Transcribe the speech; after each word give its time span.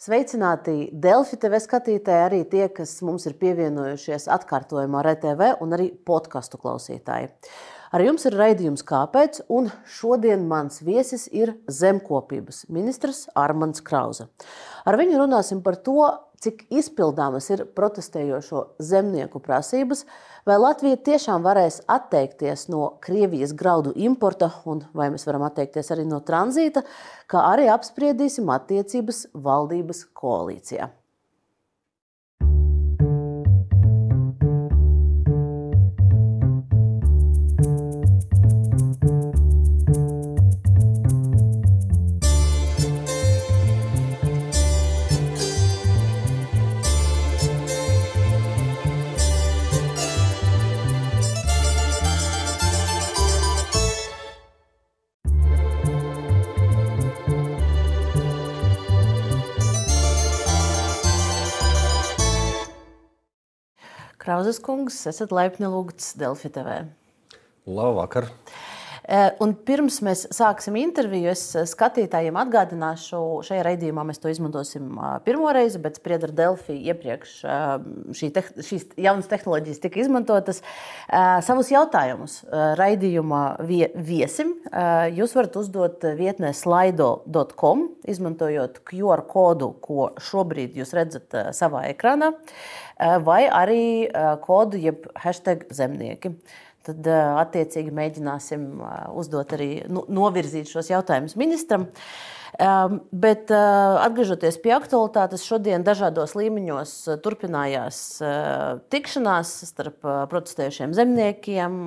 Sveicināti 0.00 0.86
Delfi 0.96 1.36
TV 1.36 1.58
skatītāji, 1.60 2.20
arī 2.24 2.38
tie, 2.48 2.62
kas 2.72 2.94
mums 3.04 3.26
ir 3.28 3.34
pievienojušies 3.36 4.30
atkārtojumā 4.32 5.02
RTV 5.04 5.50
un 5.60 5.76
arī 5.76 5.90
podkastu 6.08 6.56
klausītāji. 6.62 7.28
Ar 7.92 8.04
jums 8.06 8.24
ir 8.24 8.38
raidījums 8.40 8.80
Kāpēc? 8.88 9.42
Un 9.52 9.68
šodien 9.98 10.46
mans 10.48 10.80
viesis 10.86 11.26
ir 11.28 11.52
zemkopības 11.68 12.62
ministrs 12.72 13.26
Armands 13.36 13.84
Krauza. 13.84 14.30
Ar 14.88 14.96
viņu 14.96 15.20
runāsim 15.20 15.60
par 15.60 15.76
to, 15.84 16.08
cik 16.40 16.64
izpildāmas 16.72 17.50
ir 17.52 17.64
protestējošo 17.76 18.62
zemnieku 18.90 19.42
prasības, 19.44 20.04
vai 20.48 20.56
Latvija 20.60 21.00
tiešām 21.10 21.44
varēs 21.44 21.82
atteikties 21.90 22.68
no 22.72 22.94
Krievijas 23.04 23.52
graudu 23.56 23.92
importa, 23.96 24.50
un 24.64 24.84
vai 24.96 25.10
mēs 25.12 25.26
varam 25.28 25.44
atteikties 25.48 25.92
arī 25.94 26.06
no 26.08 26.22
tranzīta, 26.24 26.84
kā 27.30 27.44
arī 27.52 27.68
apspriedīsim 27.72 28.48
attiecības 28.56 29.26
valdības 29.34 30.06
koalīcijā. 30.16 30.88
Krauzes 64.30 64.60
kungs, 64.62 64.94
esat 65.10 65.32
laipni 65.34 65.66
lūgts 65.66 66.12
Delfi 66.14 66.52
TV. 66.54 66.84
Labvakar! 67.66 68.28
Eh, 69.10 69.32
un 69.42 69.56
pirms 69.66 69.96
mēs 70.06 70.20
sāksim 70.30 70.76
interviju, 70.78 71.32
es 71.32 71.40
skatītājiem 71.72 72.36
atgādināšu, 72.38 73.18
šajā 73.48 73.64
raidījumā 73.66 74.04
mēs 74.06 74.20
to 74.22 74.30
izmantosim 74.30 75.00
pirmo 75.24 75.50
reizi, 75.56 75.80
bet 75.82 75.98
spriedzi 75.98 76.28
ar 76.28 76.34
Delfi 76.38 76.76
iepriekš 76.92 77.32
šī 78.20 78.28
te, 78.36 78.44
šīs 78.68 78.84
jaunas 79.00 79.26
tehnoloģijas 79.32 79.82
tika 79.82 79.98
izmantotas. 80.04 80.62
Savus 81.48 81.72
jautājumus 81.74 82.36
raidījumā 82.78 83.42
viesim 83.66 84.54
jūs 85.16 85.34
varat 85.40 85.58
uzdot 85.58 86.06
vietnē 86.20 86.52
slaido.com, 86.54 87.88
izmantojot 88.14 88.78
QR 88.86 89.26
kodu, 89.26 89.72
ko 89.82 90.12
šobrīd 90.22 90.78
jūs 90.78 90.94
redzat 90.94 91.40
savā 91.58 91.88
ekrānā. 91.90 92.30
Eh, 93.00 93.16
vai 93.24 93.46
arī 93.48 93.84
eh, 94.04 94.32
kodu, 94.44 94.76
jeb 94.76 95.06
hashtag 95.16 95.64
zemnieki. 95.72 96.34
Tad 96.84 97.06
eh, 97.08 97.28
attiecīgi 97.40 97.94
mēģināsim 97.96 98.66
uzdot 99.16 99.54
arī 99.56 99.70
nu, 99.88 100.04
novirzīt 100.12 100.68
šos 100.68 100.92
jautājumus 100.92 101.38
ministram. 101.40 101.88
Bet 102.60 103.48
atgriežoties 103.54 104.56
pie 104.60 104.72
aktualitātes, 104.74 105.44
šodien 105.46 105.84
dažādos 105.86 106.34
līmeņos 106.36 106.90
turpinājās 107.24 108.00
tikšanās 108.90 109.52
starp 109.70 110.02
protestējušiem 110.32 110.92
zemniekiem, 110.98 111.78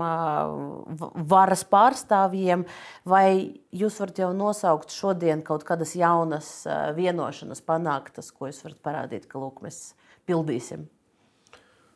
varas 1.36 1.66
pārstāvjiem. 1.68 2.64
Vai 3.06 3.28
jūs 3.76 4.00
varat 4.02 4.24
jau 4.24 4.32
nosaukt 4.40 4.96
šodien 4.96 5.44
kaut 5.46 5.68
kādas 5.68 5.94
jaunas 6.00 6.50
vienošanas 6.98 7.62
panāktas, 7.68 8.32
ko 8.32 8.50
jūs 8.50 8.64
varat 8.64 8.82
parādīt, 8.88 9.30
ka 9.30 9.44
lūk, 9.44 9.62
mēs 9.68 9.84
pildīsim? 10.26 10.88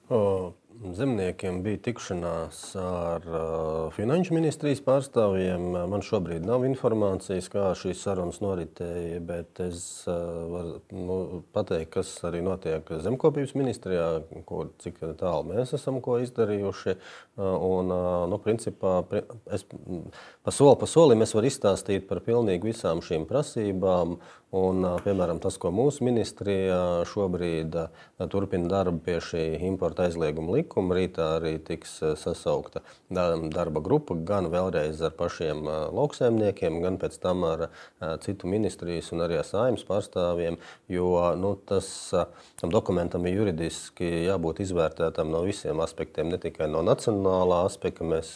어, 0.10 0.54
Zemniekiem 0.78 1.62
bija 1.66 1.80
tikšanās 1.88 2.58
ar 2.78 3.24
finanšu 3.96 4.36
ministrijas 4.36 4.82
pārstāvjiem. 4.86 5.64
Man 5.90 6.04
šobrīd 6.06 6.46
nav 6.46 6.66
informācijas, 6.68 7.48
kā 7.50 7.72
šīs 7.78 8.04
sarunas 8.06 8.38
noritēja, 8.44 9.18
bet 9.26 9.62
es 9.64 9.82
varu 10.06 10.78
nu, 10.94 11.18
pateikt, 11.56 11.92
kas 11.98 12.12
arī 12.30 12.44
notiek 12.46 12.92
zemkopības 13.04 13.56
ministrijā, 13.58 14.08
ko, 14.46 14.68
cik 14.84 15.02
tālu 15.18 15.50
mēs 15.50 15.74
esam 15.78 15.98
ko 16.04 16.20
izdarījuši. 16.22 16.98
Un, 17.38 17.94
nu, 18.30 18.42
principā, 18.42 19.00
es 19.54 19.66
pa 19.68 20.54
soli 20.54 20.78
pa 20.82 20.90
solim 20.90 21.26
es 21.26 21.34
varu 21.38 21.50
izstāstīt 21.50 22.06
par 22.10 22.22
pilnīgi 22.26 22.74
visām 22.74 23.02
šīm 23.06 23.26
prasībām. 23.30 24.20
Un, 24.56 24.86
piemēram, 25.04 25.42
tas, 25.44 25.58
ko 25.60 25.74
mūsu 25.76 26.06
ministrijā 26.08 27.04
šobrīd 27.12 27.74
turpina 28.32 28.70
darbu 28.72 29.02
pie 29.04 29.18
šī 29.20 29.42
importa 29.68 30.06
aizlieguma 30.06 30.56
likuma, 30.56 30.67
rītā 30.76 31.38
arī 31.38 31.58
tiks 31.64 32.00
sasaukta 32.20 32.82
darba 33.10 33.82
grupa 33.84 34.16
gan 34.16 34.50
vēlreiz 34.52 35.02
ar 35.02 35.14
pašiem 35.18 35.64
lauksēmniekiem, 35.96 36.82
gan 36.84 36.98
pēc 37.00 37.18
tam 37.24 37.44
ar 37.48 37.68
citu 38.24 38.48
ministrijas 38.52 39.12
un 39.16 39.24
arī 39.26 39.40
ar 39.40 39.48
saimnes 39.48 39.86
pārstāvjiem, 39.88 40.58
jo 40.92 41.08
nu, 41.40 41.56
tas, 41.56 41.90
tam 42.60 42.74
dokumentam 42.74 43.26
ir 43.26 43.40
juridiski 43.42 44.10
jābūt 44.28 44.62
izvērtētam 44.66 45.32
no 45.32 45.44
visiem 45.48 45.80
aspektiem, 45.84 46.32
ne 46.32 46.42
tikai 46.42 46.68
no 46.72 46.84
nacionālā 46.86 47.64
aspekta 47.68 48.08
mēs 48.08 48.34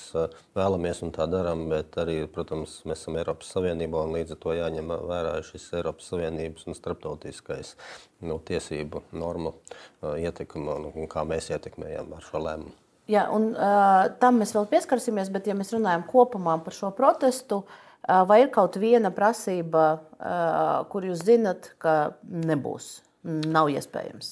vēlamies 0.56 1.04
un 1.06 1.14
tā 1.16 1.28
darām, 1.32 1.68
bet 1.72 1.98
arī, 2.02 2.22
protams, 2.32 2.82
mēs 2.86 3.04
esam 3.04 3.20
Eiropas 3.20 3.52
Savienībā 3.56 4.06
un 4.06 4.16
līdz 4.18 4.36
ar 4.36 4.42
to 4.44 4.56
jāņem 4.56 4.96
vērā 5.10 5.38
šis 5.48 5.72
Eiropas 5.80 6.12
Savienības 6.12 6.68
un 6.70 6.78
starptautiskais 6.78 7.76
nu, 8.22 8.38
tiesību 8.46 9.04
normu 9.18 9.56
uh, 10.02 10.18
ietekme 10.20 10.78
un 10.92 11.10
kā 11.12 11.26
mēs 11.28 11.52
ietekmējam 11.54 12.12
ar 12.18 12.26
šo 12.26 12.42
lēmumu. 12.44 12.76
Jā, 13.12 13.26
un, 13.34 13.50
uh, 13.56 14.12
tam 14.22 14.40
mēs 14.40 14.54
vēl 14.56 14.68
pieskarsimies, 14.72 15.32
bet 15.34 15.50
ja 15.50 15.56
mēs 15.58 15.74
runājam 15.74 16.06
kopumā 16.08 16.56
par 16.64 16.76
šo 16.76 16.92
protestu, 16.96 17.64
uh, 17.66 18.22
vai 18.30 18.44
ir 18.44 18.52
kaut 18.54 18.78
viena 18.80 19.12
prasība, 19.16 19.88
uh, 19.98 20.86
kur 20.92 21.08
jūs 21.10 21.26
zinat, 21.28 21.74
ka 21.82 22.14
nebūs, 22.24 23.02
nav 23.26 23.72
iespējams? 23.74 24.32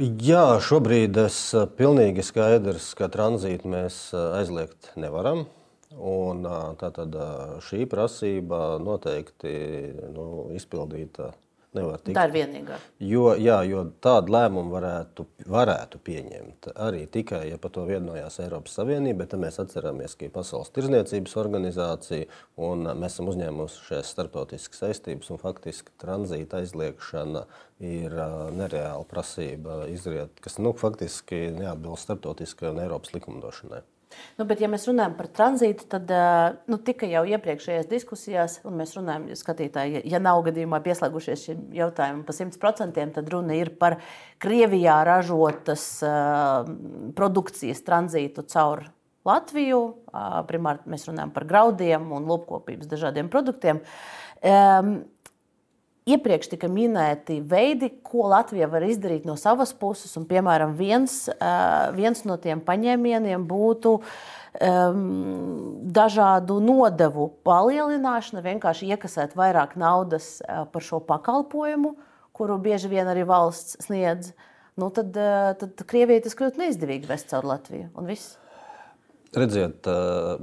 Jā, 0.00 0.56
šobrīd 0.64 1.20
ir 1.20 1.28
uh, 1.28 1.68
pilnīgi 1.76 2.24
skaidrs, 2.24 2.94
ka 2.98 3.10
tranzītu 3.12 3.68
mēs 3.70 4.02
uh, 4.16 4.40
aizliegt 4.40 4.92
nevaram. 4.96 5.46
Un, 5.90 6.44
tātad 6.78 7.16
šī 7.66 7.82
prasība 7.90 8.78
noteikti 8.78 9.50
nu, 10.14 10.26
izpildīta 10.54 11.32
nevar 11.76 12.00
tikt. 12.02 12.16
Tā 12.16 12.26
ir 12.28 12.34
vienīgā. 12.34 12.78
Jo, 13.04 13.34
jā, 13.38 13.60
jo 13.68 13.84
tādu 14.02 14.34
lēmumu 14.34 14.72
varētu, 14.74 15.26
varētu 15.50 16.00
pieņemt 16.06 16.70
arī 16.74 17.04
tikai, 17.12 17.42
ja 17.50 17.58
par 17.62 17.74
to 17.74 17.84
vienojās 17.88 18.40
Eiropas 18.42 18.74
Savienība, 18.78 19.24
bet 19.24 19.36
mēs 19.40 19.60
atceramies, 19.62 20.16
ka 20.18 20.26
ir 20.26 20.34
Pasaules 20.34 20.72
tirzniecības 20.76 21.36
organizācija 21.40 22.28
un 22.66 22.90
mēs 22.90 23.16
esam 23.16 23.30
uzņēmušies 23.32 24.14
starptautiskas 24.14 24.84
saistības 24.84 25.30
un 25.34 25.42
faktiski 25.42 25.94
tranzīta 26.00 26.62
aizliekšana 26.64 27.46
ir 27.86 28.18
nereāla 28.56 29.06
prasība, 29.08 29.84
izriet, 29.92 30.42
kas 30.44 30.58
nu, 30.60 30.74
faktiski 30.76 31.48
neatbilst 31.56 32.08
starptautiskai 32.08 32.74
un 32.74 32.82
Eiropas 32.84 33.14
likumdošanai. 33.16 33.84
Nu, 34.38 34.46
bet, 34.48 34.62
ja 34.62 34.68
mēs 34.70 34.86
runājam 34.88 35.14
par 35.18 35.28
tranzītu, 35.34 35.86
tad 35.92 36.10
nu, 36.70 36.78
tika 36.86 37.08
jau 37.08 37.22
iepriekšējās 37.30 37.88
diskusijās, 37.90 38.56
un 38.66 38.78
mēs 38.80 38.94
runājam, 38.96 39.28
ja 39.30 39.38
skatītāji, 39.38 40.02
ja 40.10 40.20
nav 40.22 40.42
gadījumā 40.48 40.80
pieslēgušies 40.84 41.44
šim 41.46 41.60
jautājumam 41.76 42.24
par 42.26 42.38
100%, 42.38 43.04
tad 43.16 43.30
runa 43.32 43.58
ir 43.58 43.72
par 43.80 44.00
Krievijā 44.40 44.96
ražotas 45.06 45.84
uh, 46.06 46.66
produkcijas 47.16 47.84
tranzītu 47.86 48.46
caur 48.50 48.86
Latviju. 49.28 49.80
Uh, 50.10 50.40
primāri 50.48 50.90
mēs 50.90 51.06
runājam 51.10 51.32
par 51.34 51.44
graudiem 51.48 52.10
un 52.16 52.28
lopkopības 52.30 52.88
dažādiem 52.90 53.28
produktiem. 53.32 53.82
Um, 54.40 54.94
Iepriekš 56.10 56.50
tika 56.54 56.68
minēti 56.70 57.38
veidi, 57.46 57.90
ko 58.06 58.28
Latvija 58.32 58.68
var 58.70 58.84
izdarīt 58.86 59.26
no 59.28 59.36
savas 59.38 59.72
puses. 59.76 60.12
Un, 60.18 60.26
piemēram, 60.30 60.74
viens, 60.78 61.22
viens 61.96 62.24
no 62.26 62.36
tiem 62.40 62.62
paņēmieniem 62.66 63.44
būtu 63.48 63.94
um, 64.00 65.00
dažādu 65.94 66.58
nodevu 66.64 67.30
palielināšana, 67.46 68.44
vienkārši 68.46 68.90
iekasēt 68.94 69.36
vairāk 69.38 69.76
naudas 69.80 70.38
par 70.72 70.86
šo 70.86 71.02
pakalpojumu, 71.06 71.94
kuru 72.36 72.58
bieži 72.62 72.90
vien 72.92 73.10
arī 73.10 73.26
valsts 73.28 73.78
sniedz. 73.86 74.32
Nu, 74.80 74.88
tad, 74.94 75.12
tad 75.60 75.82
Krievijai 75.86 76.24
tas 76.24 76.36
kļūtu 76.38 76.62
neizdevīgi 76.62 77.10
vest 77.10 77.30
caur 77.32 77.46
Latviju. 77.46 77.90
Un 78.00 78.08
viss. 78.08 78.38
Redziet, 79.30 79.86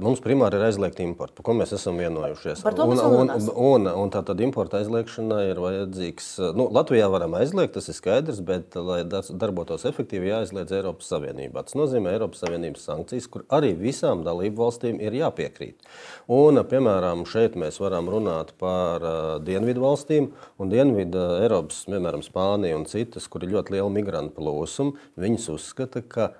mums 0.00 0.22
primāri 0.24 0.56
ir 0.56 0.62
aizliegta 0.64 1.02
importa, 1.04 1.34
par 1.36 1.44
ko 1.44 1.54
mēs 1.58 1.74
esam 1.76 1.98
vienojušies. 2.00 2.62
Un, 2.64 2.94
un, 2.96 3.30
un, 3.52 3.88
un, 3.90 4.12
tā 4.14 4.22
tad 4.24 4.40
importa 4.40 4.78
aizliegšanai 4.80 5.42
ir 5.50 5.58
vajadzīgs. 5.60 6.28
Nu, 6.56 6.70
Latvijā 6.72 7.10
varam 7.12 7.36
aizliegt, 7.36 7.74
tas 7.74 7.90
ir 7.92 7.98
skaidrs, 7.98 8.40
bet, 8.48 8.78
lai 8.80 9.02
darbotos 9.04 9.84
efektīvi, 9.90 10.30
jāaizliedz 10.30 10.72
Eiropas 10.78 11.10
Savienībā. 11.12 11.66
Tas 11.68 11.76
nozīmē 11.76 12.14
Eiropas 12.16 12.40
Savienības 12.40 12.86
sankcijas, 12.88 13.26
kur 13.28 13.44
arī 13.52 13.74
visām 13.76 14.22
dalību 14.24 14.64
valstīm 14.64 15.02
ir 15.04 15.18
jāpiekrīt. 15.20 15.84
Un, 16.32 16.56
piemēram, 16.72 17.26
šeit 17.28 17.60
mēs 17.60 17.76
varam 17.84 18.08
runāt 18.08 18.54
par 18.56 19.04
dienvidu 19.44 19.84
valstīm 19.84 20.30
un 20.56 20.72
dienvidu 20.72 21.26
Eiropas, 21.42 21.82
piemēram, 21.92 22.24
Spāniju 22.24 22.80
un 22.80 22.88
citas, 22.88 23.28
kur 23.28 23.44
ir 23.44 23.52
ļoti 23.52 23.76
liela 23.76 23.92
migrantu 23.92 24.38
plūsuma. 24.40 24.96
Viņas 25.20 25.52
uzskata, 25.58 26.00
ka 26.08 26.32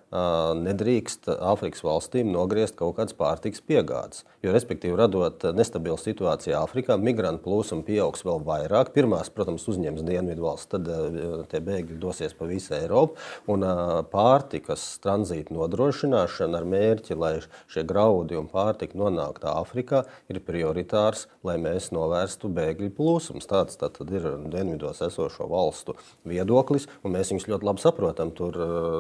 nedrīkst 0.65 1.29
Āfrikas 1.37 1.85
valstīm 1.85 2.38
nogriezt 2.39 2.79
kaut 2.79 2.97
kādas 2.99 3.17
pārtikas 3.19 3.63
piegādes. 3.67 4.25
Jo, 4.45 4.53
respektīvi, 4.55 4.95
radot 4.99 5.43
nestabilu 5.59 5.99
situāciju 5.99 6.55
Āfrikā, 6.61 6.95
migrantu 7.03 7.49
plūsma 7.49 7.83
pieaugs 7.87 8.23
vēl 8.27 8.43
vairāk. 8.47 8.93
Pirmās, 8.95 9.31
protams, 9.35 9.67
uzņems 9.71 10.05
dienvidu 10.07 10.47
valsts, 10.47 10.71
tad 10.73 10.89
uh, 10.89 11.43
tie 11.51 11.61
bēgļi 11.65 11.99
dosies 11.99 12.37
pa 12.39 12.47
visu 12.47 12.77
Eiropu. 12.79 13.19
Un 13.51 13.67
uh, 13.67 13.99
pārtikas 14.13 14.85
tranzīta 15.03 15.55
nodrošināšana 15.57 16.61
ar 16.61 16.69
mērķi, 16.69 17.19
lai 17.19 17.33
šie 17.71 17.85
graudi 17.89 18.39
un 18.39 18.47
pārtika 18.53 18.99
nonāktu 18.99 19.51
Āfrikā, 19.51 20.05
ir 20.31 20.41
prioritārs, 20.47 21.27
lai 21.47 21.59
mēs 21.61 21.91
novērstu 21.95 22.51
bēgļu 22.55 22.93
plūsmas. 22.95 23.49
Tāds 23.51 23.81
tā 23.81 23.91
ir 24.07 24.31
dienvidos 24.53 25.03
esošo 25.05 25.49
valstu 25.51 25.97
viedoklis, 26.29 26.87
un 27.03 27.17
mēs 27.17 27.33
viņus 27.33 27.49
ļoti 27.51 27.69
labi 27.69 27.85
saprotam. 27.85 28.33
Tur 28.39 28.57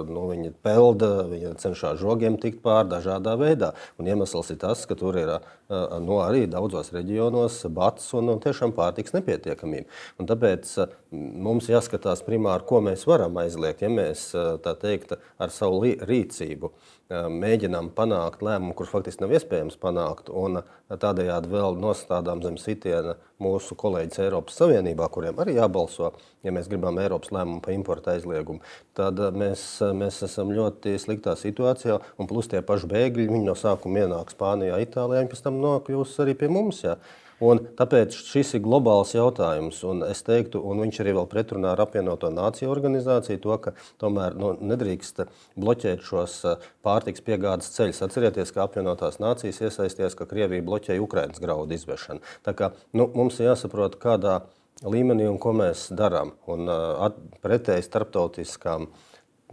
nu, 0.09 0.27
viņi 0.33 0.53
pelda, 0.65 1.13
viņi 1.31 1.55
cenšas 1.63 2.01
žogiem 2.03 2.39
tikt 2.41 2.63
pāri 2.65 2.91
dažādā 3.29 3.37
veidā. 3.39 3.73
Un 3.99 4.09
iemesls 4.09 4.51
ir 4.51 4.59
tas, 4.59 4.85
ka 4.87 4.95
tur 4.95 5.17
ir 5.17 5.29
nu, 5.69 6.19
arī 6.23 6.47
daudzos 6.49 6.93
reģionos 6.93 7.67
bats 7.71 8.13
un, 8.15 8.29
un 8.29 8.41
tiešām 8.41 8.73
pārtiks 8.73 9.15
nepietiekamība. 9.15 9.89
Un 10.19 10.27
tāpēc 10.27 10.89
mums 11.13 11.69
jāskatās 11.69 12.25
primāri, 12.27 12.67
ko 12.67 12.81
mēs 12.81 13.07
varam 13.07 13.37
aizliegt, 13.39 13.83
ja 13.83 13.89
mēs 13.89 14.33
tā 14.65 14.75
teikt 14.79 15.17
ar 15.39 15.51
savu 15.51 15.83
rīcību 15.85 16.73
mēģinām 17.09 17.89
panākt 17.97 18.43
lēmumu, 18.45 18.75
kurš 18.77 18.91
faktiski 18.93 19.23
nav 19.25 19.33
iespējams 19.33 19.79
panākt, 19.81 20.29
un 20.29 20.61
tādējādi 20.93 21.49
vēl 21.53 21.79
nostādām 21.81 22.43
zem 22.45 22.59
sitiena 22.61 23.15
mūsu 23.41 23.77
kolēģis 23.81 24.21
Eiropas 24.27 24.59
Savienībā, 24.61 25.09
kuriem 25.13 25.41
arī 25.41 25.57
jābalso, 25.57 26.13
ja 26.45 26.53
mēs 26.53 26.69
gribam 26.69 27.01
Eiropas 27.01 27.33
lēmumu 27.33 27.63
par 27.65 27.73
importa 27.73 28.13
aizliegumu, 28.13 28.61
tad 28.99 29.23
mēs, 29.33 29.65
mēs 29.97 30.21
esam 30.29 30.53
ļoti 30.53 30.99
sliktā 31.01 31.33
situācijā, 31.39 31.97
un 32.21 32.29
plus 32.29 32.51
tie 32.53 32.61
paši 32.61 32.91
bēgļi, 32.93 33.31
viņi 33.33 33.49
no 33.49 33.57
sākuma 33.57 34.05
ienāk 34.05 34.35
Spānijā, 34.35 34.77
Itālijā, 34.85 35.25
un 35.25 35.33
pēc 35.33 35.47
tam 35.47 35.63
nokļūs 35.65 36.19
arī 36.27 36.37
pie 36.37 36.53
mums. 36.53 36.85
Jā. 36.85 36.99
Un 37.45 37.61
tāpēc 37.79 38.17
šis 38.19 38.57
ir 38.59 38.63
globāls 38.65 39.13
jautājums, 39.15 39.79
un 39.87 40.03
es 40.09 40.25
teiktu, 40.27 40.59
un 40.59 40.83
viņš 40.83 41.01
arī 41.05 41.15
vēl 41.21 41.29
pretrunā 41.31 41.71
ar 41.77 41.85
apvienoto 41.85 42.33
nāciju 42.35 42.73
organizāciju, 42.73 43.39
to, 43.45 43.55
ka 43.63 43.75
tomēr 44.03 44.35
nu, 44.39 44.57
nedrīkst 44.73 45.23
bloķēt 45.55 46.03
šos 46.03 46.39
eh, 46.51 46.69
pārtiks 46.83 47.23
piegādes 47.23 47.71
ceļus. 47.77 48.03
Atcerieties, 48.09 48.51
ka 48.55 48.67
apvienotās 48.67 49.21
nācijas 49.23 49.63
iesaistījās, 49.69 50.19
ka 50.19 50.27
Krievija 50.31 50.67
bloķēja 50.67 51.05
Ukraiņas 51.05 51.43
graudu 51.45 51.79
izvešanu. 51.79 52.25
Tā 52.47 52.57
kā 52.59 52.73
nu, 52.99 53.07
mums 53.15 53.39
ir 53.39 53.53
jāsaprot, 53.53 54.01
kādā 54.03 54.41
līmenī 54.83 55.29
un 55.31 55.39
ko 55.43 55.55
mēs 55.55 55.89
darām. 55.95 56.35
Un 56.51 56.67
uh, 56.71 57.07
pretēji 57.43 57.87
starptautiskām 57.87 58.91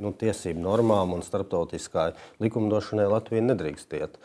nu, 0.01 0.11
tiesību 0.11 0.61
normām 0.61 1.13
un 1.15 1.23
starptautiskai 1.25 2.11
likumdošanai 2.43 3.07
Latvija 3.13 3.45
nedrīkst 3.45 3.95
iet. 3.97 4.17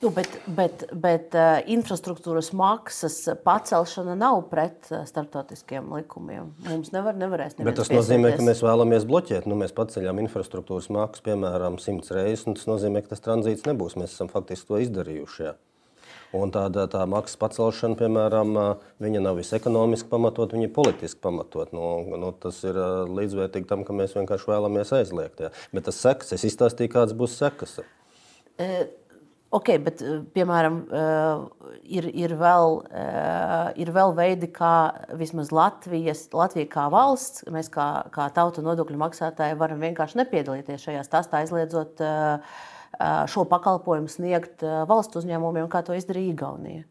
Nu, 0.00 0.08
bet 0.14 0.28
bet, 0.46 0.84
bet 0.94 1.34
uh, 1.34 1.56
infrastruktūras 1.66 2.52
maksas 2.54 3.16
pacelšana 3.42 4.14
nav 4.18 4.44
pret 4.50 4.86
uh, 4.92 5.00
starptautiskiem 5.08 5.88
likumiem. 5.96 6.52
Mums 6.68 6.92
nevar, 6.94 7.16
nevarēs 7.18 7.56
bet 7.58 7.80
tas 7.80 7.90
nozīmē, 7.90 8.30
ka 8.38 8.44
mēs 8.46 8.62
vēlamies 8.62 9.06
bloķēt. 9.10 9.48
Nu, 9.50 9.56
mēs 9.58 9.74
paceļam 9.74 10.20
infrastruktūras 10.22 10.86
maksu, 10.94 11.24
piemēram, 11.26 11.80
simts 11.82 12.14
reizes, 12.14 12.44
un 12.46 12.54
tas 12.54 12.68
nozīmē, 12.70 13.02
ka 13.02 13.16
tas 13.16 13.24
tranzīts 13.24 13.66
nebūs. 13.66 13.96
Mēs 13.98 14.14
esam 14.14 14.30
faktiski 14.30 14.70
to 14.70 14.78
izdarījuši. 14.84 15.48
Jā. 15.48 15.56
Un 16.38 16.52
tāda 16.54 16.84
tā 16.92 17.02
maksas 17.08 17.40
pacelšana, 17.40 17.98
piemēram, 17.98 18.54
viņa 19.02 19.24
nav 19.24 19.40
visekonomiski 19.40 20.10
pamatot, 20.12 20.54
viņa 20.54 20.68
ir 20.68 20.74
politiski 20.76 21.18
pamatot. 21.24 21.74
Nu, 21.74 21.88
nu, 22.20 22.30
tas 22.38 22.60
ir 22.68 22.78
līdzvērtīgi 23.18 23.66
tam, 23.66 23.82
ka 23.88 23.96
mēs 23.96 24.14
vienkārši 24.14 24.52
vēlamies 24.52 24.94
aizliegt. 25.00 25.42
Jā. 25.42 25.50
Bet 25.74 25.88
tas 25.88 25.98
sekas, 26.04 26.36
es 26.36 26.46
izstāstīju, 26.52 26.94
kādas 26.94 27.18
būs 27.18 27.34
sekas. 27.40 27.80
E 28.60 28.70
Ok, 29.48 29.70
bet 29.80 30.02
eh, 30.04 30.18
piemēram, 30.36 30.74
eh, 30.92 31.70
ir, 31.96 32.08
ir, 32.12 32.34
vēl, 32.36 32.74
eh, 32.92 33.78
ir 33.80 33.90
vēl 33.96 34.12
veidi, 34.16 34.50
kā 34.52 34.72
vismaz 35.16 35.48
Latvijas, 35.56 36.26
Latvija 36.36 36.68
kā 36.74 36.84
valsts, 36.92 37.46
mēs 37.48 37.70
kā, 37.72 37.86
kā 38.12 38.26
tauta 38.36 38.60
nodokļu 38.64 39.00
maksātāji 39.00 39.56
varam 39.56 39.80
vienkārši 39.80 40.20
nepiedalīties 40.20 40.84
šajā 40.84 41.06
stāstā, 41.06 41.40
aizliedzot 41.40 42.04
šo 43.28 43.44
pakalpojumu 43.48 44.08
sniegt 44.10 44.62
valsts 44.88 45.20
uzņēmumiem, 45.20 45.68
kā 45.70 45.80
to 45.86 45.96
izdarīja 45.96 46.34
Igaunija. 46.34 46.84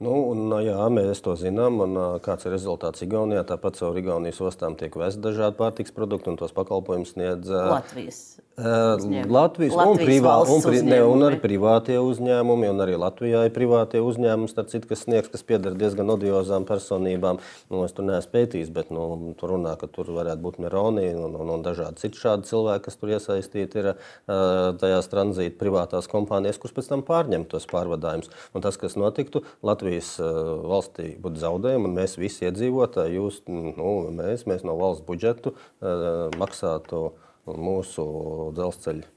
Nu, 0.00 0.14
un, 0.32 0.48
jā, 0.64 0.80
mēs 0.88 1.20
to 1.20 1.34
zinām. 1.36 1.82
Un, 1.84 1.98
kāds 2.24 2.48
ir 2.48 2.54
rezultāts 2.56 3.04
Igaunijā? 3.04 3.44
Tāpat 3.48 3.76
caur 3.82 3.98
Igaunijas 4.00 4.40
ostām 4.40 4.76
tiek 4.80 4.96
vesti 4.96 5.20
dažādi 5.20 5.60
pārtiks 5.60 5.92
produkti, 5.96 6.32
un 6.32 6.40
tos 6.40 6.56
pakalpojumus 6.56 7.12
sniedz 7.12 7.52
Latvijas. 7.52 8.22
Uzņēmumi. 8.60 9.32
Latvijas, 9.32 9.74
Latvijas 9.76 9.94
un, 9.94 9.98
privā, 10.00 10.32
un, 10.44 10.62
pri, 10.64 10.80
ne, 10.84 10.98
un 11.06 11.24
arī 11.24 11.38
privātie 11.40 11.96
uzņēmumi, 12.02 12.68
un 12.68 12.82
arī 12.84 12.96
Latvijā 13.00 13.44
ir 13.46 13.54
privātie 13.54 14.02
uzņēmumi, 14.04 14.52
citu, 14.72 14.88
kas 14.90 15.04
sniegs, 15.06 15.30
kas 15.32 15.44
pieder 15.46 15.76
diezgan 15.78 16.12
odiozām 16.12 16.66
personībām. 16.68 17.40
Nu, 17.72 17.80
es 17.86 17.94
tur 17.96 18.04
neesmu 18.08 18.34
pētījis, 18.34 18.72
bet 18.74 18.90
nu, 18.92 19.06
tur 19.40 19.54
runā, 19.54 19.76
ka 19.80 19.88
tur 19.88 20.10
varētu 20.12 20.44
būt 20.44 20.60
Meronī 20.60 21.06
un, 21.16 21.38
un, 21.40 21.54
un 21.56 21.64
dažādi 21.64 22.02
citi 22.02 22.20
šādi 22.20 22.50
cilvēki, 22.50 22.84
kas 22.88 23.00
tur 23.00 23.14
iesaistīti 23.14 23.80
ir 23.80 23.90
tajās 24.82 25.08
tranzīta 25.12 25.56
privātās 25.60 26.10
kompānijas, 26.10 26.60
kuras 26.60 26.76
pēc 26.76 26.92
tam 26.92 27.04
pārņem 27.06 27.48
tos 27.48 27.68
pārvadājumus. 27.70 28.28
Un 28.52 28.66
tas, 28.66 28.76
kas 28.80 28.98
notiktu, 29.00 29.44
Latvijas 29.90 30.20
valstī 30.70 31.16
būtu 31.18 31.40
zaudējumi, 31.42 31.88
un 31.88 31.96
mēs 31.96 32.14
visi 32.20 32.44
iedzīvotāji, 32.46 33.16
jūs, 33.18 33.40
nu, 33.50 34.10
mēs, 34.14 34.44
mēs 34.46 34.62
no 34.62 34.76
valsts 34.78 35.02
budžetu 35.02 35.56
maksātu 36.38 37.08
mūsu 37.50 38.04
dzelzceļa 38.54 39.08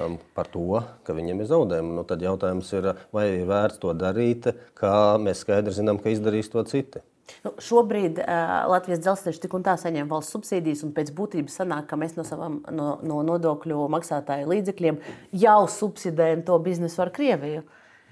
um, 0.00 0.16
par 0.32 0.48
to, 0.48 0.80
ka 1.04 1.12
viņiem 1.12 1.42
ir 1.42 1.50
zaudējumi. 1.50 1.92
Nu, 1.98 2.04
tad 2.08 2.24
jautājums 2.24 2.70
ir, 2.72 2.94
vai 3.12 3.26
ir 3.34 3.44
vērts 3.50 3.82
to 3.82 3.92
darīt, 3.92 4.48
kā 4.78 4.94
mēs 5.20 5.42
skaidri 5.44 5.74
zinām, 5.76 6.00
ka 6.00 6.14
izdarīs 6.14 6.48
to 6.48 6.64
citi. 6.70 7.02
Nu, 7.44 7.52
šobrīd 7.60 8.22
uh, 8.22 8.70
Latvijas 8.72 9.02
dzelzceļš 9.04 9.42
tik 9.42 9.52
un 9.58 9.66
tā 9.66 9.76
saņem 9.78 10.08
valsts 10.08 10.32
subsīdijas, 10.32 10.86
un 10.86 10.94
pēc 10.96 11.12
būtības 11.14 11.60
sanāk, 11.60 11.90
ka 11.92 12.00
mēs 12.00 12.16
no, 12.16 12.24
savam, 12.24 12.62
no, 12.72 12.94
no 13.04 13.20
nodokļu 13.28 13.84
maksātāju 13.92 14.48
līdzekļiem 14.48 15.02
jau 15.44 15.60
subsidējam 15.76 16.46
to 16.48 16.56
biznesu 16.64 17.04
ar 17.04 17.12
Krieviju. 17.12 17.66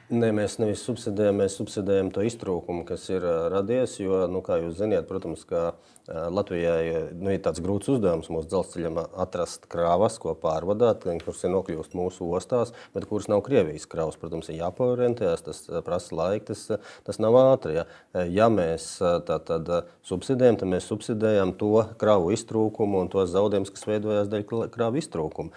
Nē, 0.09 0.31
mēs 0.33 0.55
nevis 0.57 0.81
subsidējam, 0.89 1.37
mēs 1.43 1.59
subsidējam 1.59 2.09
to 2.17 2.23
iztrūkumu, 2.25 2.87
kas 2.89 3.03
ir 3.13 3.27
radies. 3.53 3.99
Jo, 4.01 4.23
nu, 4.33 4.41
kā 4.41 4.57
jūs 4.57 4.79
zināt, 4.79 5.05
protams, 5.11 5.43
ka 5.45 5.75
Latvijai 6.09 7.11
nu, 7.13 7.33
ir 7.35 7.43
tāds 7.45 7.61
grūts 7.61 7.91
uzdevums 7.93 8.31
mūsu 8.33 8.49
dzelzceļam 8.49 9.01
atrast 9.21 9.67
krāvas, 9.69 10.17
ko 10.23 10.33
pārvadāt, 10.41 11.05
kuras 11.25 11.43
ir 11.45 11.53
nokļūst 11.53 11.97
mūsu 11.99 12.29
ostās, 12.39 12.73
bet 12.95 13.05
kuras 13.11 13.29
nav 13.29 13.43
Krievijas 13.45 13.85
krāvas. 13.91 14.17
Protams, 14.19 14.49
ir 14.49 14.63
jāpārorientējas, 14.63 15.45
tas 15.45 15.61
prasa 15.85 16.17
laiku, 16.17 16.55
tas, 16.55 16.65
tas 17.05 17.21
nav 17.21 17.37
ātri. 17.41 17.77
Ja, 17.77 17.85
ja 18.25 18.49
mēs 18.53 18.89
tā, 19.29 19.37
tad 19.51 19.69
subsidējam, 20.09 20.57
tad 20.63 20.73
mēs 20.73 20.89
subsidējam 20.89 21.53
to 21.61 21.85
krāvu 22.01 22.33
iztrūkumu 22.37 23.05
un 23.05 23.13
tos 23.13 23.35
zaudējumus, 23.35 23.75
kas 23.77 23.87
veidojās 23.91 24.33
dēļ 24.33 24.47
krāvu 24.73 25.03
iztrūkuma. 25.03 25.53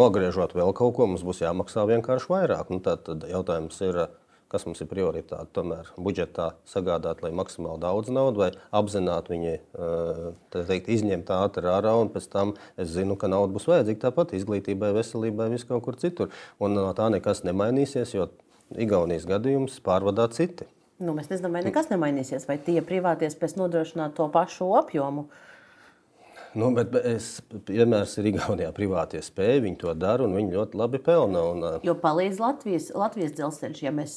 Nogriežot 0.00 0.56
vēl 0.56 0.72
kaut 0.76 0.96
ko, 0.96 1.10
mums 1.12 1.26
būs 1.26 1.44
jāmaksā 1.44 1.84
vienkārši 1.92 2.32
vairāk. 2.32 2.72
Nu, 2.72 2.80
tad, 2.84 3.04
tad 3.04 3.28
jautājums 3.28 3.76
ir, 3.84 4.06
kas 4.50 4.66
mums 4.66 4.80
ir 4.82 4.88
prioritāte. 4.90 5.48
Tomēr 5.56 5.90
budžetā 6.00 6.50
sagādāt, 6.68 7.22
lai 7.24 7.30
maksimāli 7.36 7.82
daudz 7.82 8.10
naudas, 8.14 8.40
vai 8.40 8.80
apzināti 8.80 9.34
viņi 9.34 9.52
eh, 9.54 10.24
teikt, 10.56 10.90
izņemt 10.96 11.30
ātri 11.36 11.70
ārā, 11.70 11.94
un 12.00 12.10
pēc 12.12 12.28
tam 12.32 12.54
es 12.80 12.92
zinu, 12.96 13.16
ka 13.20 13.30
nauda 13.30 13.54
būs 13.54 13.68
vajadzīga 13.70 14.08
tāpat 14.08 14.34
izglītībai, 14.38 14.92
veselībai, 14.98 15.50
vis 15.54 15.66
kaut 15.68 15.84
kur 15.86 15.98
citur. 16.00 16.34
Un 16.58 16.74
no 16.78 16.88
tā 16.98 17.10
nekas 17.14 17.44
nemainīsies, 17.48 18.16
jo 18.18 18.30
Igaunijas 18.70 19.24
gadījums 19.26 19.80
pārvadā 19.82 20.28
citi. 20.30 20.68
Nu, 21.02 21.10
mēs 21.16 21.30
nezinām, 21.30 21.56
vai 21.56 21.64
nekas 21.64 21.88
nemainīsies, 21.90 22.44
vai 22.46 22.54
tie 22.62 22.76
privātie 22.86 23.26
spēs 23.32 23.56
nodrošināt 23.58 24.14
to 24.14 24.28
pašu 24.30 24.68
apjomu. 24.78 25.24
Uh, 25.26 25.46
Nu, 26.58 26.72
bet 26.74 26.96
es 27.06 27.26
vienmēr 27.68 28.08
ir 28.18 28.28
Igaunijā 28.32 28.70
privātie 28.74 29.20
spēji, 29.22 29.62
viņi 29.68 29.78
to 29.84 29.92
dara 29.94 30.26
un 30.26 30.34
viņi 30.34 30.56
ļoti 30.56 30.80
labi 30.80 30.98
pelna. 31.06 31.44
Un, 31.52 31.68
jo 31.86 31.94
palīdz 31.98 32.40
Latvijas, 32.42 32.88
Latvijas 32.98 33.36
dzelzceļš, 33.38 33.82
ja 33.84 33.92
mēs 33.94 34.16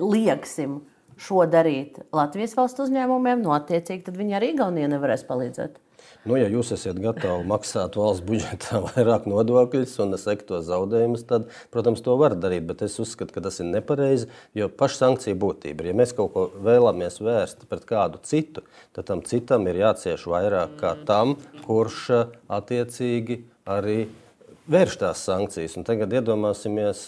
lieksim 0.00 0.80
šo 1.20 1.44
darīt 1.52 2.00
Latvijas 2.16 2.56
valsts 2.56 2.80
uzņēmumiem, 2.86 3.44
no 3.44 3.52
attiecīgi 3.52 4.06
tad 4.08 4.16
viņi 4.16 4.38
arī 4.38 4.54
Igaunijai 4.54 4.88
nevarēs 4.94 5.26
palīdzēt. 5.28 5.76
Nu, 6.28 6.36
ja 6.36 6.50
jūs 6.52 6.68
esat 6.74 6.98
gatavi 7.00 7.46
maksāt 7.48 7.94
valsts 7.96 8.24
budžetā 8.28 8.82
vairāk 8.90 9.24
nodokļus 9.30 9.94
un 10.04 10.12
sekt 10.20 10.50
to 10.50 10.58
zaudējumus, 10.64 11.24
tad, 11.28 11.46
protams, 11.72 12.02
to 12.04 12.16
var 12.20 12.34
darīt. 12.36 12.66
Bet 12.68 12.84
es 12.84 12.98
uzskatu, 13.00 13.32
ka 13.32 13.42
tas 13.46 13.56
ir 13.62 13.70
nepareizi. 13.70 14.28
Jo 14.56 14.68
paša 14.68 15.06
sankcija 15.06 15.38
būtība 15.40 15.86
ir, 15.86 15.92
ja 15.92 15.96
mēs 15.96 16.12
kaut 16.16 16.34
ko 16.34 16.44
vēlamies 16.60 17.22
vērst 17.24 17.64
pret 17.70 17.86
kādu 17.88 18.20
citu, 18.28 18.66
tad 18.96 19.08
tam 19.08 19.24
citam 19.24 19.64
ir 19.70 19.80
jācieš 19.80 20.26
vairāk 20.28 20.76
kā 20.82 20.92
tam, 21.08 21.38
kurš 21.64 22.10
attiecīgi 22.52 23.40
arī 23.70 24.02
vērš 24.70 25.00
tās 25.00 25.24
sankcijas. 25.24 25.78
Un 25.80 25.88
tagad 25.88 26.12
iedomāsimies 26.20 27.06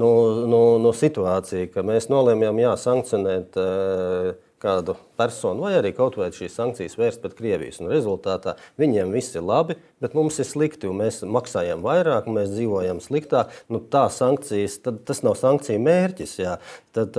no, 0.00 0.10
no, 0.48 0.64
no 0.80 0.96
situāciju, 0.96 1.68
ka 1.74 1.84
mēs 1.84 2.08
nolēmjam, 2.08 2.64
jā, 2.64 2.72
sankcionēt. 2.80 3.60
Uh, 3.60 4.43
kādu 4.64 4.96
personu, 5.20 5.66
vai 5.66 5.74
arī 5.78 5.92
kaut 5.96 6.16
vai 6.18 6.30
šīs 6.34 6.56
sankcijas 6.56 6.96
vērst 6.98 7.22
pret 7.22 7.36
Krievijas. 7.38 7.80
Un 7.82 7.92
rezultātā 7.92 8.56
viņiem 8.80 9.12
viss 9.14 9.36
ir 9.36 9.44
labi, 9.44 9.76
bet 10.02 10.16
mums 10.16 10.40
ir 10.40 10.48
slikti, 10.48 10.88
un 10.90 11.02
mēs 11.02 11.22
maksājam 11.28 11.84
vairāk, 11.84 12.28
un 12.28 12.40
mēs 12.40 12.52
dzīvojam 12.56 13.02
sliktāk. 13.04 13.52
Nu, 13.72 13.82
tā 13.92 14.06
sankcijas, 14.12 14.80
tad, 14.84 15.04
tas 15.08 15.22
nav 15.26 15.36
sankciju 15.40 15.84
mērķis. 15.84 16.36
Jā. 16.40 16.58
Tad, 16.96 17.18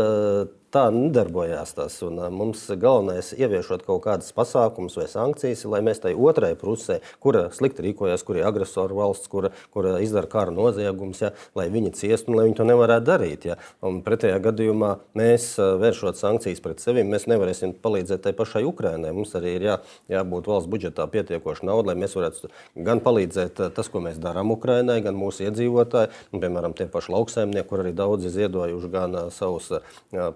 tā 0.75 0.85
nedarbojās 0.91 1.71
tas. 1.77 1.95
Un, 2.05 2.19
mums 2.35 2.65
galvenais 2.81 3.31
ir 3.33 3.45
ieviešot 3.45 3.85
kaut 3.87 4.03
kādas 4.05 4.33
pasākumus 4.35 4.97
vai 4.99 5.07
sankcijas, 5.09 5.63
lai 5.71 5.81
mēs 5.85 6.01
tai 6.03 6.13
otrai 6.15 6.53
pusē, 6.59 6.99
kura 7.23 7.47
slikti 7.55 7.85
rīkojas, 7.87 8.25
kur 8.27 8.39
ir 8.39 8.47
agresoru 8.49 8.99
valsts, 8.99 9.29
kura, 9.31 9.51
kura 9.73 9.95
izdara 10.03 10.29
kara 10.31 10.53
noziegumus, 10.55 11.21
ja, 11.23 11.31
lai 11.57 11.67
viņi 11.73 11.93
ciestu 11.95 12.31
un 12.31 12.39
lai 12.39 12.47
viņi 12.49 12.57
to 12.59 12.67
nevarētu 12.67 13.07
darīt. 13.07 13.47
Ja. 13.51 13.57
Un 13.85 14.01
pretējā 14.05 14.39
gadījumā 14.43 14.91
mēs 15.17 15.53
vēršot 15.59 16.19
sankcijas 16.19 16.63
pret 16.63 16.83
sevi, 16.83 17.05
mēs 17.07 17.27
nevarēsim 17.31 17.75
palīdzēt 17.83 18.25
tai 18.25 18.35
pašai 18.37 18.65
Ukrainai. 18.67 19.13
Mums 19.15 19.35
arī 19.39 19.55
ir 19.59 19.67
jā, 19.69 19.77
jābūt 20.11 20.49
valsts 20.51 20.71
budžetā 20.71 21.07
pietiekoši 21.11 21.69
nauda, 21.69 21.93
lai 21.93 21.97
mēs 22.03 22.17
varētu 22.17 22.51
gan 22.85 23.03
palīdzēt 23.05 23.63
tas, 23.77 23.91
ko 23.91 24.03
mēs 24.03 24.19
darām 24.21 24.51
Ukrainai, 24.55 24.99
gan 25.05 25.15
mūsu 25.19 25.47
iedzīvotāji, 25.47 26.11
un, 26.33 26.43
piemēram, 26.43 26.75
tie 26.75 26.89
paši 26.91 27.13
lauksaimnieki, 27.15 27.69
kur 27.69 27.85
arī 27.85 27.93
daudzi 27.95 28.33
ziedojuši 28.33 28.91
gan 28.91 29.19
savus 29.33 29.71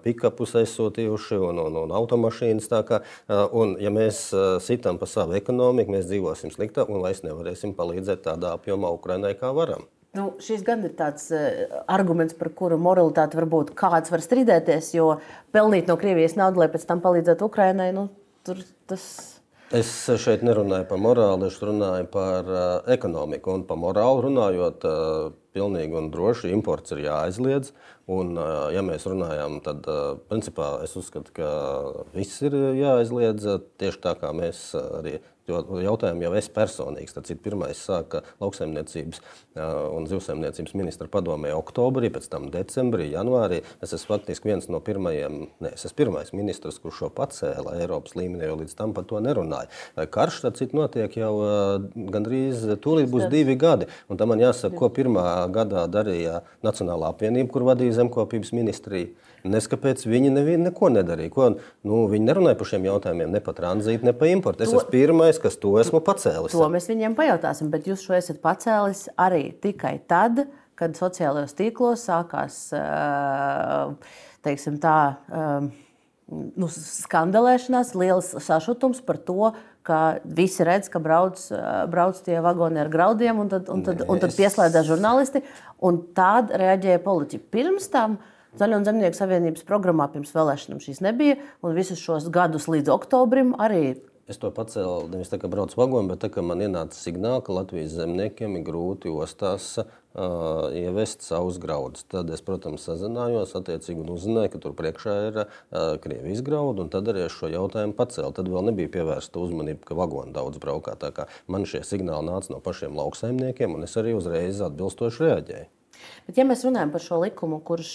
pika 0.04 0.29
piekapus 0.30 0.54
aizsūtījuši 0.60 1.38
un, 1.38 1.58
un, 1.58 1.76
un 1.84 1.92
automašīnas. 1.92 2.68
Kā, 2.86 3.02
un, 3.52 3.76
ja 3.80 3.90
mēs 3.90 4.30
sitam 4.62 4.98
pa 4.98 5.06
savu 5.06 5.34
ekonomiku, 5.34 5.90
mēs 5.90 6.06
dzīvosim 6.06 6.52
sliktāk 6.54 6.88
un 6.90 7.02
vairs 7.02 7.22
nevarēsim 7.24 7.74
palīdzēt 7.74 8.24
tādā 8.24 8.54
apjomā 8.56 8.92
Ukrainai, 8.94 9.34
kā 9.38 9.52
varam. 9.52 9.86
Nu, 10.14 10.32
šis 10.42 10.64
gan 10.66 10.82
ir 10.82 10.94
tāds 10.98 11.30
arguments, 11.86 12.34
par 12.34 12.50
kuru 12.50 12.78
moralitāti 12.82 13.38
varbūt 13.38 13.74
kāds 13.78 14.10
var 14.10 14.22
strīdēties, 14.24 14.94
jo 14.96 15.20
pelnīt 15.54 15.86
no 15.86 15.94
Krievijas 15.96 16.34
naudu, 16.38 16.62
lai 16.62 16.70
pēc 16.70 16.86
tam 16.88 17.02
palīdzētu 17.04 17.46
Ukrainai, 17.46 17.92
nu, 17.94 18.08
tur 18.46 18.58
tas. 18.90 19.39
Es 19.70 19.86
šeit 20.18 20.40
nerunāju 20.42 20.82
par 20.90 20.98
morāli, 20.98 21.46
es 21.46 21.60
runāju 21.62 22.08
par 22.10 22.48
uh, 22.50 22.62
ekonomiku. 22.90 23.52
Un 23.54 23.60
par 23.68 23.78
morāli 23.78 24.24
runājot, 24.24 24.86
uh, 24.88 25.28
pilnīgi 25.54 25.94
un 25.94 26.08
droši 26.10 26.50
imports 26.50 26.90
ir 26.96 27.04
jāaizliedz. 27.04 27.70
Un, 28.10 28.34
ja 28.74 28.82
mēs 28.82 29.04
runājam, 29.06 29.60
tad 29.62 29.86
principā 30.26 30.72
es 30.82 30.96
uzskatu, 30.98 31.30
ka 31.36 31.50
viss 32.10 32.42
ir 32.42 32.56
jāaizliedz 32.74 33.46
tieši 33.78 34.02
tā, 34.02 34.16
kā 34.18 34.32
mēs 34.34 34.64
arī 34.74 35.20
Jo 35.50 35.80
jautājumu 35.82 36.24
jau 36.24 36.32
es 36.38 36.48
personīgi, 36.54 37.10
tad 37.14 37.28
pirmais 37.42 37.78
sāka 37.78 38.22
lauksaimniecības 38.42 39.20
un 39.96 40.06
zivsaimniecības 40.10 40.76
ministra 40.78 41.08
padomē 41.10 41.52
oktobrī, 41.56 42.10
pēc 42.14 42.28
tam 42.30 42.48
decembrī, 42.54 43.10
janvārī. 43.14 43.60
Es 43.82 43.94
esmu 43.96 44.14
faktiski 44.14 44.52
viens 44.52 44.68
no 44.70 44.80
pirmajiem, 44.84 45.40
ne, 45.62 45.72
es 45.74 45.86
esmu 45.88 45.98
pirmais 46.04 46.32
ministrs, 46.36 46.78
kurš 46.82 47.02
šo 47.02 47.10
pacēla 47.16 47.76
Eiropas 47.80 48.14
līmenī, 48.18 48.46
jo 48.48 48.60
līdz 48.62 48.76
tam 48.78 48.94
par 48.96 49.06
to 49.10 49.20
nerunāja. 49.22 49.70
Karš, 50.14 50.42
tad 50.46 50.60
cit 50.60 50.74
notiek 50.76 51.16
jau 51.18 51.32
gandrīz 52.14 52.62
tūlīt 52.84 53.10
būs 53.10 53.26
divi 53.32 53.58
gadi. 53.60 53.90
Un 54.08 54.20
tam 54.20 54.32
man 54.32 54.42
jāsaka, 54.42 54.76
ko 54.78 54.90
pirmā 54.94 55.24
gadā 55.54 55.86
darīja 55.90 56.44
Nacionālā 56.66 57.10
apvienība, 57.14 57.50
kur 57.54 57.66
vadīja 57.68 57.98
zemkopības 58.00 58.54
ministrija. 58.56 59.10
Neskapēc 59.48 60.02
viņi 60.04 60.30
nevienu 60.34 60.66
neko 60.68 60.90
nedarīja. 60.92 61.32
Ko, 61.32 61.48
nu, 61.88 62.00
viņi 62.10 62.26
nerunāja 62.28 62.58
par 62.60 62.68
šiem 62.68 62.86
jautājumiem, 62.90 63.32
ne 63.32 63.42
par 63.44 63.56
tranzītu, 63.56 64.04
ne 64.04 64.14
par 64.16 64.28
importu. 64.28 64.64
Es 64.64 64.72
to, 64.72 64.80
esmu 64.82 64.92
pirmais, 64.92 65.40
kas 65.40 65.56
to 65.60 65.72
esmu 65.80 66.02
pacēlis. 66.04 66.52
To 66.52 66.68
mēs 66.72 66.88
viņiem 66.90 67.16
pajautāsim, 67.18 67.70
bet 67.72 67.88
jūs 67.88 68.04
šo 68.04 68.16
esat 68.18 68.42
pacēlis 68.44 69.06
arī 69.20 69.50
tikai 69.64 69.96
tad, 70.10 70.44
kad 70.80 70.96
sociālajos 70.96 71.56
tīklos 71.56 72.04
sākās 72.08 72.58
teiksim, 74.44 74.76
tā, 74.80 74.96
nu, 76.30 76.68
skandalēšanās, 76.76 77.92
liels 77.96 78.32
sašutums 78.44 79.00
par 79.04 79.20
to, 79.24 79.52
ka 79.84 80.20
visi 80.24 80.64
redz, 80.64 80.90
ka 80.92 81.00
brauc, 81.00 81.40
brauc 81.92 82.18
tie 82.24 82.36
vagoni 82.44 82.82
ar 82.82 82.90
graudiem, 82.92 83.40
un 83.40 83.48
tad, 83.52 83.70
un 83.72 83.80
tad, 83.84 84.04
un 84.04 84.20
tad 84.20 84.36
pieslēdzas 84.36 84.88
žurnālisti. 84.88 85.40
Un 85.88 86.02
tāda 86.16 86.60
reaģēja 86.60 87.00
politiķi. 87.00 87.46
Pirms 87.48 87.88
tam 87.88 88.18
uh, 88.18 88.36
Zaļo 88.58 88.80
un 88.80 88.86
zemnieku 88.86 89.14
savienības 89.14 89.62
programmā 89.68 90.08
pirms 90.10 90.32
vēlēšanām 90.34 90.80
šīs 90.82 91.02
nebija, 91.06 91.36
un 91.62 91.76
visus 91.76 92.02
šos 92.02 92.26
gadus 92.34 92.66
līdz 92.70 92.90
oktobrim 92.90 93.52
arī. 93.62 94.00
Es 94.30 94.38
to 94.38 94.46
pacēlu 94.54 95.08
nevis 95.10 95.30
tā, 95.30 95.40
ka 95.42 95.48
braucu 95.50 95.74
vagonu, 95.74 96.12
bet 96.12 96.20
tā, 96.22 96.28
ka 96.30 96.42
man 96.46 96.60
ienāca 96.62 96.94
signāls, 96.94 97.42
ka 97.46 97.54
Latvijas 97.54 97.96
zemniekiem 97.96 98.60
ir 98.60 98.62
grūti 98.66 99.10
ostās 99.10 99.72
uh, 99.80 100.68
ievest 100.70 101.26
savus 101.26 101.58
graudus. 101.62 102.06
Tad 102.10 102.30
es, 102.30 102.42
protams, 102.46 102.84
sazinājos, 102.86 103.56
attiecīgi 103.58 104.04
un 104.04 104.12
uzzināju, 104.14 104.52
ka 104.52 104.62
tur 104.62 104.76
priekšā 104.78 105.16
ir 105.32 105.40
uh, 105.42 105.48
Krievijas 106.04 106.44
graudu, 106.46 106.86
un 106.86 106.94
tad 106.94 107.10
arī 107.10 107.26
es 107.26 107.34
šo 107.34 107.50
jautājumu 107.50 107.98
pacēlu. 107.98 108.30
Tad 108.38 108.52
vēl 108.54 108.70
nebija 108.70 108.94
pievērsta 109.00 109.42
uzmanība, 109.42 109.82
ka 109.90 109.98
vagoni 109.98 110.34
daudz 110.36 110.62
braukā. 110.62 110.94
Man 111.50 111.66
šie 111.66 111.82
signāli 111.86 112.30
nāca 112.30 112.54
no 112.54 112.62
pašiem 112.62 112.94
lauksaimniekiem, 113.02 113.74
un 113.74 113.90
es 113.90 113.98
arī 113.98 114.14
uzreiz 114.18 114.62
atbilstoši 114.62 115.26
reaģēju. 115.26 115.70
Bet, 116.26 116.38
ja 116.38 116.44
mēs 116.46 116.62
runājam 116.66 116.92
par 116.94 117.02
šo 117.04 117.18
likumu, 117.24 117.58
kurš 117.66 117.92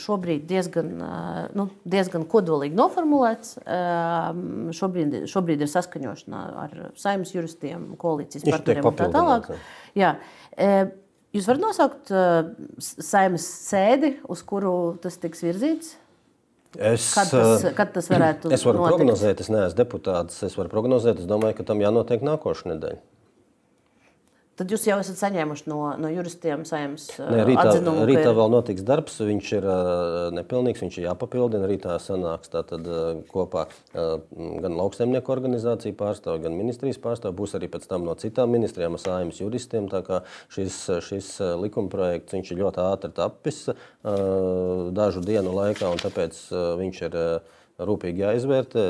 šobrīd 0.00 0.46
diezgan, 0.48 0.90
nu, 1.58 1.68
diezgan 1.84 2.24
kodolīgi 2.30 2.78
noformulēts, 2.78 3.58
šobrīd, 4.78 5.18
šobrīd 5.30 5.64
ir 5.64 5.70
saskaņošana 5.72 6.42
ar 6.64 6.74
saimnes 7.00 7.34
juristiem, 7.34 7.92
koalīcijas 8.00 8.46
partneriem 8.48 8.88
un 8.88 8.98
tā 8.98 9.08
tālāk. 9.12 9.50
Jā. 9.98 10.16
Jūs 11.32 11.48
varat 11.48 11.64
nosaukt 11.64 12.12
saimnes 12.82 13.48
sēdi, 13.68 14.16
uz 14.28 14.44
kuru 14.44 14.76
tas 15.02 15.16
tiks 15.20 15.44
virzīts? 15.44 15.96
Es, 16.78 17.10
kad, 17.12 17.28
tas, 17.28 17.64
kad 17.76 17.90
tas 17.92 18.08
varētu 18.08 18.48
būt? 18.48 18.54
Es 18.56 18.64
varu 18.64 18.80
notikt? 18.80 18.96
prognozēt, 18.96 19.40
es 19.44 19.50
neesmu 19.52 19.76
deputāts. 19.76 20.38
Es 20.46 20.56
varu 20.56 20.72
prognozēt, 20.72 21.20
es 21.20 21.28
domāju, 21.28 21.58
ka 21.58 21.66
tam 21.68 21.82
jānotiek 21.84 22.24
nākošais 22.24 22.70
nedēļa. 22.72 23.00
Tad 24.52 24.68
jūs 24.68 24.82
jau 24.84 24.98
esat 25.00 25.16
saņēmuši 25.16 25.64
no, 25.70 25.78
no 25.96 26.08
juristiem 26.12 26.66
saimnes 26.68 27.06
rītā, 27.16 27.62
atzinumu. 27.62 28.02
Rītā 28.04 28.26
ka... 28.26 28.34
vēl 28.36 28.50
notiks 28.52 28.84
darbs, 28.84 29.14
viņš 29.24 29.48
ir 29.56 29.64
uh, 29.64 30.26
nepilnīgs, 30.36 30.82
viņš 30.84 30.98
ir 31.00 31.06
jāpapildina. 31.06 31.70
Rītā 31.70 31.96
sanāks 32.04 32.52
tātad 32.52 32.84
uh, 32.84 33.22
kopā 33.32 33.64
uh, 33.70 34.20
gan 34.60 34.76
lauksaimnieku 34.76 35.32
organizācija 35.32 35.96
pārstāvja, 35.96 36.44
gan 36.44 36.58
ministrijas 36.58 37.00
pārstāvja. 37.00 37.38
Būs 37.40 37.56
arī 37.56 37.72
pēc 37.72 37.88
tam 37.88 38.04
no 38.04 38.12
citām 38.20 38.52
ministrijām 38.52 39.00
saimnes 39.00 39.40
juristiem. 39.40 39.88
Tā 39.88 40.04
kā 40.04 40.20
šis, 40.52 40.78
šis 41.08 41.32
likumprojekts 41.64 42.36
viņš 42.36 42.52
ir 42.52 42.62
ļoti 42.66 42.84
ātri 42.84 43.12
tapis 43.16 43.64
dažu 44.04 45.24
dienu 45.24 45.56
laikā, 45.56 45.88
un 45.88 46.00
tāpēc 46.02 46.44
viņš 46.82 47.04
ir 47.08 47.20
rūpīgi 47.82 48.26
jāizvērtē 48.28 48.88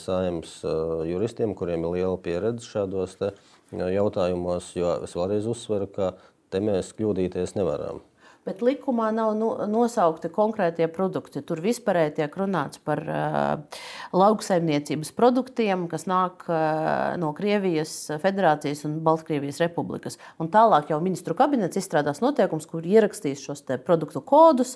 saimnes 0.00 0.62
juristiem, 1.04 1.52
kuriem 1.58 1.84
ir 1.84 1.98
liela 1.98 2.20
pieredze 2.22 2.64
šādos 2.64 3.20
te, 3.20 3.34
uh, 3.36 3.51
jautājumos, 3.72 4.72
jo 4.76 4.96
es 5.06 5.16
vēlreiz 5.16 5.48
uzsveru, 5.48 5.88
ka 5.92 6.14
te 6.52 6.60
mēs 6.60 6.92
kļūdīties 6.96 7.56
nevaram. 7.56 8.02
Bet 8.42 8.58
likumā 8.58 9.12
nav 9.14 9.36
nosaukti 9.70 10.26
konkrētie 10.34 10.88
produkti. 10.90 11.44
Tur 11.46 11.60
vispārēji 11.62 12.16
tiek 12.16 12.32
runāts 12.40 12.80
par 12.82 12.98
uh, 13.06 13.76
lauksaimniecības 14.18 15.12
produktiem, 15.14 15.84
kas 15.90 16.08
nāk 16.10 16.42
uh, 16.50 17.14
no 17.22 17.30
Krievijas 17.38 17.94
Federācijas 18.22 18.82
un 18.88 18.98
Baltkrievijas 19.06 19.62
Republikas. 19.62 20.18
Un 20.42 20.50
tālāk 20.50 20.90
jau 20.90 20.98
ministru 21.04 21.38
kabinets 21.38 21.78
izstrādās 21.78 22.18
noteikums, 22.24 22.66
kur 22.66 22.82
ierakstīs 22.82 23.46
šos 23.46 23.62
produktu 23.86 24.24
kodus, 24.26 24.74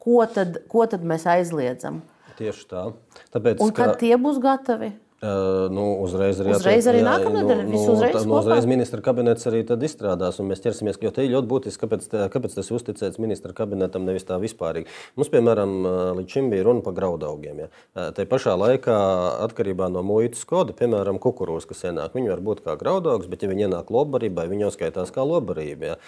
ko 0.00 0.24
tad, 0.24 0.62
ko 0.72 0.88
tad 0.88 1.04
mēs 1.04 1.28
aizliedzam. 1.28 2.00
Tieši 2.40 2.68
tā. 2.72 2.88
Tāpēc, 3.36 3.60
un 3.60 3.76
kad 3.76 3.92
ka... 3.92 4.00
tie 4.00 4.16
būs 4.16 4.40
gatavi? 4.40 4.94
Uh, 5.22 5.70
nu, 5.70 5.84
uzreiz 6.02 6.40
arī, 6.42 6.50
uzreiz 6.56 6.86
arī 6.90 6.98
nākamnedēļ 7.06 7.60
nu, 7.62 7.70
visu 7.70 7.92
uzreiz, 7.92 8.24
nu, 8.26 8.34
uzreiz 8.40 8.64
ministra 8.66 8.98
kabinets 9.06 9.46
arī 9.46 9.60
izstrādās, 9.86 10.40
un 10.42 10.48
mēs 10.50 10.64
ķersimies, 10.64 10.96
jo 10.98 11.12
te 11.14 11.22
ir 11.22 11.30
ļoti 11.36 11.46
būtiski, 11.46 11.78
kāpēc, 11.84 12.08
kāpēc 12.32 12.56
tas 12.56 12.70
uzticēts 12.74 13.20
ministra 13.22 13.54
kabinetam, 13.54 14.02
nevis 14.02 14.26
tā 14.26 14.40
vispārīgi. 14.42 14.90
Mums, 15.14 15.30
piemēram, 15.30 15.76
līdz 16.18 16.34
šim 16.34 16.48
bija 16.50 16.64
runa 16.66 16.82
par 16.82 16.96
graudaugiem. 16.96 17.60
Ja. 17.62 18.08
Te 18.16 18.26
pašā 18.26 18.56
laikā, 18.58 18.96
atkarībā 19.44 19.86
no 19.94 20.02
muitas 20.02 20.42
koda, 20.42 20.74
piemēram, 20.74 21.22
kukurūzas, 21.22 21.68
kas 21.70 21.84
ienāk, 21.92 22.18
viņi 22.18 22.34
var 22.34 22.42
būt 22.42 22.64
kā 22.66 22.74
graudaugs, 22.82 23.30
bet 23.30 23.46
ja 23.46 23.52
viņi 23.52 23.68
ienāk 23.68 23.94
lobarībai, 23.94 24.48
viņi 24.50 24.66
uzskaitās 24.72 25.14
kā 25.14 25.22
lobarība. 25.22 25.92
Ja. 25.92 26.00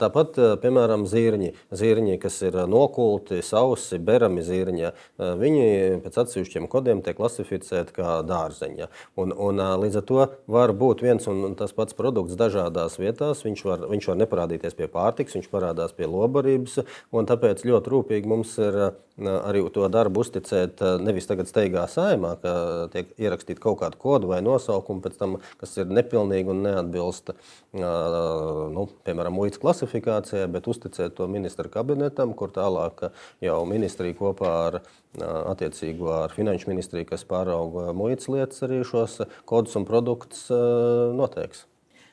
Tāpat, 0.00 0.40
piemēram, 0.64 1.04
zirņi, 1.04 1.52
zirņi, 1.68 2.16
kas 2.24 2.40
ir 2.48 2.56
nokulti, 2.64 3.44
sausi, 3.44 4.00
berami 4.00 4.40
zirņi, 4.48 4.84
ja. 4.88 4.96
viņi 5.44 5.68
pēc 6.08 6.20
atsevišķiem 6.24 6.72
kodiem 6.72 7.04
tiek 7.04 7.20
klasificēti 7.20 8.00
kā 8.00 8.18
dārgi 8.24 8.37
dārzeņa. 8.38 8.88
Un, 9.20 9.34
un, 9.34 9.62
līdz 9.82 10.00
ar 10.00 10.06
to 10.08 10.28
var 10.50 10.74
būt 10.78 11.04
viens 11.06 11.28
un 11.30 11.56
tas 11.58 11.74
pats 11.76 11.96
produkts 11.98 12.38
dažādās 12.38 12.98
vietās. 13.00 13.44
Viņš 13.46 13.64
var, 13.66 13.84
viņš 13.90 14.10
var 14.12 14.22
neparādīties 14.22 14.78
pie 14.78 14.88
pārtiks, 14.92 15.36
viņš 15.38 15.50
parādās 15.52 15.94
pie 15.96 16.08
lobarības. 16.10 16.80
Tāpēc 17.28 17.66
ļoti 17.68 17.94
rūpīgi 17.94 18.30
mums 18.30 18.54
ir 18.62 18.80
arī 19.18 19.64
to 19.74 19.86
darbu 19.90 20.22
uzticēt 20.22 20.82
nevis 21.02 21.26
tagad 21.26 21.48
steigā 21.50 21.84
saimā, 21.90 22.34
ka 22.42 22.52
tiek 22.92 23.10
ierakstīta 23.18 23.62
kaut 23.62 23.80
kāda 23.82 23.98
koda 23.98 24.30
vai 24.30 24.38
nosaukuma, 24.44 25.02
pēc 25.04 25.18
tam, 25.18 25.36
kas 25.60 25.74
ir 25.80 25.90
nepilnīgi 25.90 26.52
un 26.52 26.62
neatbilst, 26.66 27.34
nu, 27.74 28.86
piemēram, 29.08 29.34
muitas 29.34 29.62
klasifikācijai, 29.62 30.46
bet 30.54 30.70
uzticēt 30.70 31.16
to 31.18 31.26
ministra 31.30 31.70
kabinetam, 31.72 32.34
kur 32.38 32.54
tālāk 32.54 33.08
jau 33.44 33.58
ministrija 33.68 34.16
kopā 34.18 34.54
ar 34.68 34.80
attiecīgo 35.22 36.12
ar 36.24 36.34
finanšu 36.34 36.70
ministriju, 36.70 37.08
kas 37.08 37.24
pārauga 37.28 37.92
muitas 37.96 38.28
lietas, 38.30 38.62
arī 38.66 38.82
šos 38.86 39.20
kodus 39.48 39.76
un 39.80 39.88
produktus 39.88 40.46
noteiks. 40.50 41.64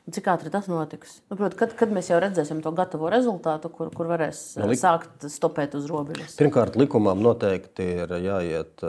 Cik 0.06 0.28
ātri 0.30 0.52
tas 0.54 0.68
notiks? 0.70 1.16
Nu, 1.32 1.36
prot, 1.40 1.56
kad, 1.58 1.72
kad 1.74 1.90
mēs 1.90 2.12
jau 2.12 2.20
redzēsim 2.22 2.60
to 2.62 2.70
gatavo 2.78 3.10
rezultātu, 3.10 3.72
kur, 3.74 3.90
kur 3.90 4.06
varēs 4.12 4.42
no, 4.62 4.68
lik... 4.70 4.78
sākt 4.78 5.25
stopēt 5.34 5.74
uz 5.80 5.88
robežas? 5.90 6.36
Pirmkārt, 6.38 6.78
likumām 6.78 7.24
noteikti 7.25 7.88
ir 8.04 8.14
jāiet, 8.22 8.86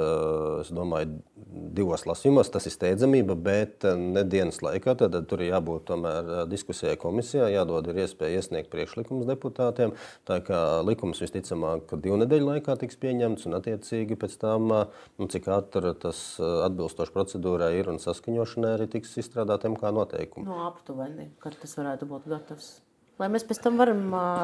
domāju, 0.77 1.17
divos 1.37 2.07
lasījumos. 2.09 2.49
Tas 2.53 2.67
ir 2.69 2.75
steidzamība, 2.75 3.37
bet 3.37 3.85
ne 4.01 4.23
dienas 4.25 4.63
laikā. 4.65 4.95
Tad, 5.01 5.17
tur 5.29 5.43
ir 5.45 5.53
jābūt 5.53 5.87
tomēr 5.91 6.31
diskusijai 6.51 6.97
komisijā, 7.01 7.49
jādod 7.53 7.91
ir 7.91 8.01
iespēja 8.05 8.41
iesniegt 8.41 8.71
priekšlikumus 8.73 9.29
deputātiem. 9.29 9.93
Tā 10.29 10.41
kā 10.47 10.63
likums 10.87 11.21
visticamāk 11.25 11.93
divu 12.03 12.19
nedēļu 12.23 12.51
laikā 12.55 12.79
tiks 12.81 12.99
pieņemts 13.03 13.49
un 13.51 13.59
attiecīgi 13.61 14.19
pēc 14.21 14.39
tam, 14.43 14.73
nu, 14.73 15.31
cik 15.33 15.51
ātri 15.53 15.93
tas 16.01 16.25
atbilstoši 16.41 17.15
procedūrai 17.15 17.75
ir 17.81 17.93
un 17.93 18.01
saskaņošanai 18.03 18.75
arī 18.79 18.91
tiks 18.97 19.17
izstrādātiem 19.23 19.77
kā 19.81 19.93
noteikumi. 19.95 20.49
No 20.49 20.65
aptuveni, 20.71 21.31
kad 21.45 21.59
tas 21.61 21.77
varētu 21.79 22.09
būt 22.11 22.29
gatavs. 22.33 22.77
Lai 23.21 23.31
mēs 23.33 23.47
pēc 23.49 23.63
tam 23.65 23.79
varam 23.81 24.03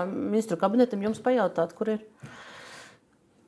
ministru 0.09 0.57
kabinetam 0.61 1.03
jums 1.05 1.21
pajautāt, 1.25 1.75
kur 1.77 1.97
ir. 1.97 2.07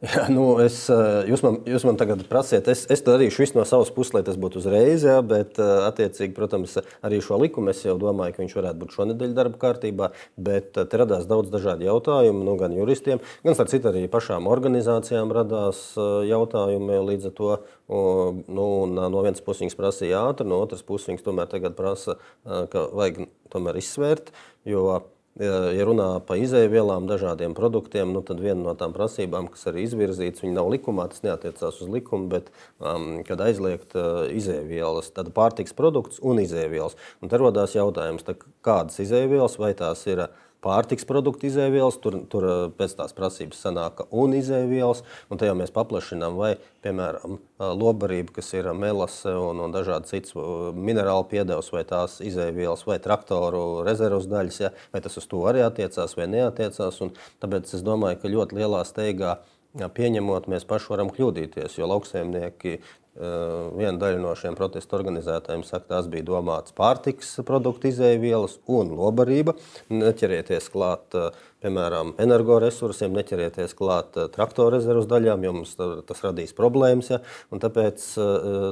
Jā, 0.02 0.24
nu 0.28 0.58
es, 0.60 0.74
eh, 0.92 1.28
jūs, 1.30 1.40
man, 1.44 1.60
jūs 1.70 1.84
man 1.86 1.96
tagad 1.96 2.24
prasiet, 2.28 2.66
es, 2.68 2.82
es 2.92 3.00
darīšu 3.06 3.40
visu 3.44 3.56
no 3.56 3.62
savas 3.68 3.92
puses, 3.94 4.12
lai 4.16 4.24
tas 4.26 4.36
būtu 4.40 4.58
uzreiz, 4.60 5.04
jā, 5.06 5.14
bet, 5.24 5.56
eh, 5.62 5.70
attiecīgi, 5.86 6.34
protams, 6.36 6.74
arī 7.06 7.20
šo 7.24 7.38
likumu 7.40 7.70
es 7.72 7.80
jau 7.86 7.94
domāju, 8.00 8.34
ka 8.34 8.42
viņš 8.42 8.56
varētu 8.58 8.80
būt 8.82 8.96
šonadēļ 8.96 9.32
darba 9.38 9.60
kārtībā, 9.62 10.10
bet 10.36 10.76
eh, 10.76 10.88
te 10.90 11.00
radās 11.00 11.28
daudz 11.30 11.52
dažādu 11.54 11.86
jautājumu, 11.86 12.42
nu, 12.44 12.56
gan 12.60 12.74
juristiem, 12.76 13.22
gan, 13.46 13.56
starp 13.56 13.72
citu, 13.72 13.92
arī 13.92 14.04
pašām 14.12 14.50
organizācijām 14.50 15.32
radās 15.32 15.86
jautājumi 15.96 17.00
līdz 17.12 17.30
ar 17.30 17.36
to, 17.38 17.54
nu, 17.88 18.68
no 18.90 19.24
vienas 19.24 19.44
puses 19.46 19.64
viņas 19.64 19.78
prasīja 19.78 20.26
ātri, 20.28 20.48
no 20.50 20.60
otras 20.64 20.84
puses 20.84 21.12
viņas 21.12 21.24
tomēr 21.24 21.48
tagad 21.48 21.78
prasa, 21.78 22.18
ka 22.44 22.88
vajag 22.92 23.28
tomēr 23.54 23.78
izsvērt, 23.80 24.34
jo 24.68 24.88
Ja 25.34 25.82
runā 25.82 26.20
par 26.22 26.38
izēvielām, 26.38 27.08
dažādiem 27.10 27.56
produktiem, 27.58 28.12
nu, 28.14 28.20
tad 28.22 28.38
viena 28.38 28.60
no 28.68 28.74
tām 28.78 28.92
prasībām, 28.94 29.48
kas 29.50 29.66
arī 29.66 29.82
izvirzītas, 29.82 30.44
nav 30.46 30.68
likumā, 30.70 31.08
tas 31.10 31.24
neatiecās 31.26 31.80
uz 31.82 31.90
likumu, 31.90 32.28
bet 32.30 32.52
um, 32.78 33.24
kad 33.26 33.42
aizliegt 33.42 33.96
uh, 33.98 34.28
izēvielas, 34.30 35.10
tad 35.16 35.32
pārtiks 35.34 35.74
produkts 35.74 36.22
un 36.22 36.38
izēvielas. 36.38 36.94
Un 37.18 37.32
te 37.32 37.42
rodās 37.42 37.74
jautājums, 37.74 38.22
tā, 38.22 38.36
kādas 38.62 39.02
izēvielas, 39.02 39.58
vai 39.58 39.72
tās 39.74 40.06
ir 40.06 40.22
pārtiks 40.64 41.06
produktu 41.08 41.48
izēvielas, 41.48 41.98
tur, 42.02 42.18
tur 42.30 42.46
eh, 42.48 42.62
pēc 42.78 42.96
tās 42.98 43.14
prasības 43.16 43.60
sanāk 43.66 44.04
un 44.10 44.34
izēvielas, 44.38 45.02
un 45.30 45.40
tajā 45.40 45.54
mēs 45.58 45.74
paplašinām, 45.74 46.38
vai, 46.40 46.54
piemēram, 46.86 47.38
eh, 47.38 47.70
lobarība, 47.82 48.36
kas 48.38 48.52
ir 48.56 48.70
melase 48.78 49.34
un, 49.38 49.62
un 49.64 49.74
dažādi 49.74 50.10
cits 50.12 50.36
eh, 50.36 50.52
minerālu 50.74 51.28
piedevs, 51.30 51.72
vai 51.74 51.84
tās 51.88 52.20
izēvielas, 52.24 52.86
vai 52.88 53.00
traktoru 53.04 53.84
rezervas 53.86 54.28
daļas, 54.30 54.60
ja, 54.64 54.72
vai 54.94 55.04
tas 55.04 55.20
uz 55.20 55.28
to 55.30 55.44
arī 55.50 55.64
attiecās 55.66 56.16
vai 56.18 56.30
neatiecās, 56.32 57.02
un 57.04 57.14
tāpēc 57.44 57.76
es 57.76 57.84
domāju, 57.86 58.22
ka 58.22 58.32
ļoti 58.32 58.62
lielā 58.62 58.84
steigā 58.88 59.38
pieņemot, 59.74 60.46
mēs 60.50 60.66
paši 60.70 60.92
varam 60.92 61.08
kļūdīties, 61.10 61.80
jo 61.80 61.88
lauksaimnieki 61.90 62.78
viena 63.14 63.94
daļa 64.00 64.18
no 64.18 64.32
šiem 64.34 64.56
protestu 64.58 64.96
organizētājiem 64.98 65.62
saka, 65.66 65.86
tās 65.92 66.08
bija 66.10 66.26
domātas 66.26 66.74
pārtiks 66.74 67.36
produktu 67.46 67.92
izēvielas 67.92 68.56
un 68.66 68.90
lobarība. 68.98 69.54
Neķerieties 69.94 70.66
klāt, 70.72 71.14
eh, 71.14 71.30
piemēram, 71.62 72.14
energoresursiem, 72.18 73.14
neķerieties 73.14 73.76
klāt 73.78 74.18
eh, 74.18 74.26
traktoru 74.34 74.74
rezervas 74.74 75.06
daļām, 75.06 75.46
jo 75.46 75.52
mums 75.60 75.76
tas 75.78 76.24
radīs 76.26 76.56
problēmas. 76.58 77.12
Ja? 77.14 77.20
Un 77.54 77.62
tāpēc 77.62 78.02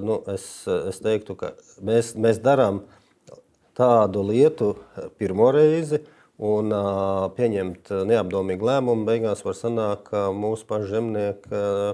nu, 0.02 0.18
es, 0.32 0.66
es 0.66 0.98
teiktu, 1.02 1.38
ka 1.38 1.54
mēs, 1.84 2.16
mēs 2.18 2.42
darām 2.42 2.82
tādu 3.78 4.26
lietu 4.26 4.74
pirmo 5.18 5.52
reizi. 5.54 6.02
Un 6.42 6.72
uh, 6.74 7.28
pieņemt 7.36 7.92
neapdomīgu 8.08 8.66
lēmumu 8.66 9.04
beigās 9.06 9.44
var 9.46 9.54
sanākt, 9.54 10.08
ka 10.08 10.22
mūsu 10.34 10.64
pašu 10.66 10.88
zemnieki 10.90 11.52
uh, 11.54 11.92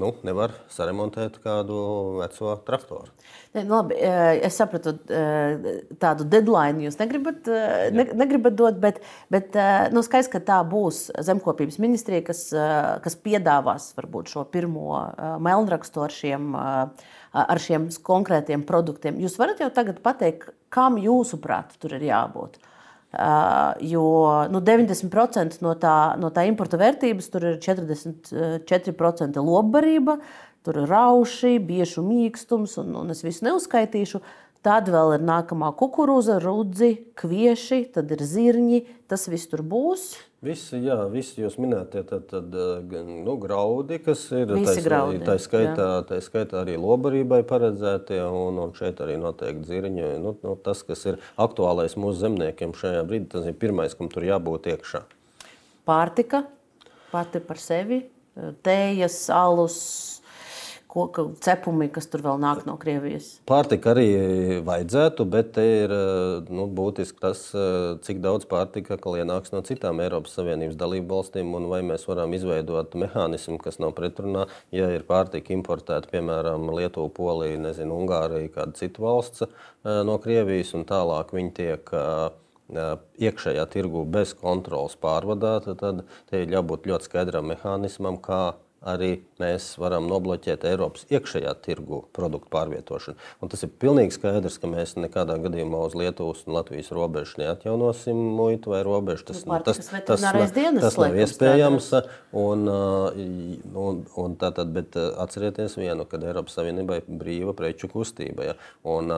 nu, 0.00 0.10
nevar 0.26 0.52
saremontēt 0.72 1.38
kādu 1.44 1.76
veco 2.18 2.54
traktoru. 2.66 3.12
Ne, 3.54 3.62
nu 3.62 3.76
labi, 3.76 3.96
eh, 3.98 4.40
es 4.46 4.58
sapratu, 4.58 4.94
eh, 5.08 5.84
tādu 6.02 6.26
deadline 6.28 6.82
jūs 6.86 6.98
negribat, 6.98 7.46
eh, 7.48 7.90
ne, 7.94 8.04
negribat 8.14 8.56
dot, 8.58 8.80
bet, 8.80 9.00
bet 9.30 9.54
nu, 9.92 10.02
skaidrs, 10.02 10.30
ka 10.32 10.40
tā 10.40 10.58
būs 10.66 11.10
zemkopības 11.14 11.78
ministrija, 11.78 12.24
kas, 12.26 12.50
kas 13.04 13.16
piedāvās 13.16 13.92
varbūt 13.94 14.34
šo 14.34 14.44
pirmo 14.50 14.98
melnrakstu 15.40 16.02
ar 16.04 16.10
šiem, 16.10 16.54
ar 17.32 17.58
šiem 17.58 17.88
konkrētiem 17.88 18.66
produktiem. 18.66 19.18
Jūs 19.22 19.38
varat 19.38 19.62
jau 19.62 19.70
tagad 19.70 20.02
pateikt, 20.02 20.50
kam 20.70 20.96
jūsuprāt 20.96 21.78
tur 21.78 21.94
ir 21.94 22.08
jābūt? 22.10 22.58
Uh, 22.58 22.73
jo 23.80 24.04
nu, 24.50 24.60
90% 24.64 25.60
no 25.64 25.74
tā, 25.80 25.96
no 26.20 26.30
tā 26.34 26.46
importa 26.48 26.78
vērtības 26.80 27.30
tur 27.32 27.46
ir 27.52 27.60
44% 27.62 29.44
lobbarība, 29.44 30.18
tur 30.64 30.80
ir 30.82 30.88
rauši, 30.90 31.58
biešu 31.64 32.04
mīkstums, 32.06 32.78
un, 32.82 32.94
un 33.02 33.14
es 33.14 33.22
visu 33.26 33.46
neuzskaitīšu. 33.48 34.22
Tad 34.64 34.88
vēl 34.88 35.18
ir 35.18 35.24
nākamā 35.28 35.74
kukurūza, 35.76 36.38
rudzi, 36.40 36.94
kvieši, 37.20 37.82
tad 37.92 38.12
ir 38.14 38.22
zirņi. 38.24 38.78
Tas 39.10 39.26
viss 39.28 39.50
tur 39.50 39.60
būs. 39.60 40.14
Visi, 40.44 40.78
jā, 40.84 40.96
visi 41.08 41.40
jūs 41.40 41.58
minētie 41.60 42.02
tad, 42.04 42.26
tad, 42.28 42.52
nu, 42.52 43.34
graudi, 43.40 43.96
kas 44.04 44.26
ir 44.36 44.50
graudi, 44.84 45.20
tā, 45.24 45.36
skaitā, 45.40 45.86
tā 46.08 46.18
skaitā 46.24 46.62
arī 46.62 46.74
lobarībai 46.80 47.42
paredzētie, 47.48 48.18
un, 48.24 48.58
un 48.60 48.74
šeit 48.76 49.00
arī 49.04 49.16
noteikti 49.20 49.68
zirņi. 49.68 50.08
Nu, 50.24 50.34
nu, 50.44 50.56
tas, 50.64 50.82
kas 50.84 51.04
ir 51.08 51.20
aktuālais 51.40 51.96
mūsu 52.00 52.26
zemniekiem 52.26 52.76
šajā 52.76 53.06
brīdī, 53.08 53.30
tas 53.36 53.48
ir 53.48 53.56
pirmais, 53.60 53.96
kam 53.96 54.12
tur 54.12 54.28
jābūt 54.28 54.68
iekšā. 54.74 55.04
Pārtika 55.88 56.44
pati 57.12 57.40
par 57.44 57.60
sevi, 57.60 58.02
tējas, 58.64 59.20
alus, 59.32 59.78
koku 60.94 61.24
cepumi, 61.42 61.88
kas 61.92 62.06
tur 62.10 62.22
vēl 62.24 62.38
nāk 62.42 62.62
no 62.68 62.76
Krievijas? 62.80 63.32
Pārtika 63.50 63.92
arī 63.92 64.06
vajadzētu, 64.64 65.26
bet 65.30 65.50
te 65.56 65.64
ir 65.82 65.94
nu, 66.48 66.68
būtiski 66.70 67.18
tas, 67.22 67.42
cik 68.06 68.22
daudz 68.24 68.46
pārtika 68.50 68.98
ienāks 69.18 69.52
no 69.54 69.64
citām 69.66 70.02
Eiropas 70.04 70.36
Savienības 70.38 70.78
dalību 70.78 71.18
valstīm, 71.18 71.50
un 71.58 71.66
vai 71.72 71.82
mēs 71.86 72.06
varam 72.08 72.32
izveidot 72.36 72.94
mehānismu, 73.00 73.58
kas 73.62 73.80
nav 73.82 73.96
pretrunā, 73.98 74.46
ja 74.74 74.88
ir 74.94 75.06
pārtika 75.08 75.54
importēta, 75.56 76.10
piemēram, 76.14 76.70
Lietuva, 76.78 77.10
Polija, 77.14 77.58
nezinu, 77.66 77.98
Ungārija, 78.04 78.52
kāda 78.54 78.78
cita 78.78 79.02
valsts 79.02 79.48
no 79.82 80.16
Krievijas, 80.22 80.72
un 80.78 80.86
tālāk 80.88 81.34
viņi 81.34 81.54
tiek 81.58 81.94
iekšējā 82.74 83.64
tirgu 83.70 84.04
bez 84.08 84.32
kontrolas 84.38 84.96
pārvadāta, 84.96 85.74
tad 85.76 86.04
te 86.30 86.40
ir 86.42 86.54
jābūt 86.54 86.86
ļoti 86.88 87.10
skaidram 87.10 87.50
mehānismam, 87.52 88.16
kā 88.24 88.54
arī 88.84 89.10
mēs 89.40 89.72
varam 89.80 90.06
nobloķēt 90.10 90.66
Eiropas 90.68 91.06
iekšējā 91.12 91.52
tirgu 91.64 92.02
produktu 92.14 92.50
pārvietošanu. 92.52 93.16
Un 93.42 93.52
tas 93.52 93.64
ir 93.64 93.72
pilnīgi 93.80 94.14
skaidrs, 94.16 94.58
ka 94.60 94.68
mēs 94.70 94.94
nekādā 95.00 95.36
gadījumā 95.42 95.80
uz 95.88 95.96
Lietuvas 95.98 96.44
un 96.46 96.58
Latvijas 96.58 96.92
robežas 96.94 97.38
neatjaunosim 97.40 98.20
muitu 98.38 98.74
vai 98.74 98.82
robežu. 98.86 99.28
Tas, 99.30 99.42
Nu, 99.44 99.58
tas, 99.64 99.78
tas, 99.80 99.90
veterinārais 99.92 100.52
dienas 100.56 100.84
tas 100.84 100.98
nav 101.00 101.16
iespējams. 101.20 101.90
Un, 102.44 102.68
un, 102.68 104.00
un 104.20 104.36
tātad, 104.40 104.72
bet 104.74 104.96
atcerieties 104.96 105.76
vienu, 105.80 106.06
ka 106.08 106.20
Eiropas 106.20 106.56
Savienībai 106.58 107.00
ir 107.02 107.18
brīva 107.20 107.56
preču 107.56 107.90
kustība. 107.92 108.50
Ja? 108.50 108.56
Un 108.88 109.12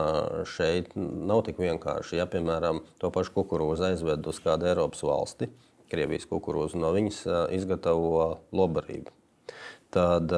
šeit 0.49 0.95
nav 0.97 1.45
tik 1.47 1.61
vienkārši. 1.63 2.19
Ja, 2.21 2.27
piemēram, 2.31 2.83
to 3.01 3.11
pašu 3.13 3.35
kukurūzu 3.39 3.91
aizved 3.91 4.27
uz 4.27 4.41
kādu 4.43 4.69
Eiropas 4.71 5.03
valsti, 5.07 5.51
Krievijas 5.87 6.27
kukurūzu, 6.27 6.79
no 6.81 6.91
viņas 6.91 7.21
izgatavo 7.55 8.41
lobarību. 8.51 9.13
Tad, 9.95 10.33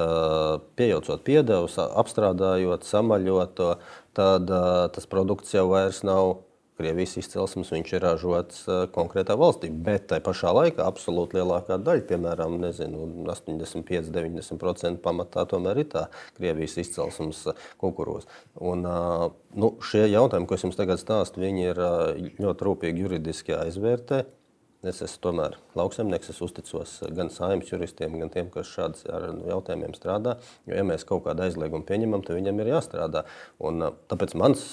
pieejot 0.77 1.09
piedevus, 1.25 1.79
apstrādājot, 1.81 2.85
samaļot 2.85 3.55
to, 3.57 3.71
tad 4.17 4.51
tas 4.93 5.09
produkts 5.09 5.55
jau 5.55 5.65
vairs 5.71 6.03
nav 6.05 6.37
Krievijas 6.79 7.17
izcelsmes, 7.19 7.73
viņš 7.73 7.89
ir 7.91 8.03
ražots 8.05 8.61
konkrētā 8.95 9.35
valstī. 9.39 9.67
Bet 9.67 10.05
tajā 10.11 10.23
pašā 10.23 10.53
laikā 10.55 10.85
absolūti 10.87 11.35
lielākā 11.35 11.75
daļa, 11.83 12.05
piemēram, 12.07 12.55
nezinu, 12.61 13.03
85-90% 13.27 15.01
pamatā 15.03 15.43
tomēr 15.51 15.81
ir 15.83 15.89
tā 15.91 16.05
Krievijas 16.37 16.77
izcelsmes 16.79 17.43
kukurūza. 17.83 18.31
Un, 18.63 18.87
nu, 19.59 19.73
šie 19.83 20.05
jautājumi, 20.07 20.47
ko 20.47 20.55
es 20.55 20.63
jums 20.69 20.79
tagad 20.79 21.03
stāstu, 21.03 21.43
viņi 21.43 21.67
ir 21.73 21.83
ļoti 22.39 22.69
rūpīgi 22.69 23.03
juridiski 23.03 23.57
jāizvērtē. 23.57 24.23
Es 24.79 25.01
esmu 25.03 25.19
tomēr 25.25 25.57
lauksaimnieks, 25.75 26.29
es 26.31 26.37
uzticos 26.39 26.93
gan 27.15 27.27
saimnes 27.35 27.67
juristiem, 27.67 28.13
gan 28.21 28.29
tiem, 28.31 28.47
kas 28.53 28.69
šādus 28.71 29.03
jautājumiem 29.03 29.91
strādā. 29.97 30.37
Jo, 30.69 30.77
ja 30.77 30.85
mēs 30.87 31.03
kaut 31.07 31.25
kādu 31.25 31.43
aizliegumu 31.43 31.83
pieņemam, 31.89 32.23
tad 32.23 32.39
viņam 32.39 32.61
ir 32.63 32.71
jāstrādā. 32.71 33.25
Un, 33.59 33.89
tāpēc 34.07 34.37
mans 34.39 34.63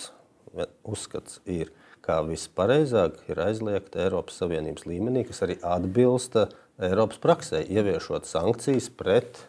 uzskats 0.87 1.41
ir, 1.51 1.73
ka 2.07 2.21
vispareizāk 2.23 3.19
ir 3.27 3.43
aizliegt 3.43 3.99
Eiropas 3.99 4.39
Savienības 4.39 4.87
līmenī, 4.87 5.25
kas 5.27 5.43
arī 5.43 5.59
atbilst 5.67 6.39
Eiropas 6.79 7.19
praksē, 7.19 7.65
ieviešot 7.67 8.31
sankcijas 8.31 8.87
pret 8.95 9.43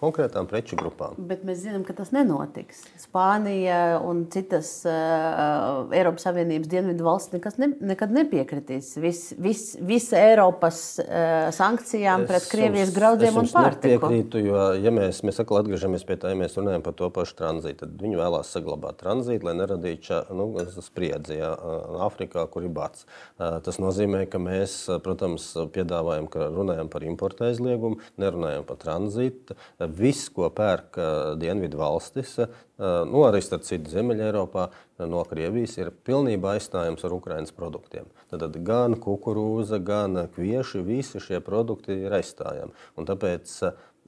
konkrētām 0.00 0.48
preču 0.50 0.78
grupām. 0.80 1.16
Bet 1.30 1.44
mēs 1.46 1.62
zinām, 1.64 1.84
ka 1.86 1.94
tas 1.96 2.12
nenotiks. 2.14 2.82
Spānija 3.00 4.00
un 4.06 4.24
citas 4.32 4.72
uh, 4.88 5.90
Eiropas 5.96 6.24
Savienības 6.28 6.70
dienvidu 6.72 7.06
valsts 7.06 7.34
nekas 7.36 7.58
ne, 7.60 7.70
nekad 7.92 8.14
nepiekritīs. 8.16 8.94
Vis, 9.02 9.22
vis, 9.40 9.64
visa 9.84 10.20
Eiropas 10.20 10.82
uh, 11.02 11.50
sankcijām 11.56 12.26
pret 12.30 12.48
Krievijas 12.50 12.94
graudiem 12.96 13.40
un 13.42 13.50
pārtiku. 13.50 13.98
Es 13.98 14.00
piekrītu, 14.00 14.44
jo, 14.48 14.62
ja 14.80 14.94
mēs, 14.94 15.22
mēs 15.26 15.42
atkal 15.42 15.60
atgriežamies 15.60 16.06
pie 16.08 16.16
tā, 16.20 16.32
ja 16.32 16.40
mēs 16.40 16.56
runājam 16.58 16.84
par 16.86 16.96
to 16.98 17.10
pašu 17.14 17.36
tranzītu, 17.40 17.84
tad 17.84 18.04
viņi 18.04 18.20
vēlās 18.20 18.52
saglabāt 18.56 19.00
tranzītu, 19.02 19.48
lai 19.48 19.56
neradītu 19.60 20.22
nu, 20.36 20.48
spriedzi 20.80 21.40
jā, 21.40 21.50
Āfrikā, 22.06 22.46
kur 22.52 22.64
ir 22.64 22.72
bats. 22.74 23.04
Tas 23.38 23.78
nozīmē, 23.82 24.24
ka 24.30 24.40
mēs, 24.42 24.76
protams, 25.04 25.50
piedāvājam, 25.74 26.28
ka 26.30 26.48
runājam 26.54 26.90
par 26.92 27.04
importa 27.06 27.48
aizliegumu, 27.50 28.00
nerunājam 28.20 28.66
par 28.68 28.80
tranzītu 28.80 29.56
viss, 29.96 30.28
ko 30.32 30.48
pērk 30.54 30.98
Dienvidu 31.40 31.80
valstis, 31.80 32.36
nu, 32.78 33.22
arī 33.26 33.42
starp 33.44 33.66
citu 33.66 33.92
Ziemeļā 33.92 34.30
Eiropā, 34.30 34.68
no 35.10 35.22
Krievijas, 35.28 35.76
ir 35.80 35.92
pilnībā 36.06 36.56
aizstājams 36.56 37.04
ar 37.06 37.14
Ukraiņas 37.16 37.54
produktiem. 37.56 38.08
Tad 38.32 38.56
gan 38.66 38.96
kukurūza, 39.00 39.80
gan 39.84 40.26
kvieši, 40.34 40.84
visi 40.86 41.22
šie 41.22 41.40
produkti 41.44 41.96
ir 42.06 42.16
aizstājami. 42.20 42.74
Un 43.00 43.08
tāpēc 43.08 43.54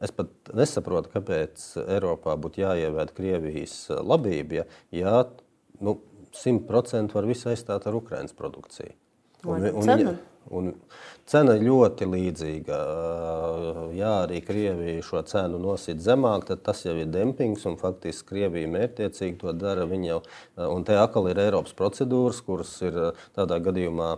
es 0.02 0.14
pat 0.16 0.52
nesaprotu, 0.56 1.12
kāpēc 1.14 1.68
Eiropā 1.86 2.36
būtu 2.40 2.64
jāievērt 2.64 3.14
Krievijas 3.16 3.86
labība, 4.02 4.62
ja, 4.62 4.66
ja 4.96 5.14
nu, 5.80 6.00
100% 6.32 7.12
var 7.12 7.28
visu 7.28 7.50
aizstāt 7.52 7.86
ar 7.86 7.96
Ukraiņas 7.98 8.36
produkciju. 8.36 8.94
Un, 9.42 9.64
un, 9.72 9.82
un, 9.82 10.16
Un 10.50 10.72
cena 11.28 11.54
ļoti 11.60 12.08
līdzīga. 12.10 12.78
Ja 13.96 14.12
arī 14.24 14.40
Krievija 14.44 15.04
šo 15.06 15.22
cenu 15.28 15.60
nosit 15.62 16.02
zemāk, 16.02 16.48
tad 16.48 16.64
tas 16.66 16.82
jau 16.86 16.96
ir 16.98 17.12
dempings. 17.12 17.66
Faktiski 17.80 18.28
Krievija 18.32 18.70
mērķiecīgi 18.72 19.38
to 19.40 19.54
dara. 19.56 19.86
Jau, 20.02 20.20
un 20.66 20.84
te 20.88 20.98
atkal 20.98 21.30
ir 21.30 21.40
Eiropas 21.44 21.76
procedūras, 21.78 22.42
kuras 22.44 22.74
ir 22.82 22.98
tādā 23.36 23.60
gadījumā, 23.62 24.16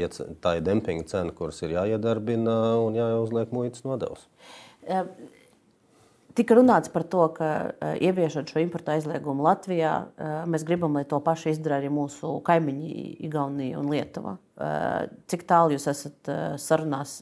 ja 0.00 0.08
tā 0.42 0.56
ir 0.58 0.64
dempinga 0.66 1.06
cena, 1.10 1.34
kuras 1.36 1.60
ir 1.62 1.76
jāiedarbina 1.76 2.56
un 2.80 2.96
jāuzliek 2.98 3.52
muitas 3.54 3.84
nodevs. 3.84 4.26
Tika 6.38 6.54
runāts 6.54 6.90
par 6.92 7.02
to, 7.10 7.24
ka 7.34 7.48
ieviešot 7.98 8.52
šo 8.52 8.60
importu 8.62 8.92
aizliegumu 8.94 9.42
Latvijā, 9.42 9.94
mēs 10.50 10.62
gribam, 10.68 10.94
lai 10.94 11.02
to 11.08 11.18
pašu 11.24 11.50
izdara 11.50 11.80
arī 11.80 11.90
mūsu 11.90 12.36
kaimiņi, 12.46 12.92
Igaunija 13.26 13.80
un 13.80 13.90
Lietuva. 13.90 14.36
Cik 15.30 15.42
tālu 15.48 15.74
jūs 15.74 15.88
esat 15.90 16.30
sarunās 16.62 17.18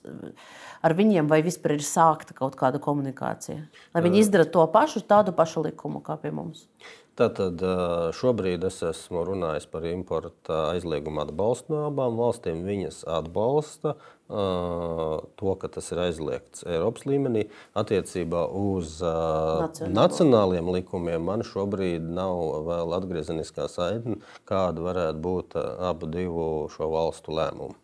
ar 0.85 0.97
viņiem, 0.99 1.31
vai 1.31 1.41
vispār 1.47 1.79
ir 1.79 1.85
sākta 1.87 2.37
kaut 2.37 2.59
kāda 2.61 2.83
komunikācija? 2.85 3.65
Lai 3.95 4.05
viņi 4.05 4.25
izdara 4.27 4.45
to 4.45 4.67
pašu, 4.75 5.05
tādu 5.09 5.33
pašu 5.37 5.65
likumu 5.71 6.05
kā 6.05 6.19
pie 6.21 6.35
mums. 6.35 6.67
Tātad 7.19 7.59
šobrīd 8.15 8.63
es 8.69 8.77
esmu 8.87 9.25
runājis 9.27 9.65
par 9.73 9.83
importa 9.91 10.59
aizliegumu 10.71 11.25
atbalstu 11.25 11.75
no 11.75 11.81
abām 11.89 12.15
valstīm. 12.21 12.61
Viņas 12.63 13.01
atbalsta 13.11 13.97
to, 14.29 15.55
ka 15.59 15.71
tas 15.75 15.89
ir 15.91 16.03
aizliegts 16.05 16.63
Eiropas 16.69 17.09
līmenī. 17.11 17.49
Attiecībā 17.75 18.45
uz 18.55 19.01
Nacionālo. 19.03 19.91
nacionāliem 19.97 20.71
likumiem 20.77 21.27
man 21.27 21.43
šobrīd 21.49 22.07
nav 22.07 22.39
vēl 22.69 22.95
atgriezeniskā 23.01 23.67
saikne, 23.73 24.21
kāda 24.47 24.87
varētu 24.87 25.25
būt 25.25 25.59
abu 25.59 26.13
šo 26.71 26.93
valstu 26.95 27.35
lēmumi. 27.35 27.75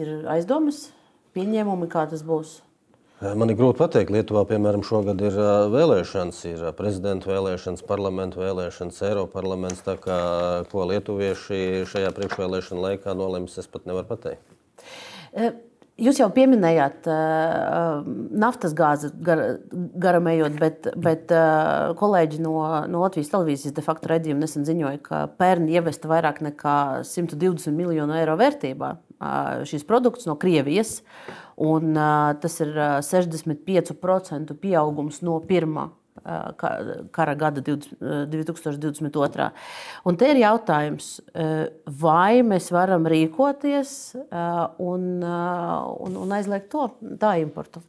Ir 0.00 0.24
aizdomas, 0.32 0.88
pieņēmumi, 1.36 1.92
kā 1.92 2.08
tas 2.08 2.24
būs. 2.26 2.56
Man 3.20 3.52
ir 3.52 3.56
grūti 3.58 3.76
pateikt, 3.76 4.10
Lietuvā, 4.14 4.46
piemēram, 4.48 4.80
šogad 4.86 5.20
ir 5.20 5.34
vēlēšanas, 5.74 6.38
ir 6.48 6.62
prezidenta 6.78 7.28
vēlēšanas, 7.28 7.82
parlamenta 7.84 8.40
vēlēšanas, 8.40 9.00
Eiroparlaments. 9.10 9.82
Tā 9.84 9.98
kā 10.00 10.20
ko 10.70 10.86
lietuvieši 10.88 11.82
šajā 11.90 12.14
priekšvēlēšana 12.16 12.86
laikā 12.86 13.12
nolems, 13.18 13.58
es 13.60 13.68
pat 13.68 13.84
nevaru 13.90 14.08
pateikt. 14.08 15.60
Jūs 16.00 16.16
jau 16.16 16.30
pieminējāt 16.32 17.10
uh, 17.12 18.06
naftas 18.40 18.72
gāzi 18.72 19.10
gar, 19.20 19.42
garamējot, 20.00 20.56
bet, 20.56 20.88
bet 20.96 21.34
uh, 21.36 21.92
kolēģi 22.00 22.40
no, 22.40 22.54
no 22.88 23.04
Latvijas 23.04 23.28
televīzijas 23.34 23.76
de 23.76 23.84
facto 23.84 24.08
redzījuma 24.08 24.46
nesen 24.46 24.64
ziņoja, 24.64 25.02
ka 25.04 25.22
pērn 25.36 25.68
ievesta 25.68 26.08
vairāk 26.08 26.40
nekā 26.48 26.78
120 27.04 27.76
miljonu 27.76 28.16
eiro 28.16 28.40
vērtībā 28.40 28.94
šīs 29.20 29.84
produkts 29.88 30.26
no 30.28 30.36
Krievijas. 30.40 31.00
Un, 31.60 31.92
tas 32.40 32.60
ir 32.64 32.74
65% 33.04 34.54
pieaugums 34.60 35.20
no 35.26 35.40
pirmā 35.44 35.90
kara 37.12 37.34
gada 37.34 37.60
2022. 37.62 39.50
Un 40.04 40.16
te 40.20 40.30
ir 40.30 40.36
jautājums, 40.42 41.20
vai 42.00 42.42
mēs 42.46 42.70
varam 42.74 43.06
rīkoties 43.08 44.16
un, 44.20 45.22
un, 45.24 46.16
un 46.24 46.32
aizliegt 46.36 46.68
to 46.72 46.88
tā 47.20 47.36
importu? 47.40 47.80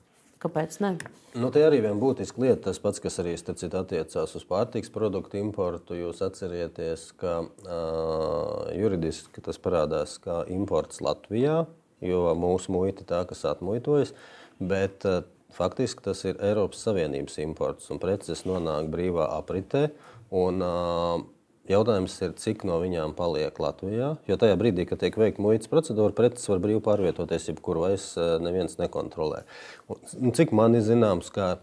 Kāpēc? 0.41 0.79
Ne? 0.81 0.95
Nu, 1.37 1.51
te 1.53 1.61
arī 1.63 1.79
viena 1.83 1.95
būtiska 2.01 2.41
lieta, 2.41 2.63
tas 2.69 2.79
pats, 2.81 2.99
kas 3.03 3.19
arī 3.21 3.35
citu, 3.37 3.69
attiecās 3.77 4.33
uz 4.35 4.45
pārtiks 4.47 4.91
produktu 4.91 5.39
importu. 5.39 5.95
Jūs 5.99 6.23
atcerieties, 6.25 7.11
ka 7.21 7.35
uh, 7.45 8.71
juridiski 8.75 9.43
tas 9.45 9.61
parādās 9.61 10.17
kā 10.23 10.41
imports 10.51 10.99
Latvijā, 11.05 11.61
jo 12.03 12.23
mūsu 12.35 12.73
muita 12.73 13.05
ir 13.05 13.11
tā, 13.13 13.21
kas 13.29 13.45
atmuitojas. 13.53 14.15
Bet 14.59 15.07
uh, 15.07 15.21
Faktiski 15.51 16.03
tas 16.05 16.21
ir 16.23 16.37
Eiropas 16.39 16.79
Savienības 16.85 17.35
imports, 17.43 17.89
un 17.91 17.99
preces 17.99 18.45
nonāk 18.47 18.87
brīvā 18.91 19.27
apritē. 19.35 19.89
Un, 20.31 20.63
uh, 20.63 21.23
Jautājums 21.69 22.15
ir, 22.25 22.31
cik 22.41 22.63
no 22.65 22.79
viņām 22.81 23.13
paliek 23.17 23.57
Latvijā. 23.61 24.15
Jo 24.27 24.37
tajā 24.41 24.55
brīdī, 24.57 24.87
kad 24.89 25.01
tiek 25.03 25.17
veikta 25.19 25.43
muitas 25.45 25.69
procedūra, 25.69 26.15
preces 26.17 26.49
var 26.49 26.61
brīvi 26.63 26.81
pārvietoties, 26.83 27.51
jebkur 27.51 27.77
vairs 27.83 28.07
neviens 28.41 28.79
nekontrolē. 28.81 29.43
Un, 29.91 30.33
cik 30.35 30.55
man 30.57 30.75
ir 30.79 30.83
zināms, 30.87 31.29
ka 31.33 31.59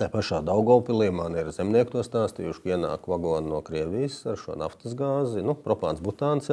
tā 0.00 0.08
pašā 0.12 0.40
Daugopilī 0.46 1.10
man 1.14 1.36
ir 1.36 1.50
zemnieki 1.54 1.92
to 1.96 2.04
stāstījuši, 2.06 2.62
ka 2.64 2.74
ienāk 2.76 3.08
vagoni 3.10 3.52
no 3.52 3.60
Krievijas 3.66 4.22
ar 4.30 4.40
šo 4.40 4.56
naftas 4.58 4.96
gāzi, 4.98 5.44
nu, 5.44 5.56
propāns, 5.60 6.00
butāns, 6.04 6.48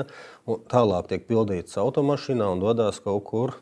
un 0.49 0.65
tālāk 0.71 1.07
tiek 1.11 1.27
pildīts 1.29 1.79
automašīnā 1.79 2.49
un 2.55 2.63
dodas 2.63 2.99
kaut 3.05 3.23
kur 3.29 3.55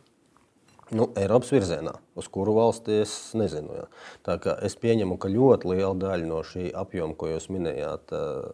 Nu, 0.92 1.08
Eiropas 1.16 1.54
virzienā, 1.54 1.94
uz 2.20 2.28
kuru 2.28 2.58
valsti 2.58 2.98
es 3.06 3.14
nezinu. 3.40 3.78
Jā. 3.78 3.86
Tā 4.26 4.36
kā 4.44 4.56
es 4.68 4.76
pieņemu, 4.82 5.16
ka 5.22 5.32
ļoti 5.32 5.70
liela 5.72 5.94
daļa 5.96 6.28
no 6.28 6.42
šī 6.44 6.68
apjoma, 6.76 7.16
ko 7.16 7.30
jūs 7.32 7.48
minējāt, 7.54 8.12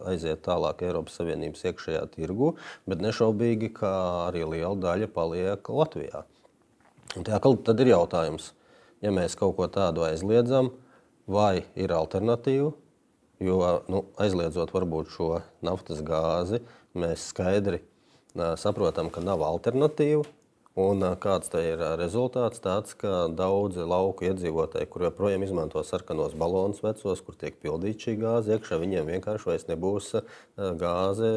aiziet 0.08 0.44
tālāk 0.46 0.84
Eiropas 0.86 1.18
Savienības 1.18 1.66
iekšējā 1.66 2.04
tirgu, 2.14 2.52
bet 2.86 3.02
nešaubīgi, 3.02 3.72
ka 3.80 3.90
arī 4.28 4.44
liela 4.46 4.76
daļa 4.78 5.10
paliek 5.16 5.72
Latvijā. 5.74 6.22
Un 7.18 7.26
tā, 7.26 7.42
tad 7.42 7.82
ir 7.82 7.90
jautājums, 7.90 8.52
ja 9.02 9.10
mēs 9.10 9.34
kaut 9.38 9.56
ko 9.58 9.66
tādu 9.66 10.06
aizliedzam, 10.06 10.70
vai 11.26 11.64
ir 11.74 11.92
alternatīva. 11.96 12.70
Jo 13.40 13.60
nu, 13.88 14.04
aizliedzot 14.20 14.70
varbūt 14.74 15.10
šo 15.14 15.30
naftas 15.64 16.02
gāzi, 16.04 16.60
mēs 16.94 17.30
skaidri 17.32 17.80
uh, 17.80 18.52
saprotam, 18.60 19.08
ka 19.10 19.24
nav 19.24 19.42
alternatīvu. 19.46 20.26
Un 20.80 21.02
kāds 21.20 21.50
ir 21.60 21.80
rezultāts? 21.98 22.60
Tāds, 22.62 22.94
ka 22.98 23.26
daudzi 23.36 23.84
lauku 23.86 24.26
iedzīvotāji, 24.28 24.88
kur 24.90 25.04
joprojām 25.08 25.42
izmanto 25.44 25.82
sarkanos 25.84 26.36
balonus 26.38 26.80
vecos, 26.84 27.20
kur 27.24 27.36
tiek 27.40 27.56
pildīta 27.60 28.06
šī 28.06 28.14
gāze 28.20 28.54
iekšā, 28.54 28.78
viņiem 28.80 29.10
vienkārši 29.14 29.48
vairs 29.50 29.66
nebūs 29.68 30.10
gāze, 30.80 31.30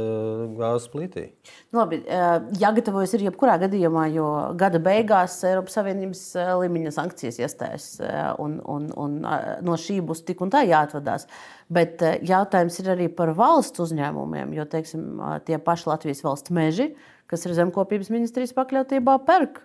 gāzes 0.60 0.90
plītī. 0.94 1.26
Nu, 1.74 1.82
labi, 1.82 2.02
jāgatavojas 2.62 3.16
ir 3.18 3.26
jebkurā 3.30 3.58
gadījumā, 3.66 4.06
jo 4.14 4.28
gada 4.60 4.82
beigās 4.84 5.40
Eiropas 5.50 5.80
Savienības 5.80 6.24
līmeņa 6.64 6.94
sankcijas 6.96 7.42
iestājas 7.44 7.88
un, 8.44 8.60
un, 8.64 8.92
un 8.96 9.18
no 9.66 9.80
šī 9.80 10.00
būs 10.06 10.24
tik 10.28 10.46
un 10.46 10.54
tā 10.54 10.64
jāatvadās. 10.70 11.28
Bet 11.74 12.04
jautājums 12.22 12.78
ir 12.84 12.94
arī 12.94 13.10
par 13.10 13.34
valsts 13.36 13.82
uzņēmumiem, 13.82 14.54
jo 14.56 14.68
teiksim, 14.70 15.10
tie 15.48 15.60
paši 15.60 15.90
Latvijas 15.90 16.24
valsts 16.26 16.54
meži 16.54 16.94
kas 17.34 17.48
ir 17.48 17.56
zemkopības 17.58 18.12
ministrijas 18.14 18.54
pakļautībā, 18.56 19.18
pērk 19.28 19.64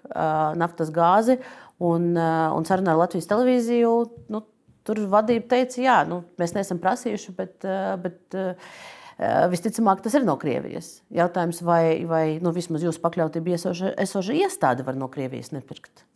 naftas 0.59 0.92
gāzi. 0.94 1.38
Un, 1.85 2.11
un 2.18 2.66
sarunā 2.66 2.96
ar 2.96 3.04
Latvijas 3.04 3.28
televīziju 3.31 3.92
nu, 4.35 4.42
tur 4.88 5.04
vadība 5.12 5.52
teica, 5.52 5.78
jā, 5.85 5.98
nu, 6.09 6.24
mēs 6.40 6.57
neesam 6.57 6.81
prasījuši, 6.83 7.35
bet, 7.38 7.68
bet 8.02 8.38
visticamāk 9.52 10.02
tas 10.02 10.16
ir 10.18 10.26
no 10.26 10.35
Krievijas. 10.40 10.96
Jautājums, 11.14 11.62
vai, 11.66 12.02
vai 12.09 12.24
nu, 12.42 12.54
vismaz 12.57 12.87
jūsu 12.87 13.02
pakļautība 13.04 13.54
esoša 13.54 14.38
iestāde 14.40 14.87
var 14.87 14.98
no 14.98 15.11
Krievijas 15.12 15.52
nepirkt? 15.54 16.08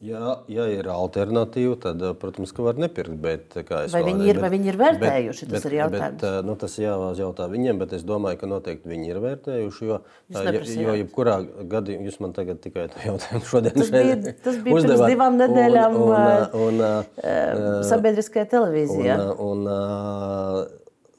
Ja, 0.00 0.38
ja 0.48 0.64
ir 0.72 0.86
alternatīva, 0.88 1.74
tad, 1.80 2.00
eh, 2.00 2.14
protams, 2.16 2.54
ka 2.56 2.64
var 2.64 2.78
nepirkt. 2.80 3.18
Bet, 3.20 3.52
vai, 3.68 4.00
viņi 4.06 4.30
ir, 4.30 4.38
bet, 4.38 4.40
vai 4.40 4.50
viņi 4.54 4.70
ir 4.72 4.78
vērtējuši? 4.80 5.48
Bet, 5.50 5.52
tas 5.52 5.66
ir 5.68 5.76
jautājums. 5.76 6.14
Bet, 6.14 6.24
eh, 6.24 6.36
nu, 6.48 6.54
tas 6.62 6.76
jājautā 6.80 7.48
viņiem, 7.52 7.82
bet 7.82 7.92
es 7.98 8.06
domāju, 8.08 8.38
ka 8.40 8.48
noteikti 8.48 8.88
viņi 8.88 9.12
ir 9.12 9.20
vērtējuši. 9.20 9.90
Jo, 9.90 10.00
ja, 10.32 10.54
jo 10.86 10.96
jebkurā 11.02 11.36
gadījumā 11.74 12.08
jūs 12.08 12.16
man 12.24 12.32
tagad 12.32 12.62
tikai 12.64 12.86
jautājumu 13.10 13.44
šodien 13.52 13.76
tas 13.76 13.92
bija, 13.92 14.16
tas 14.40 14.56
bija 14.64 14.80
uzdevāt, 14.80 15.04
pirms 15.04 15.12
divām 15.12 15.36
nedēļām 15.42 16.00
un, 16.00 16.16
un, 16.64 16.84
un, 16.88 17.80
sabiedriskajā 17.92 18.48
televīzijā. 18.56 19.20
Un, 19.36 19.68
un, 19.68 20.64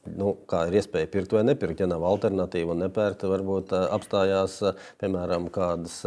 nu, 0.09 0.33
kā 0.49 0.63
ir 0.69 0.77
iespēja 0.79 1.09
pirkt 1.11 1.35
vai 1.35 1.43
nepirkt. 1.45 1.83
Ja 1.83 1.87
nav 1.89 2.03
alternatīva 2.07 2.73
un 2.73 2.81
nepērta, 2.85 3.29
varbūt 3.31 3.73
apstājās 3.77 4.57
piemēram 5.01 5.47
kādas 5.53 5.99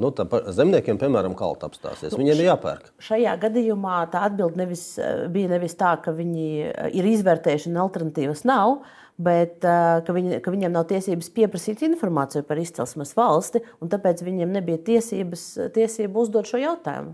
nu, 0.00 0.12
zemniekiem, 0.56 1.00
piemēram, 1.00 1.36
kalta 1.38 1.68
apstāsies. 1.70 2.14
Nu, 2.14 2.22
Viņiem 2.22 2.40
ir 2.40 2.50
jāpērk. 2.50 2.90
Šajā 3.02 3.36
gadījumā 3.44 4.02
tā 4.12 4.24
atbilde 4.30 4.62
nevis, 4.62 4.86
bija 5.32 5.52
nevis 5.52 5.76
tā, 5.80 5.94
ka 6.02 6.14
viņi 6.16 6.48
ir 6.96 7.12
izvērtējuši 7.12 7.72
un 7.72 7.80
alternatīvas 7.86 8.44
nav. 8.48 8.80
Bet 9.22 9.60
ka, 9.60 10.14
viņi, 10.16 10.38
ka 10.42 10.50
viņiem 10.50 10.72
nav 10.72 10.86
tiesības 10.90 11.28
pieprasīt 11.36 11.82
informāciju 11.84 12.46
par 12.48 12.58
izcelsmes 12.58 13.12
valsti, 13.14 13.60
un 13.84 13.90
tāpēc 13.92 14.22
viņiem 14.24 14.54
nebija 14.56 14.80
tiesības, 14.86 15.44
tiesība 15.76 16.24
uzdot 16.24 16.48
šo 16.48 16.62
jautājumu. 16.62 17.12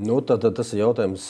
Nu, 0.00 0.20
tad, 0.24 0.40
tad 0.40 0.54
tas 0.56 0.70
ir 0.72 0.80
jautājums, 0.80 1.26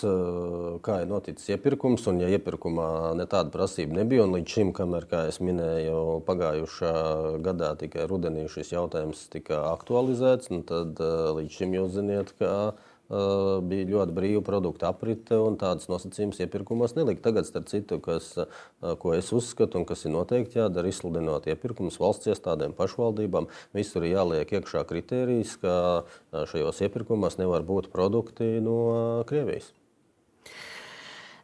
kā 0.86 1.00
ir 1.02 1.08
noticis 1.10 1.50
iepirkums. 1.50 2.04
Un, 2.06 2.20
ja 2.22 2.28
iepirkumā 2.30 2.86
tāda 3.26 3.50
prasība 3.50 3.98
nebija, 3.98 4.22
un 4.22 4.36
līdz 4.36 4.54
šim, 4.54 4.70
kamēr, 4.76 5.08
kā 5.10 5.24
jau 5.26 5.48
minēju, 5.48 5.96
pagājušā 6.28 6.94
gadā 7.42 7.72
tikai 7.80 8.06
rudenī 8.06 8.46
šis 8.52 8.70
jautājums 8.76 9.26
tika 9.34 9.64
aktualizēts, 9.72 10.52
nu, 10.54 10.62
tad 10.68 11.02
līdz 11.02 11.58
šim 11.58 11.74
jūs 11.80 11.98
ziniet, 11.98 12.30
ka 12.38 12.52
Eh, 12.62 12.91
bija 13.68 13.88
ļoti 13.90 14.14
brīva 14.16 14.42
produktu 14.46 14.86
aprite 14.88 15.36
un 15.36 15.58
tādas 15.60 15.88
nosacījumus 15.90 16.40
iepirkumos 16.44 16.94
nelika. 16.96 17.26
Tagad, 17.28 17.48
starp 17.48 17.68
citu, 17.68 17.98
kas, 18.00 18.30
eh, 18.38 18.94
ko 18.98 19.12
es 19.14 19.32
uzskatu 19.32 19.78
un 19.78 19.84
kas 19.84 20.04
ir 20.06 20.14
noteikti 20.14 20.60
jādara, 20.60 20.88
izsludinot 20.88 21.46
iepirkumus 21.46 22.00
valsts 22.00 22.32
iestādēm, 22.32 22.72
pašvaldībām, 22.78 23.48
visur 23.76 24.04
ir 24.04 24.16
jāliek 24.16 24.56
iekšā 24.58 24.84
kritērijs, 24.88 25.58
ka 25.60 25.76
eh, 26.32 26.44
šajos 26.48 26.82
iepirkumos 26.88 27.38
nevar 27.38 27.62
būt 27.62 27.92
produkti 27.92 28.60
no 28.64 29.24
Krievijas. 29.28 29.72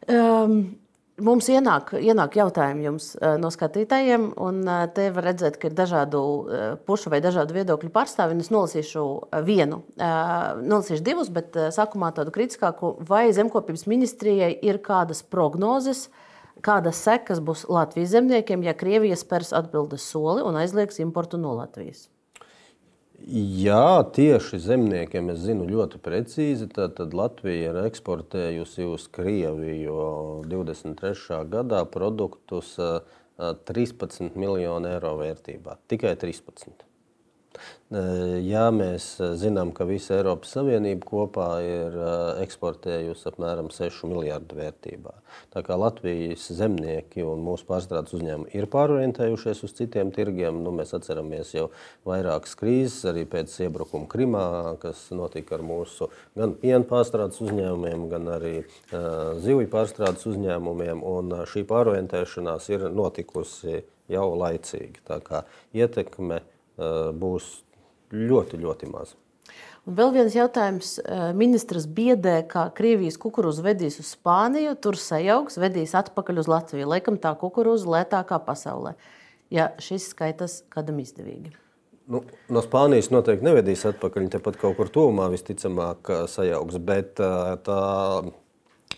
Um. 0.09 0.79
Mums 1.19 1.49
ienāk, 1.51 1.91
ienāk 1.99 2.37
jautājumi 2.39 2.85
jums 2.85 3.09
eh, 3.17 3.33
no 3.41 3.49
skatītājiem, 3.51 4.29
un 4.39 4.61
eh, 4.63 4.83
te 4.95 5.09
var 5.15 5.25
redzēt, 5.29 5.57
ka 5.59 5.67
ir 5.67 5.75
dažādu 5.75 6.21
eh, 6.21 6.61
pušu 6.87 7.11
vai 7.11 7.19
dažādu 7.23 7.57
viedokļu 7.57 7.91
pārstāvji. 7.95 8.39
Es 8.39 8.51
nolasīšu 8.53 9.03
vienu, 9.47 9.81
nolasīšu 9.99 11.03
divus, 11.03 11.31
bet 11.33 11.57
sākumā 11.75 12.13
tādu 12.15 12.31
kritiskāku. 12.35 12.93
Vai 13.09 13.27
zemkopības 13.35 13.83
ministrijai 13.91 14.53
ir 14.65 14.79
kādas 14.85 15.21
prognozes, 15.23 16.07
kādas 16.65 17.01
sekas 17.03 17.43
būs 17.43 17.65
Latvijas 17.71 18.13
zemniekiem, 18.15 18.63
ja 18.67 18.77
Krievija 18.77 19.19
spērs 19.19 19.51
atbildes 19.55 20.07
soli 20.07 20.45
un 20.45 20.59
aizliegs 20.61 21.03
importu 21.03 21.41
no 21.41 21.57
Latvijas? 21.59 22.07
Jā, 23.27 24.01
tieši 24.15 24.57
zemniekiem 24.63 25.29
es 25.33 25.41
zinu 25.43 25.67
ļoti 25.69 25.99
precīzi. 26.01 26.69
Tad, 26.71 27.01
Latvija 27.13 27.73
ir 27.73 27.79
eksportējusi 27.83 28.87
uz 28.89 29.07
Krieviju 29.13 30.43
23. 30.49 31.43
gadā 31.51 31.83
produktus 31.89 32.75
13 33.39 34.35
miljonu 34.39 34.93
eiro 34.93 35.15
vērtībā. 35.19 35.77
Tikai 35.91 36.15
13. 36.19 36.85
Jā, 37.89 38.67
mēs 38.69 39.15
zinām, 39.41 39.71
ka 39.73 39.87
visa 39.89 40.19
Eiropas 40.19 40.51
Savienība 40.53 41.07
kopā 41.09 41.47
ir 41.65 41.95
eksportējusi 42.43 43.25
apmēram 43.31 43.71
6 43.73 44.03
miljardu 44.11 44.59
vērtībā. 44.59 45.15
Tā 45.49 45.63
kā 45.65 45.73
Latvijas 45.73 46.43
zemnieki 46.53 47.25
un 47.25 47.41
mūsu 47.47 47.65
pārstrādes 47.65 48.13
uzņēmumi 48.13 48.53
ir 48.53 48.67
pārorientējušies 48.69 49.63
uz 49.65 49.73
citiem 49.79 50.11
tirgiem, 50.13 50.59
nu, 50.61 50.73
mēs 50.77 50.93
atceramies 50.97 51.55
jau 51.55 51.71
vairākas 52.05 52.53
krīzes, 52.59 52.99
arī 53.09 53.25
pēc 53.29 53.55
iebrukuma 53.65 54.05
Krimā, 54.11 54.45
kas 54.83 55.07
notika 55.09 55.57
ar 55.57 55.65
mūsu 55.65 56.11
gan 56.37 56.53
piena 56.61 56.85
pārstrādes 56.89 57.41
uzņēmumiem, 57.41 58.05
gan 58.13 58.29
arī 58.35 58.55
uh, 58.61 59.33
zivju 59.41 59.65
pārstrādes 59.73 60.29
uzņēmumiem. 60.29 61.01
Un 61.09 61.39
šī 61.49 61.65
pārorientēšanās 61.73 62.69
ir 62.75 62.85
notikusi 62.93 63.81
jau 64.13 64.29
laicīgi. 64.37 65.01
Tā 65.09 65.19
kā 65.25 65.43
ietekme 65.73 66.43
būs 67.19 67.49
ļoti, 68.13 68.59
ļoti 68.63 68.91
maza. 68.91 69.17
Un 69.87 69.95
vēl 69.97 70.11
viens 70.13 70.35
jautājums. 70.35 70.97
Eh, 70.99 71.29
ministrs 71.33 71.87
biedē, 71.87 72.43
ka 72.47 72.67
Krievijas 72.75 73.17
kukurūzu 73.21 73.63
vedīs 73.65 73.99
uz 74.01 74.11
Spāniju, 74.13 74.75
tur 74.81 74.99
sajauks, 74.99 75.57
vedīs 75.61 75.95
atpakaļ 75.97 76.43
uz 76.43 76.49
Latviju. 76.51 76.89
Laikam 76.91 77.17
tā 77.17 77.31
kukurūza 77.39 77.89
lētākā 77.89 78.37
pasaulē. 78.45 78.93
Ja 79.49 79.71
šis 79.81 80.11
skaitas 80.11 80.61
kādam 80.69 80.99
izdevīgi. 81.01 81.55
Nu, 82.09 82.21
no 82.49 82.61
Spānijas 82.65 83.09
noteikti 83.13 83.45
nevedīs 83.45 83.85
atpakaļ. 83.89 84.29
Tepat 84.35 84.59
kaut 84.61 84.77
kur 84.77 84.91
tuvumā 84.93 85.29
visticamāk 85.33 86.11
sajauks. 86.29 86.77
Bet 86.85 87.21
eh, 87.23 87.55
tā 87.65 87.81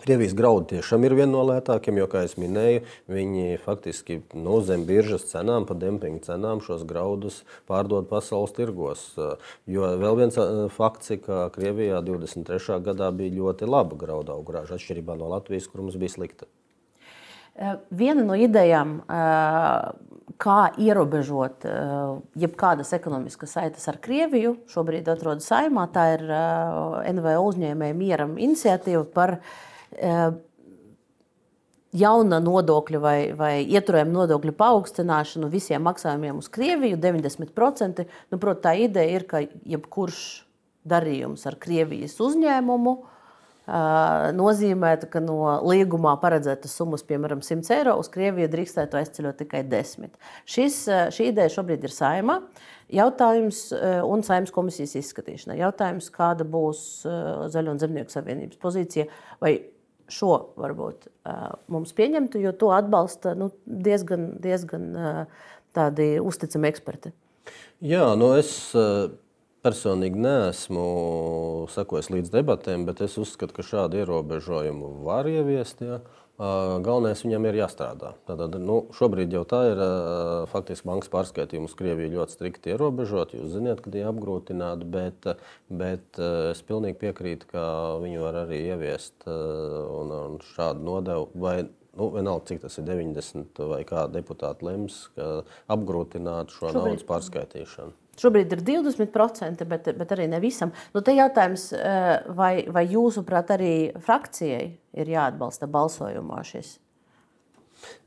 Krievijas 0.01 0.33
graudi 0.33 0.75
tiešām 0.75 1.03
ir 1.05 1.13
viena 1.13 1.35
no 1.35 1.41
lētākajiem, 1.45 1.99
jo, 2.01 2.07
kā 2.09 2.23
jau 2.25 2.41
minēju, 2.41 2.81
viņi 3.11 3.59
faktiski 3.61 4.17
nu, 4.33 4.55
zem 4.65 4.87
biržas 4.87 5.27
cenām, 5.29 5.67
pa 5.69 5.75
dempinga 5.77 6.23
cenām 6.25 6.63
šos 6.65 6.87
graudus 6.89 7.41
pārdod 7.69 8.09
pasaules 8.09 8.55
tirgos. 8.57 9.03
Jo 9.69 9.91
vēl 10.01 10.17
viens 10.23 10.41
fakts 10.73 11.13
ir, 11.13 11.21
ka 11.27 11.43
Krievijā 11.53 12.01
23. 12.07 12.79
gadā 12.87 13.11
bija 13.13 13.37
ļoti 13.37 13.69
laba 13.69 13.99
graudu 14.01 14.33
augrāža, 14.33 14.79
atšķirībā 14.79 15.19
no 15.21 15.29
Latvijas, 15.35 15.69
kur 15.69 15.85
mums 15.85 15.99
bija 16.01 16.17
slikta. 16.17 16.49
Viena 17.93 18.25
no 18.25 18.33
idejām, 18.39 19.01
kā 20.41 20.59
ierobežot 20.81 21.67
jebkādas 22.41 22.95
ekonomiskas 22.97 23.59
saites 23.59 23.85
ar 23.91 24.01
Krieviju, 24.01 24.55
šobrīd 24.71 25.11
atrodas 25.13 25.51
saimā. 25.51 25.91
Tā 25.93 26.13
ir 26.15 26.31
NVO 27.19 27.41
uzņēmēja 27.51 27.97
mieram 28.07 28.39
iniciatīva 28.41 29.05
par 29.13 29.37
Eh, 29.41 29.67
jauna 31.91 32.39
nodokļa 32.43 33.01
vai, 33.03 33.17
vai 33.37 33.53
ieturējuma 33.65 34.15
nodokļa 34.15 34.55
paaugstināšanu 34.59 35.51
visiem 35.51 35.83
maksājumiem 35.87 36.39
uz 36.39 36.47
Krieviju 36.53 36.99
90%. 37.01 38.05
Nu, 38.31 38.39
Protams, 38.39 38.63
tā 38.63 38.75
ideja 38.79 39.19
ir, 39.19 39.27
ka 39.27 39.43
jebkurš 39.43 40.21
darījums 40.87 41.45
ar 41.49 41.59
Krievijas 41.61 42.17
uzņēmumu 42.23 42.97
nozīmētu, 44.35 45.07
ka 45.13 45.21
no 45.23 45.37
līgumā 45.69 46.15
paredzētas 46.19 46.73
summas, 46.75 47.03
piemēram, 47.07 47.43
100 47.45 47.75
eiro, 47.75 47.93
uz 48.01 48.09
Krieviju 48.11 48.49
drīkstētu 48.51 48.97
aizceļot 48.99 49.37
tikai 49.43 49.61
10. 49.69 50.17
Šis, 50.49 50.79
šī 51.15 51.29
ideja 51.29 51.53
šobrīd 51.53 51.85
ir 51.85 51.93
saimā. 51.93 52.39
Jautājums 52.91 53.67
un 54.03 54.25
saimnes 54.27 54.51
komisijas 54.51 54.97
izskatīšana. 54.99 55.59
Jautājums, 55.61 56.09
kāda 56.11 56.43
būs 56.43 57.05
Zaļo 57.53 57.77
un 57.77 57.79
Zemnieku 57.79 58.11
savienības 58.11 58.59
pozīcija 58.59 59.07
vai 59.43 59.53
šo 60.11 60.35
varbūt 60.59 61.07
mums 61.71 61.95
pieņemtu, 61.97 62.41
jo 62.43 62.51
to 62.53 62.71
atbalsta 62.75 63.33
nu, 63.39 63.49
diezgan, 63.65 64.33
diezgan 64.43 64.91
tādi 65.75 66.13
uzticami 66.21 66.69
eksperti. 66.71 67.13
Jā, 67.81 68.11
nu 68.19 68.33
es 68.37 68.51
personīgi 69.61 70.17
neesmu 70.21 70.85
sekojis 71.71 72.09
līdz 72.13 72.31
debatēm, 72.33 72.85
bet 72.87 73.01
es 73.05 73.17
uzskatu, 73.21 73.55
ka 73.57 73.65
šādu 73.65 74.01
ierobežojumu 74.01 74.95
var 75.05 75.29
ieviest. 75.29 75.83
Ja. 75.85 76.01
Galvenais 76.41 77.19
viņam 77.21 77.45
ir 77.49 77.59
jāstrādā. 77.59 78.15
Tātad, 78.25 78.55
nu, 78.57 78.79
šobrīd 78.97 79.33
jau 79.35 79.43
tā 79.45 79.59
ir 79.69 79.81
faktiski 80.49 80.87
bankas 80.89 81.11
pārskaitījumus 81.13 81.75
Krievija 81.77 82.13
ļoti 82.15 82.33
strikti 82.33 82.73
ierobežot. 82.73 83.35
Jūs 83.37 83.51
zināt, 83.53 83.83
ka 83.85 83.93
tie 83.93 84.01
apgrūtināti, 84.09 84.87
bet, 84.95 85.29
bet 85.69 86.21
es 86.23 86.63
pilnīgi 86.65 86.97
piekrītu, 87.03 87.51
ka 87.53 87.65
viņi 88.01 88.23
var 88.23 88.41
arī 88.45 88.63
ieviest 88.71 89.27
un, 89.29 90.15
un 90.17 90.41
šādu 90.55 90.87
nodevu. 90.87 91.29
Vai, 91.45 91.55
nu, 91.93 92.09
vienalga, 92.17 92.47
cik 92.49 92.65
tas 92.65 92.81
ir 92.81 92.89
90 92.89 93.61
vai 93.75 93.83
kā 93.85 94.07
deputāti 94.09 94.65
lems, 94.65 95.03
apgrūtināt 95.69 96.55
šo 96.55 96.71
šobrīd. 96.71 96.81
naudas 96.81 97.09
pārskaitīšanu. 97.11 98.00
Šobrīd 98.19 98.51
ir 98.51 98.61
20%, 98.67 99.63
bet, 99.69 99.87
bet 99.97 100.11
arī 100.13 100.27
ne 100.29 100.41
visam. 100.43 100.73
Nu, 100.93 101.01
te 101.01 101.13
jautājums, 101.15 101.69
eh, 101.73 102.25
vai, 102.35 102.67
vai 102.67 102.83
jūsuprāt, 102.91 103.53
arī 103.55 103.75
frakcijai 104.03 104.65
ir 104.99 105.13
jāatbalsta 105.13 105.69
balsojumā 105.71 106.41
šis? 106.45 106.75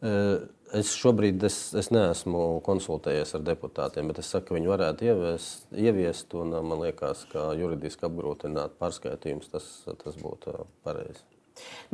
Eh, 0.04 0.44
es 0.76 0.92
šobrīd 1.00 1.42
es, 1.48 1.58
es 1.78 1.90
neesmu 1.94 2.60
konsultējies 2.66 3.34
ar 3.38 3.46
deputātiem, 3.48 4.10
bet 4.12 4.20
es 4.22 4.30
saku, 4.30 4.52
ka 4.52 4.58
viņi 4.58 4.70
varētu 4.70 5.08
ieviest, 5.08 5.70
ieviest 5.72 6.36
un 6.38 6.52
man 6.52 6.84
liekas, 6.84 7.24
ka 7.32 7.52
juridiski 7.58 8.06
apgrūtināt 8.06 8.76
pārskaitījumus 8.78 9.50
tas, 9.56 9.70
tas 10.04 10.20
būtu 10.20 10.66
pareizi. 10.86 11.24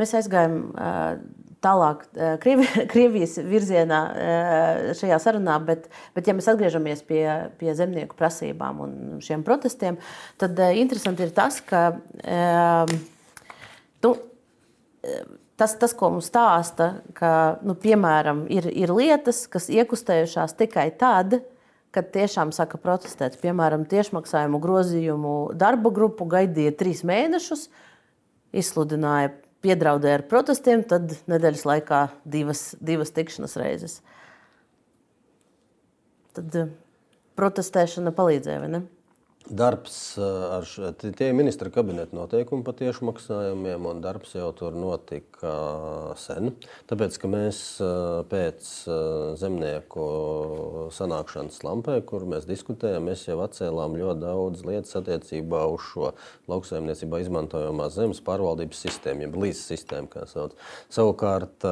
Mēs 0.00 0.14
aizgājām 0.16 0.56
tālāk 1.60 2.06
Krievi, 2.40 2.68
Krievijas 2.92 3.36
virzienā 3.44 4.00
šajā 4.98 5.18
sarunā, 5.22 5.58
bet, 5.64 5.90
bet 6.16 6.30
ja 6.30 6.36
mēs 6.36 6.48
atgriežamies 6.52 7.04
pie, 7.08 7.24
pie 7.60 7.74
zemnieku 7.76 8.18
prasībām 8.18 8.80
un 8.86 8.96
šiem 9.24 9.44
protestiem, 9.46 10.00
tad 10.40 10.60
interesanti 10.72 11.28
ir 11.28 11.34
tas, 11.36 11.60
ka 11.60 11.84
nu, 14.00 14.14
tas, 15.60 15.76
tas, 15.76 15.94
ko 15.96 16.14
mums 16.14 16.30
stāsta, 16.30 16.90
ka, 17.16 17.32
nu, 17.66 17.76
piemēram, 17.78 18.46
ir, 18.52 18.70
ir 18.72 18.92
lietas, 18.96 19.44
kas 19.50 19.68
iekustējušās 19.72 20.56
tikai 20.58 20.88
tad, 21.00 21.40
kad 21.94 22.12
tiešām 22.14 22.52
saka 22.54 22.78
protestēt. 22.80 23.36
Piemēram, 23.42 23.84
tiešmaksājumu 23.90 24.60
grozījumu 24.62 25.36
darba 25.58 25.92
grupu 25.94 26.28
gaidīja 26.30 26.72
trīs 26.78 27.02
mēnešus, 27.06 27.66
izsludināja 28.56 29.34
piedraudēja 29.64 30.20
ar 30.20 30.24
protestiem, 30.30 30.84
tad 30.88 31.14
nedēļas 31.30 31.66
laikā 31.68 32.00
divas, 32.24 32.70
divas 32.80 33.12
tikšanās 33.16 33.56
reizes. 33.60 33.98
Tad 36.36 36.56
eh, 36.56 36.72
protestēšana 37.38 38.14
palīdzēja, 38.16 38.62
vai 38.64 38.72
ne? 38.76 38.82
Darbs 39.50 39.96
eh, 40.18 40.24
ar 40.56 40.66
šo, 40.68 40.92
tie 41.00 41.32
ministra 41.36 41.72
kabineta 41.74 42.16
noteikumi 42.16 42.64
par 42.66 42.76
tiešu 42.78 43.08
maksājumiem, 43.10 43.88
un 43.90 44.02
darbs 44.04 44.36
jau 44.38 44.50
tur 44.56 44.76
notika 44.78 45.29
sen. 46.20 46.52
Tāpēc, 46.90 47.16
ka 47.20 47.30
mēs 47.30 47.60
pēc 48.30 48.68
zemnieku 49.40 50.04
sanākšanas 50.94 51.60
lampē, 51.66 51.98
kur 52.06 52.26
mēs 52.28 52.48
diskutējām, 52.48 53.08
mēs 53.10 53.26
jau 53.28 53.38
atcēlām 53.44 53.96
ļoti 54.00 54.22
daudz 54.24 54.64
lietas 54.66 54.98
attiecībā 55.00 55.62
uz 55.72 55.86
šo 55.90 56.12
lauksaimniecībā 56.50 57.22
izmantojamās 57.24 57.96
zemes 57.96 58.22
pārvaldības 58.26 58.84
sistēmu, 58.86 59.26
jeb 59.26 59.40
līdz 59.44 59.62
sistēmu, 59.72 60.10
kā 60.12 60.26
sauc. 60.30 60.56
Savukārt, 60.92 61.66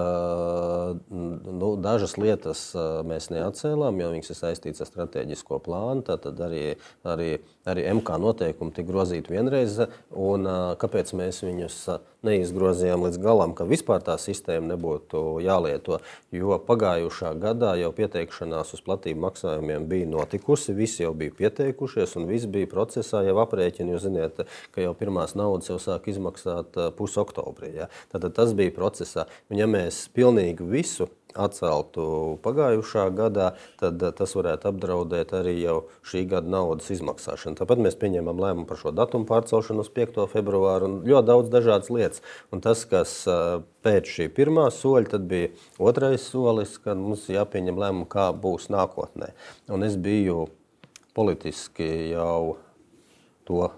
nu, 1.10 1.70
dažas 1.84 2.16
lietas 2.20 2.64
mēs 3.08 3.30
neatcēlām, 3.34 4.02
jo 4.02 4.10
viņas 4.14 4.34
ir 4.34 4.40
saistītas 4.42 4.86
ar 4.86 4.92
strateģisko 4.92 5.60
plānu, 5.66 6.06
tad 6.08 6.28
arī, 6.48 6.66
arī 7.08 7.36
arī 7.68 7.84
MK 7.92 8.18
noteikumi 8.22 8.72
tika 8.74 8.88
grozīti 8.92 9.34
vienreiz, 9.34 9.78
un 10.16 10.48
kāpēc 10.80 11.12
mēs 11.18 11.42
viņus 11.44 11.78
neizgrozījām 12.26 13.04
līdz 13.06 13.20
galam, 13.22 13.54
ka 13.58 13.66
vispār 13.68 14.04
tā 14.06 14.14
sistēma 14.20 14.72
nebūtu 14.74 15.40
jālieto. 15.42 15.98
Jo 16.34 16.58
pagājušā 16.62 17.34
gadā 17.42 17.74
jau 17.80 17.90
pieteikšanās 17.96 18.74
uz 18.76 18.84
platību 18.86 19.24
maksājumiem 19.26 19.88
bija 19.90 20.08
notikusi, 20.12 20.76
visi 20.76 21.02
jau 21.02 21.12
bija 21.18 21.34
pieteikušies, 21.42 22.14
un 22.20 22.28
viss 22.30 22.48
bija 22.50 22.70
procesā 22.70 23.24
jau 23.26 23.38
aprēķini. 23.42 23.94
Jūs 23.96 24.06
zināt, 24.06 24.42
ka 24.74 24.84
jau 24.84 24.94
pirmās 24.98 25.34
naudas 25.38 25.70
jau 25.72 25.80
sāk 25.82 26.10
izmaksāt 26.12 26.78
pusoktobrī. 26.98 27.74
Ja? 27.82 27.90
Tad 28.12 28.30
tas 28.36 28.54
bija 28.58 28.74
procesā. 28.76 29.26
Un 29.50 29.60
ja 29.62 29.68
mēs 29.70 30.06
pilnīgi 30.14 30.66
visu 30.68 31.08
atceltu 31.38 32.04
pagājušā 32.44 33.06
gadā, 33.16 33.52
tad 33.80 34.02
eh, 34.02 34.12
tas 34.18 34.34
varētu 34.36 34.70
apdraudēt 34.72 35.34
arī 35.38 35.56
jau 35.60 35.78
šī 36.08 36.24
gada 36.32 36.50
naudas 36.52 36.90
izmaksāšanu. 36.94 37.58
Tāpat 37.60 37.82
mēs 37.84 37.98
pieņēmām 38.00 38.42
lēmumu 38.44 38.68
par 38.68 38.80
šo 38.80 38.92
datumu 38.96 39.28
pārcelšanu 39.30 39.84
uz 39.84 39.90
5. 39.94 40.20
februāru 40.32 40.90
un 40.90 41.00
ļoti 41.08 41.30
daudz 41.30 41.52
dažādas 41.54 41.90
lietas. 41.94 42.24
Un 42.54 42.62
tas, 42.64 42.84
kas 42.90 43.16
eh, 43.30 43.58
pēc 43.86 44.14
šī 44.18 44.30
pirmā 44.36 44.68
soļa, 44.74 45.14
tad 45.16 45.26
bija 45.30 45.52
otrais 45.78 46.28
solis, 46.28 46.76
kad 46.82 47.00
mums 47.00 47.28
jāpieņem 47.32 47.80
lēmumu, 47.80 48.08
kā 48.10 48.30
būs 48.34 48.70
nākotnē. 48.74 49.32
Un 49.72 49.86
es 49.86 49.98
biju 50.00 50.48
politiski 51.16 52.12
jau 52.12 52.58
to 53.48 53.70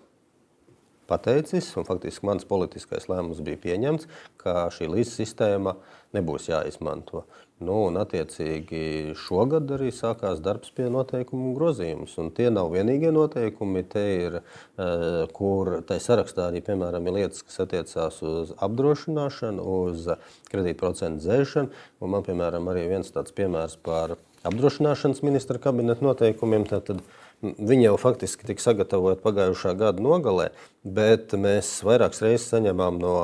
pateicis, 1.11 1.73
un 1.81 1.87
faktiski 1.88 2.29
mans 2.29 2.46
politiskais 2.49 3.11
lēmums 3.11 3.42
bija 3.44 3.61
pieņemts, 3.66 4.09
ka 4.40 4.68
šī 4.75 4.88
līdzsistēma 4.94 5.77
nebūs 6.16 6.49
jāizmanto. 6.51 7.27
Nu, 7.61 7.75
un, 7.90 7.99
attiecīgi, 8.01 9.12
šogad 9.20 9.68
arī 9.77 9.90
sākās 9.92 10.38
darbs 10.40 10.70
pie 10.73 10.87
noteikumu 10.88 11.51
grozījumus. 11.59 12.14
Tie 12.33 12.46
nav 12.49 12.70
vienīgie 12.73 13.11
noteikumi. 13.12 13.83
Te 13.85 14.05
ir, 14.14 14.38
eh, 14.40 15.27
kur 15.37 15.83
tai 15.85 15.99
sarakstā 16.01 16.49
arī 16.49 16.62
piemēram, 16.64 17.05
ir 17.07 17.18
lietas, 17.18 17.44
kas 17.44 17.61
attiecās 17.66 18.23
uz 18.25 18.55
apdrošināšanu, 18.57 19.61
uz 19.61 20.09
kredītprocentu 20.49 21.20
dzēšanu. 21.20 21.68
Man, 22.01 22.25
piemēram, 22.25 22.64
arī 22.73 22.88
viens 22.88 23.12
tāds 23.12 23.37
piemērs 23.37 23.77
par 23.77 24.16
apdrošināšanas 24.49 25.20
ministra 25.23 25.59
kabineta 25.59 26.01
noteikumiem. 26.01 26.64
Tātad, 26.64 27.05
Viņi 27.40 27.87
jau 27.87 27.94
faktiski 27.96 28.44
tika 28.44 28.61
sagatavoti 28.61 29.22
pagājušā 29.24 29.72
gada 29.81 30.03
nogalē, 30.05 30.50
bet 30.85 31.33
mēs 31.33 31.70
vairākas 31.88 32.20
reizes 32.20 32.50
saņemām 32.53 32.98
no 33.00 33.14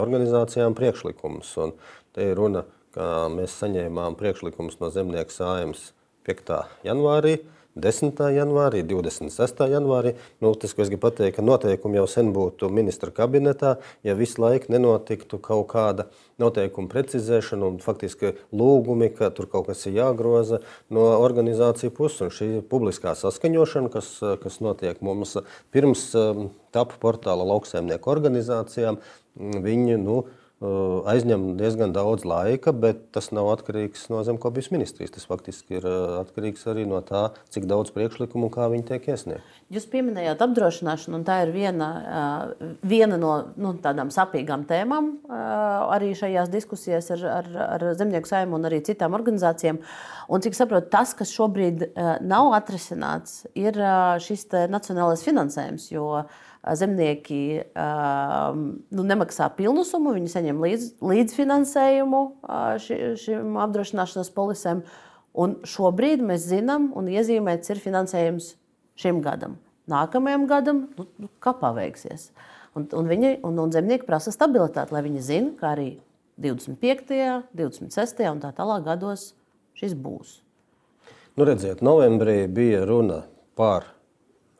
organizācijām 0.00 0.76
priekšlikumus. 0.78 1.50
Te 2.16 2.30
ir 2.30 2.40
runa, 2.40 2.64
ka 2.96 3.26
mēs 3.32 3.58
saņēmām 3.60 4.16
priekšlikumus 4.16 4.80
no 4.80 4.88
zemnieku 4.94 5.34
sājums 5.34 5.90
5. 6.24 6.56
janvārī. 6.88 7.36
10. 7.76 8.16
janvārī, 8.32 8.80
26. 8.88 9.58
janvārī. 9.68 10.14
Nu, 10.40 10.54
tas, 10.56 10.72
ko 10.72 10.80
es 10.80 10.88
gribu 10.88 11.04
pateikt, 11.04 11.36
ka 11.36 11.44
noteikumi 11.44 11.98
jau 12.00 12.06
sen 12.08 12.30
būtu 12.32 12.70
ministra 12.72 13.12
kabinetā, 13.12 13.74
ja 14.06 14.14
visu 14.16 14.40
laiku 14.40 14.72
nenotiktu 14.72 15.36
kaut 15.44 15.68
kāda 15.74 16.06
noteikuma 16.40 16.88
precizēšana 16.92 17.68
un 17.68 17.76
faktiski 17.84 18.32
lūgumi, 18.56 19.10
ka 19.16 19.28
tur 19.36 19.50
kaut 19.52 19.68
kas 19.68 19.84
ir 19.90 19.98
jāgroza 20.00 20.62
no 20.88 21.04
organizāciju 21.20 21.92
puses. 21.96 22.24
Un 22.24 22.32
šī 22.32 22.48
publiskā 22.70 23.12
saskaņošana, 23.18 23.92
kas, 23.92 24.08
kas 24.40 24.58
notiek 24.64 25.04
mums 25.04 25.36
pirms 25.74 26.08
um, 26.16 26.48
tapu 26.72 26.96
portāla 27.02 27.44
lauksaimnieku 27.52 28.12
organizācijām, 28.12 29.02
viņi, 29.36 30.00
nu, 30.00 30.22
aizņem 30.56 31.58
diezgan 31.58 31.92
daudz 31.92 32.24
laika, 32.24 32.72
bet 32.72 33.02
tas 33.12 33.28
nav 33.36 33.50
atkarīgs 33.52 34.06
no 34.08 34.22
zemkopības 34.24 34.70
ministrijas. 34.72 35.12
Tas 35.12 35.28
faktiski 35.28 35.76
ir 35.76 35.84
atkarīgs 36.22 36.64
arī 36.72 36.86
no 36.88 37.02
tā, 37.04 37.26
cik 37.52 37.66
daudz 37.68 37.92
priekšlikumu 37.92 38.48
un 38.48 38.54
kā 38.54 38.70
viņi 38.72 38.86
tiek 38.88 39.08
iesniegti. 39.12 39.60
Jūs 39.76 39.88
pieminējāt 39.92 40.40
apdrošināšanu, 40.46 41.20
un 41.20 41.26
tā 41.28 41.42
ir 41.44 41.52
viena, 41.52 41.90
viena 42.80 43.20
no 43.20 43.34
nu, 43.60 43.74
tādām 43.84 44.08
sapīgām 44.14 44.64
tēmām 44.70 45.12
arī 45.28 46.14
šajās 46.16 46.48
diskusijās 46.54 47.12
ar, 47.18 47.28
ar, 47.42 47.52
ar 47.66 47.86
zemnieku 48.00 48.30
saimnu 48.30 48.56
un 48.56 48.70
arī 48.70 48.80
citām 48.86 49.18
organizācijām. 49.18 49.82
Un, 50.32 50.42
cik 50.42 50.56
saprotu, 50.56 50.88
tas, 50.96 51.12
kas 51.18 51.36
šobrīd 51.36 51.84
nav 52.24 52.56
atrisināts, 52.56 53.44
ir 53.52 53.76
šis 54.24 54.48
nacionālais 54.72 55.22
finansējums. 55.26 55.90
Jo, 55.92 56.08
uh, 56.24 56.45
zemnieki 56.74 57.40
nu, 57.76 59.04
nemaksā 59.06 59.48
pilnu 59.56 59.84
summu, 59.86 60.14
viņi 60.16 60.32
saņem 60.32 60.62
līdz, 60.64 60.86
līdzfinansējumu 61.04 62.22
ši, 62.82 62.98
šim 63.22 63.58
apdrošināšanas 63.66 64.32
polisēm. 64.34 64.82
Un 65.36 65.58
šobrīd 65.68 66.24
mēs 66.24 66.48
zinām, 66.48 66.90
un 66.96 67.10
iezīmēts 67.12 67.74
ir 67.74 67.82
finansējums 67.84 68.54
šim 68.98 69.20
gadam. 69.24 69.58
Nākamajam 69.90 70.46
gadam, 70.50 70.86
nu, 70.96 71.06
nu, 71.20 71.30
kā 71.42 71.52
paveiksies. 71.60 72.30
Un, 72.76 72.88
un, 72.96 73.08
viņi, 73.08 73.36
un, 73.46 73.60
un 73.62 73.72
zemnieki 73.72 74.08
prasa 74.08 74.32
stabilitāti, 74.34 74.96
lai 74.96 75.04
viņi 75.06 75.22
zinātu, 75.24 75.58
ka 75.60 75.74
arī 75.76 75.90
25., 76.42 77.52
26. 77.56 78.24
un 78.32 78.42
tā 78.42 78.50
tālāk 78.56 78.84
gados 78.88 79.30
šis 79.76 79.94
būs. 79.96 80.40
Nu, 81.36 81.44
redziet, 81.44 81.84
novembrī 81.84 82.46
bija 82.48 82.82
runa 82.88 83.22
par 83.56 83.92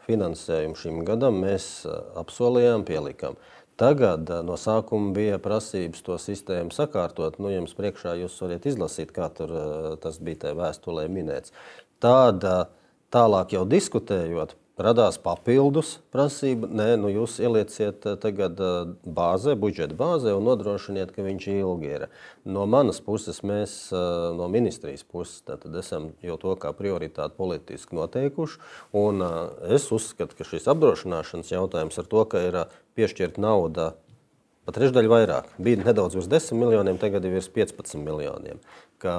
finansējumu 0.06 0.78
šim 0.78 1.04
gadam 1.06 1.40
mēs 1.42 1.84
apsolījām, 2.18 2.86
pielikām. 2.88 3.38
Tagad 3.76 4.30
no 4.46 4.56
sākuma 4.56 5.12
bija 5.12 5.36
prasības 5.42 6.00
to 6.06 6.16
sistēmu 6.20 6.72
sakārtot. 6.72 7.36
Nu, 7.42 7.50
jums 7.52 7.76
priekšā 7.76 8.14
jūs 8.22 8.38
varat 8.40 8.68
izlasīt, 8.70 9.12
kā 9.12 9.28
tur 9.36 9.52
tas 10.00 10.16
bija 10.16 10.46
tajā 10.46 10.56
vēstulē 10.56 11.04
minēts. 11.12 11.52
Tāda 12.00 12.70
tālāk 13.12 13.52
jau 13.52 13.66
diskutējot 13.68 14.56
radās 14.80 15.16
papildus 15.22 15.96
prasība. 16.12 16.68
Nē, 16.68 16.88
nu 17.00 17.10
jūs 17.10 17.38
ielieciet 17.40 18.06
eh, 18.06 18.16
tagad 18.20 18.60
eh, 18.60 18.92
bāzē, 19.04 19.56
budžeta 19.58 19.96
bāzē 19.96 20.34
un 20.36 20.46
nodrošiniet, 20.50 21.12
ka 21.16 21.24
viņš 21.24 21.48
ilgi 21.54 21.92
ir. 21.98 22.06
No 22.44 22.66
manas 22.70 23.00
puses, 23.04 23.40
mēs 23.46 23.76
eh, 23.90 24.06
no 24.36 24.48
ministrijas 24.52 25.04
puses 25.04 25.44
esam 25.80 26.10
jau 26.24 26.38
to 26.40 26.56
kā 26.60 26.72
prioritāti 26.76 27.38
politiski 27.38 27.96
noteikuši. 27.96 28.60
Un 28.96 29.24
es 29.72 29.88
uzskatu, 29.92 30.36
ka 30.36 30.48
šis 30.48 30.68
apdrošināšanas 30.72 31.52
jautājums 31.52 31.96
ar 32.00 32.10
to, 32.10 32.26
ka 32.28 32.42
ir 32.44 32.64
piešķirta 32.98 33.42
nauda. 33.42 33.94
Pat 34.66 34.74
trešdaļu 34.80 35.10
vairāk. 35.12 35.52
Bija 35.62 35.78
nedaudz 35.78 36.16
virs 36.18 36.26
10 36.26 36.58
miljoniem, 36.58 36.96
tagad 36.98 37.24
ir 37.24 37.36
virs 37.36 37.46
15 37.54 38.00
miljoniem 38.02 38.58
ka 39.02 39.14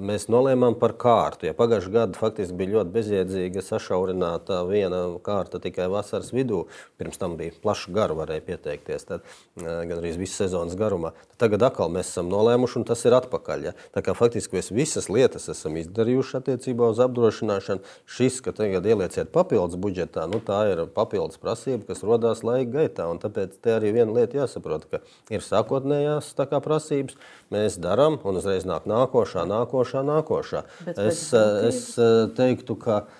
mēs 0.00 0.26
nolēmām 0.32 0.76
par 0.80 0.94
kārtu. 1.00 1.48
Ja 1.48 1.54
pagājušajā 1.56 1.92
gadā 1.94 2.18
faktiski 2.18 2.56
bija 2.56 2.74
ļoti 2.78 2.94
bezjēdzīga, 2.94 3.64
sašaurināta 3.64 4.62
viena 4.68 5.02
kārta 5.24 5.60
tikai 5.62 5.90
vasaras 5.92 6.32
vidū, 6.32 6.64
pirms 7.00 7.20
tam 7.20 7.36
bija 7.36 7.52
plaša 7.62 7.92
gara, 7.96 8.16
varēja 8.16 8.44
pieteikties 8.46 9.06
tad, 9.08 9.26
eh, 9.60 9.64
gan 9.64 9.98
arī 9.98 10.14
visas 10.16 10.46
sezonas 10.46 10.76
garumā. 10.78 11.12
Tagad 11.38 11.62
atkal 11.68 11.92
mēs 11.92 12.08
esam 12.12 12.30
nolēmuši, 12.32 12.76
un 12.80 12.84
tas 12.84 13.04
ir 13.04 13.16
atpakaļ. 13.16 13.62
Ja? 13.64 13.72
Tā 13.94 14.02
kā 14.02 14.14
faktiski 14.16 14.56
mēs 14.56 14.72
visas 14.72 15.08
lietas 15.08 15.48
esam 15.48 15.76
izdarījuši 15.76 16.40
attiecībā 16.40 16.90
uz 16.90 17.00
apdrošināšanu. 17.00 17.80
Šis, 18.06 18.40
ka 18.40 18.52
tagad 18.52 18.84
ielieciet 18.84 19.32
papildus 19.32 19.76
budžetā, 19.76 20.26
nu, 20.28 20.40
tā 20.40 20.72
ir 20.72 20.86
papildus 20.86 21.40
prasība, 21.40 21.86
kas 21.86 22.04
radās 22.04 22.42
laika 22.42 22.70
gaitā. 22.70 23.08
Tāpēc 23.20 23.56
te 23.60 23.76
arī 23.76 23.92
viena 23.92 24.12
lieta 24.12 24.44
jāsaprot, 24.44 24.88
ka 24.90 25.00
ir 25.30 25.40
sākotnējās 25.40 26.34
prasības, 26.60 27.16
mēs 27.50 27.78
darām, 27.80 28.18
un 28.24 28.36
uzreiz 28.36 28.64
nāk 28.68 28.84
nākamā 28.84 29.09
nākošā, 29.10 29.46
nākošā, 29.46 30.04
nākošā. 30.04 30.62
Bet 30.86 30.98
es, 30.98 31.32
eh, 31.32 31.68
es 31.68 31.98
eh, 31.98 32.28
teiktu, 32.36 32.76
ka 32.78 33.04
uh, 33.06 33.16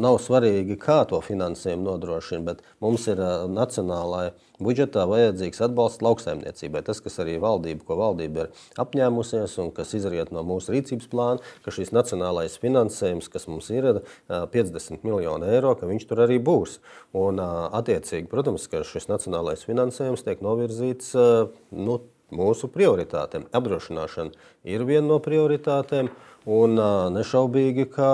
nav 0.00 0.18
svarīgi, 0.22 0.78
kā 0.80 1.04
to 1.08 1.20
finansējumu 1.20 1.84
nodrošina, 1.84 2.44
bet 2.44 2.62
mums 2.80 3.06
ir 3.06 3.18
nacionālajā 3.52 4.32
budžetā 4.62 5.04
vajadzīgs 5.04 5.60
atbalsts 5.66 6.00
lauksaimniecībai. 6.00 6.82
Tas, 6.86 7.02
kas 7.04 7.18
arī 7.20 7.36
valdība, 7.42 7.84
ko 7.84 7.98
valdība 8.00 8.46
ir 8.46 8.62
apņēmusies 8.80 9.58
un 9.60 9.70
kas 9.76 9.92
izriet 9.98 10.32
no 10.32 10.40
mūsu 10.46 10.72
rīcības 10.72 11.10
plāna, 11.12 11.44
ka 11.64 11.74
šis 11.74 11.92
nacionālais 11.92 12.56
finansējums, 12.62 13.28
kas 13.28 13.46
mums 13.50 13.68
ir 13.74 13.90
uh, 13.92 14.00
50 14.54 15.04
miljoni 15.04 15.52
eiro, 15.52 15.74
ka 15.76 15.90
viņš 15.90 16.08
tur 16.08 16.24
arī 16.24 16.40
būs. 16.40 16.78
Un, 17.16 17.40
attiecīgi, 17.40 18.30
protams, 18.32 18.68
ka 18.72 18.86
šis 18.86 19.10
nacionālais 19.12 19.66
finansējums 19.68 20.24
tiek 20.24 20.40
novirzīts 20.44 21.12
nu, 21.76 22.00
mūsu 22.34 22.70
prioritātēm. 22.72 23.46
Apdrošināšana 23.54 24.34
ir 24.66 24.84
viena 24.88 25.06
no 25.10 25.20
prioritātēm, 25.22 26.10
un 26.46 26.80
nešaubīgi, 27.14 27.86
ka 27.92 28.10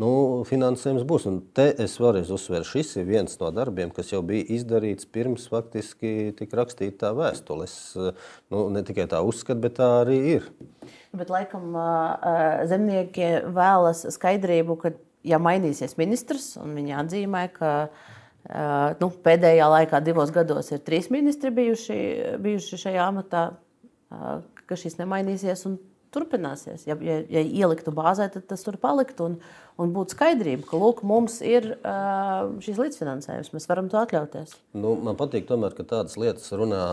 nu, 0.00 0.10
finansējums 0.48 1.04
būs. 1.08 1.26
Un 1.30 1.40
te 1.56 1.68
es 1.84 1.98
vēlreiz 2.00 2.30
uzsveru, 2.32 2.66
šis 2.66 2.94
ir 3.00 3.08
viens 3.08 3.36
no 3.42 3.50
darbiem, 3.54 3.92
kas 3.94 4.12
jau 4.14 4.22
bija 4.26 4.46
izdarīts 4.56 5.08
pirms 5.12 5.48
faktiski 5.52 6.32
tika 6.38 6.62
rakstīta 6.62 7.06
tā 7.06 7.12
vēstule. 7.16 7.68
Es 7.68 7.76
nu, 7.96 8.68
ne 8.72 8.84
tikai 8.86 9.08
tā 9.10 9.20
uzskatu, 9.26 9.60
bet 9.66 9.76
tā 9.80 9.90
arī 10.04 10.20
ir. 10.38 10.48
Bet 11.16 11.32
laikam 11.32 11.76
zemnieki 12.70 13.34
vēlas 13.52 14.06
skaidrību, 14.16 14.78
ka 14.80 14.94
ja 15.26 15.40
mainīsies 15.42 15.98
ministrs, 16.00 16.54
un 16.60 16.72
viņi 16.78 16.96
atzīmē, 17.02 17.44
ka 17.58 17.74
Uh, 17.90 18.16
nu, 19.00 19.10
pēdējā 19.24 19.66
laikā, 19.74 20.00
divos 20.04 20.32
gados, 20.34 20.70
ir 20.72 20.80
trīs 20.86 21.10
ministri 21.12 21.52
bijuši, 21.54 22.00
bijuši 22.40 22.80
šajā 22.86 23.06
amatā, 23.10 23.44
uh, 23.52 24.40
ka 24.66 24.78
šis 24.78 24.96
nemainīsies 25.00 25.66
un 25.68 25.78
turpināsies. 26.14 26.86
Ja, 26.88 26.96
ja, 27.04 27.20
ja 27.30 27.42
ieliktu 27.42 27.92
bāzē, 27.94 28.30
tad 28.32 28.46
tas 28.50 28.64
tur 28.66 28.78
paliktu. 28.80 29.30
Un, 29.30 29.36
un 29.80 29.94
būtu 29.96 30.16
skaidrība, 30.16 30.66
ka 30.68 30.80
lūk, 30.80 31.02
mums 31.06 31.40
ir 31.44 31.72
šīs 32.62 32.80
līdzfinansējums, 32.80 33.52
mēs 33.56 33.68
varam 33.70 33.88
to 33.92 34.00
atļauties. 34.00 34.54
Nu, 34.76 34.94
man 35.00 35.16
patīk, 35.18 35.48
tomēr, 35.48 35.74
ka 35.76 35.86
tādas 35.96 36.18
lietas 36.20 36.50
runā 36.54 36.84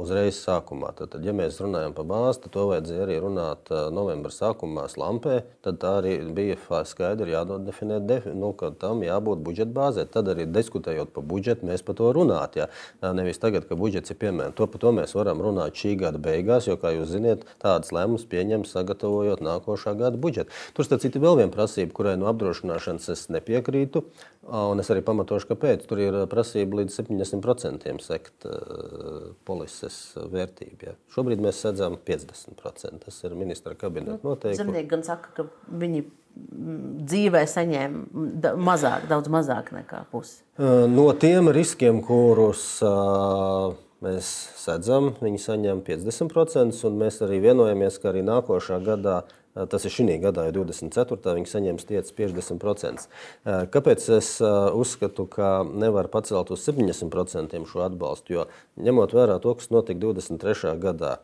uzreiz 0.00 0.38
sākumā. 0.42 0.90
Tad, 0.98 1.12
tad, 1.12 1.26
ja 1.26 1.34
mēs 1.36 1.60
runājam 1.62 1.94
par 1.94 2.06
bāzi, 2.08 2.40
tad 2.44 2.54
to 2.56 2.66
vajadzēja 2.70 3.04
arī 3.04 3.18
runāt 3.22 3.70
novembra 3.94 4.32
sākumā 4.34 4.88
slampē. 4.90 5.40
Tad 5.62 5.78
tā 5.82 5.92
arī 6.00 6.16
bija 6.34 6.56
skaidri 6.88 7.34
jādod 7.34 7.66
definēt, 7.66 8.06
defi, 8.08 8.32
nu, 8.34 8.52
ka 8.58 8.72
tam 8.78 9.04
jābūt 9.06 9.42
budžeta 9.46 9.74
bāzē. 9.76 10.06
Tad 10.10 10.32
arī 10.32 10.48
diskutējot 10.50 11.12
par 11.14 11.26
budžetu, 11.30 11.68
mēs 11.68 11.84
par 11.86 11.98
to 12.00 12.10
runāt. 12.16 12.58
Jā. 12.58 12.68
Nevis 13.14 13.38
tagad, 13.42 13.68
ka 13.68 13.78
budžets 13.78 14.10
ir 14.10 14.18
piemēram. 14.22 14.56
To, 14.58 14.66
par 14.70 14.82
to 14.82 14.94
mēs 14.96 15.14
varam 15.18 15.42
runāt 15.44 15.78
šī 15.78 15.94
gada 16.00 16.18
beigās, 16.22 16.66
jo, 16.70 16.78
kā 16.80 16.94
jūs 16.96 17.12
zināt, 17.14 17.46
tādas 17.62 17.94
lēmumus 17.94 18.26
pieņem 18.30 18.66
sagatavojot 18.68 19.44
nākošā 19.46 19.94
gada 20.00 20.18
budžetu. 20.18 20.50
Tur, 20.74 20.88
starp 20.88 21.04
citu, 21.04 21.22
vēl 21.22 21.31
viena 21.38 21.52
prasība, 21.54 21.94
kurai 21.96 22.14
no 22.20 22.28
apdrošināšanas 22.30 23.08
es 23.14 23.26
nepiekrītu, 23.32 24.04
un 24.52 24.82
es 24.82 24.90
arī 24.92 25.02
pamatošu, 25.06 25.50
kāpēc. 25.52 25.84
Tur 25.90 26.02
ir 26.02 26.18
prasība 26.30 26.80
līdz 26.80 26.96
70% 27.00 27.92
sekt 28.04 28.48
polises 29.48 30.00
vērtību. 30.16 30.88
Ja. 30.88 30.96
Šobrīd 31.14 31.42
mēs 31.44 31.60
sedzam 31.64 31.98
50%. 31.98 33.02
Tas 33.04 33.20
ir 33.26 33.36
ministra 33.38 33.76
kabineta 33.78 34.18
nu, 34.20 34.32
noteikums. 34.32 34.60
Zemnieki 34.62 34.90
gan 34.94 35.06
saka, 35.06 35.32
ka 35.36 35.46
viņi 35.82 36.04
dzīvē 37.12 37.44
saņēma 37.50 38.54
mazāk, 38.56 39.04
daudz 39.10 39.28
mazāk 39.32 39.72
nekā 39.76 40.06
pusi. 40.12 40.40
No 40.58 41.10
tiem 41.20 41.50
riskiem, 41.52 42.00
kurus 42.06 42.64
mēs 44.02 44.30
sedzam, 44.58 45.12
viņi 45.22 45.38
saņem 45.44 45.82
50%, 45.86 46.80
un 46.88 46.98
mēs 47.04 47.20
arī 47.24 47.38
vienojamies, 47.44 48.00
ka 48.02 48.10
arī 48.10 48.24
nākošā 48.26 48.80
gadā 48.82 49.22
Tas 49.52 49.84
ir 49.84 49.92
šī 49.92 50.16
gada, 50.22 50.46
jau 50.48 50.62
24. 50.64 51.34
viņi 51.36 51.50
saņems 51.50 51.84
tiecas 51.88 52.14
50%. 52.16 53.04
Kāpēc 53.74 54.06
es 54.16 54.30
uzskatu, 54.40 55.26
ka 55.28 55.60
nevar 55.68 56.08
pacelt 56.12 56.54
uz 56.54 56.64
70% 56.64 57.60
šo 57.68 57.82
atbalstu? 57.84 58.38
Jo 58.38 58.46
ņemot 58.80 59.12
vērā 59.12 59.36
to, 59.44 59.52
kas 59.58 59.68
notika 59.74 60.00
23. 60.06 60.72
gadā, 60.80 61.18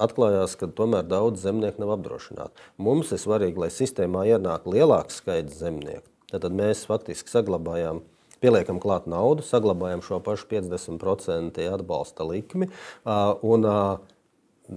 atklājās, 0.00 0.56
ka 0.56 0.70
tomēr 0.72 1.04
daudz 1.04 1.44
zemnieku 1.44 1.84
nav 1.84 1.98
apdrošināti. 1.98 2.64
Mums 2.80 3.12
ir 3.12 3.20
svarīgi, 3.20 3.60
lai 3.60 3.70
sistēmā 3.70 4.24
ienāk 4.32 4.64
lielāks 4.64 5.20
skaits 5.20 5.60
zemnieku. 5.60 6.08
Tad 6.32 6.48
mēs 6.50 6.86
faktiski 6.88 7.30
saglabājām 7.30 8.00
pieliekam 8.42 8.80
klāt 8.82 9.06
naudu, 9.08 9.44
saglabājam 9.46 10.02
šo 10.04 10.18
pašu 10.24 10.48
50% 10.50 11.60
atbalsta 11.76 12.26
likmi. 12.26 12.72
Un, 13.04 13.68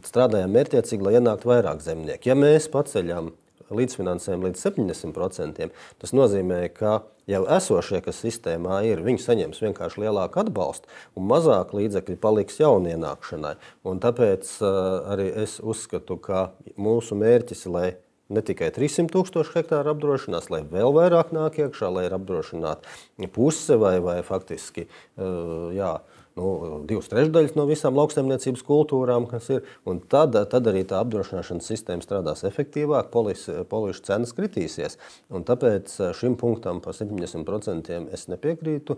strādājam 0.07 0.53
mērķiecīgi, 0.55 1.05
lai 1.05 1.17
ienāktu 1.19 1.51
vairāk 1.51 1.83
zemnieku. 1.85 2.29
Ja 2.29 2.37
mēs 2.37 2.69
paceļam 2.71 3.31
līdzfinansējumu 3.73 4.47
līdz 4.47 4.63
70%, 4.63 5.69
tas 5.99 6.13
nozīmē, 6.15 6.61
ka 6.75 7.01
jau 7.27 7.43
esošie, 7.57 7.99
kas 8.05 8.21
sistēmā 8.23 8.79
ir, 8.87 9.03
viņi 9.03 9.23
saņems 9.23 9.61
vienkārši 9.65 10.05
lielāku 10.05 10.41
atbalstu 10.43 10.91
un 11.17 11.27
mazāk 11.29 11.73
līdzekļu 11.75 12.17
paliks 12.23 12.61
jaunienākšanai. 12.61 13.55
Un 13.87 14.01
tāpēc 14.03 14.51
uh, 14.61 15.13
arī 15.13 15.29
es 15.43 15.57
uzskatu, 15.63 16.19
ka 16.21 16.51
mūsu 16.79 17.17
mērķis 17.19 17.67
ir, 17.67 17.97
ne 18.27 18.43
tikai 18.43 18.71
300 18.75 19.11
tūkstoši 19.13 19.55
hektāru 19.55 19.93
apdrošinās, 19.93 20.49
lai 20.51 20.63
vēl 20.67 20.91
vairāk 20.95 21.33
nāk 21.35 21.59
iekšā, 21.63 21.91
lai 21.91 22.07
ir 22.07 22.15
apdrošināta 22.17 23.27
puse 23.35 23.77
vai, 23.79 23.97
vai 24.03 24.19
faktiski 24.27 24.87
uh, 24.87 25.71
jā, 25.75 25.97
nu, 26.37 26.79
divas 26.87 27.09
trešdaļas 27.11 27.55
no 27.57 27.65
visām 27.69 27.97
lauksaimniecības 27.97 28.63
kultūrām, 28.67 29.27
kas 29.29 29.49
ir. 29.53 29.67
Tad, 30.11 30.37
tad 30.51 30.69
arī 30.69 30.83
tā 30.87 31.01
apdrošināšanas 31.03 31.67
sistēma 31.71 32.05
strādās 32.05 32.45
efektīvāk, 32.47 33.11
polišu 33.11 34.07
cenas 34.07 34.33
kritīsies. 34.37 34.97
Un 35.33 35.45
tāpēc 35.47 35.97
šim 36.17 36.37
punktam 36.39 36.81
par 36.83 36.97
70% 36.97 38.01
es 38.15 38.27
nepiekrītu, 38.31 38.97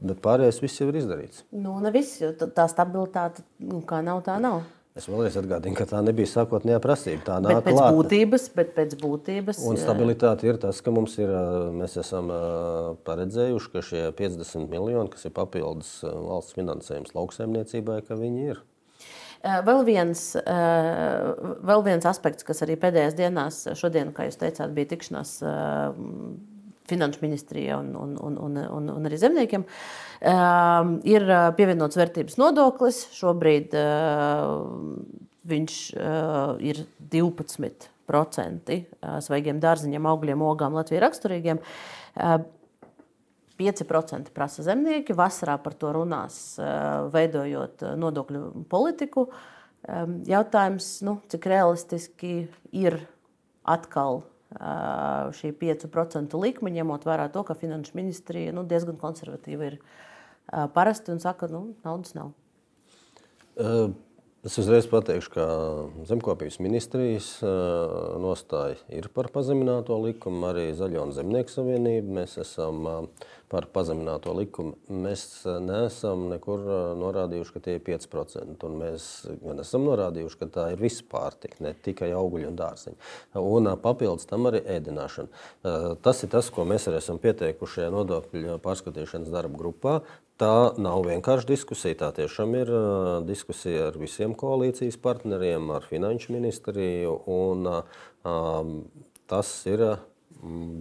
bet 0.00 0.22
pārējais 0.24 0.62
viss 0.64 0.80
jau 0.82 0.90
ir 0.90 1.02
izdarīts. 1.02 1.44
Nu, 1.54 1.78
ne 1.84 1.94
viss, 1.94 2.20
jo 2.22 2.32
tā 2.34 2.68
stabilitāte, 2.70 3.46
nu, 3.64 3.82
kā 3.88 4.02
nav, 4.04 4.24
tā 4.26 4.40
nav. 4.42 4.64
Es 4.94 5.08
vēlreiz 5.10 5.34
atgādinu, 5.34 5.74
ka 5.74 5.88
tā 5.90 5.98
nebija 6.06 6.30
sākotnējā 6.30 6.78
prasība. 6.78 7.24
Tā 7.26 7.40
nāk 7.42 7.56
bet 7.56 7.64
pēc 7.66 7.74
klāta. 7.74 7.94
būtības, 7.96 8.44
bet 8.54 8.68
pēc 8.76 8.92
būtības. 9.00 9.58
Un 9.66 9.78
stabilitāte 9.80 10.46
ir 10.46 10.60
tas, 10.62 10.78
ka 10.86 10.92
mums 10.94 11.16
ir, 11.18 11.32
mēs 11.74 11.96
esam 11.98 12.30
paredzējuši, 13.02 13.72
ka 13.72 13.82
šie 13.82 14.04
50 14.14 14.70
miljoni, 14.70 15.10
kas 15.10 15.26
ir 15.26 15.34
papildus 15.34 15.90
valsts 16.06 16.54
finansējums 16.54 17.10
lauksaimniecībai, 17.18 17.98
ka 18.06 18.14
viņi 18.20 18.46
ir. 18.52 18.62
Vēl 19.66 19.82
viens, 19.90 20.22
vēl 20.38 21.86
viens 21.90 22.06
aspekts, 22.06 22.46
kas 22.46 22.62
arī 22.62 22.78
pēdējās 22.78 23.18
dienās, 23.18 23.64
šodien, 23.74 24.14
kā 24.14 24.30
jūs 24.30 24.38
teicāt, 24.46 24.70
bija 24.78 24.94
tikšanās 24.94 25.40
Finanšu 26.90 27.22
ministrijai 27.22 27.78
un, 27.78 27.94
un, 27.96 28.16
un, 28.20 28.38
un, 28.46 28.58
un, 28.76 28.88
un 28.92 29.08
arī 29.08 29.16
zemniekiem, 29.20 29.64
uh, 29.64 30.90
ir 31.08 31.24
pievienots 31.56 31.96
vērtības 31.96 32.36
nodoklis. 32.40 32.98
Šobrīd 33.16 33.72
uh, 33.78 34.58
viņš 35.48 35.78
uh, 35.96 36.60
ir 36.60 36.84
12% 37.14 38.76
svaigiem 39.24 39.62
dārziņiem, 39.64 40.10
augļiem, 40.12 40.44
ogām, 40.44 40.76
Latvijas 40.76 41.06
raksturīgiem. 41.06 41.62
Uh, 42.14 42.44
5% 43.58 44.32
prasa 44.34 44.64
zemnieki. 44.66 45.14
Vasarā 45.16 45.56
par 45.62 45.76
to 45.78 45.92
runās, 45.94 46.56
veidojot 47.14 47.84
nodokļu 48.00 48.66
politiku. 48.70 49.28
Jautājums, 50.26 50.88
nu, 51.06 51.18
cik 51.30 51.46
realistiski 51.52 52.34
ir 52.74 52.98
atkal 53.62 54.22
šī 54.54 55.52
5% 55.58 56.38
likme, 56.40 56.70
ņemot 56.70 57.06
vērā 57.08 57.28
to, 57.34 57.42
ka 57.46 57.56
finanšu 57.58 57.96
ministrija 57.98 58.54
nu, 58.54 58.62
diezgan 58.68 58.96
konservatīva 59.00 59.70
ir 59.72 59.78
parasti 60.74 61.14
un 61.14 61.22
saka, 61.22 61.46
ka 61.46 61.52
nu, 61.52 61.74
naudas 61.84 62.14
nav. 62.14 62.34
Uh. 63.54 63.94
Es 64.44 64.58
uzreiz 64.60 64.84
pateikšu, 64.92 65.30
ka 65.32 65.44
Zemkopības 66.04 66.58
ministrijas 66.60 67.28
nostāja 68.20 68.76
ir 68.92 69.06
par 69.16 69.30
pazemināto 69.32 69.96
likumu. 70.02 70.50
Arī 70.50 70.66
Zaļo 70.76 71.06
un 71.06 71.14
Zemnieku 71.16 71.48
savienība 71.48 72.18
mēs 72.18 72.34
esam 72.42 72.84
par 73.48 73.70
pazemināto 73.72 74.34
likumu. 74.36 74.74
Mēs 74.92 75.46
neesam 75.64 76.26
nekur 76.28 76.60
norādījuši, 77.00 77.54
ka 77.54 77.62
tie 77.64 77.78
ir 77.78 77.86
5%. 77.86 78.68
Un 78.68 78.76
mēs 78.82 79.06
gan 79.40 79.62
esam 79.64 79.86
norādījuši, 79.88 80.38
ka 80.42 80.50
tā 80.58 80.66
ir 80.74 80.82
visa 80.84 81.06
pārtika, 81.08 81.62
ne 81.64 81.72
tikai 81.86 82.10
augļi 82.12 82.50
un 82.50 82.58
dārziņi. 82.60 83.00
Un 83.40 83.70
papildus 83.80 84.28
tam 84.28 84.50
arī 84.50 84.60
ēdināšana. 84.76 85.96
Tas 86.04 86.20
ir 86.20 86.34
tas, 86.36 86.52
ko 86.52 86.68
mēs 86.68 86.90
arī 86.90 87.00
esam 87.00 87.16
pieteikuši 87.22 87.88
nodokļu 87.96 88.60
pārskatīšanas 88.60 89.32
darba 89.32 89.62
grupā. 89.64 89.96
Tā 90.40 90.74
nav 90.82 91.04
vienkārši 91.06 91.46
diskusija. 91.52 91.98
Tā 92.00 92.08
tiešām 92.16 92.56
ir 92.58 92.70
uh, 92.74 93.20
diskusija 93.26 93.88
ar 93.92 93.98
visiem 94.00 94.34
koalīcijas 94.34 94.98
partneriem, 95.02 95.68
ar 95.70 95.86
finanšu 95.86 96.34
ministriju. 96.34 97.20
Un, 97.30 97.68
uh, 97.70 98.72
tas 99.30 99.52
ir 99.70 99.84
uh, 99.86 100.02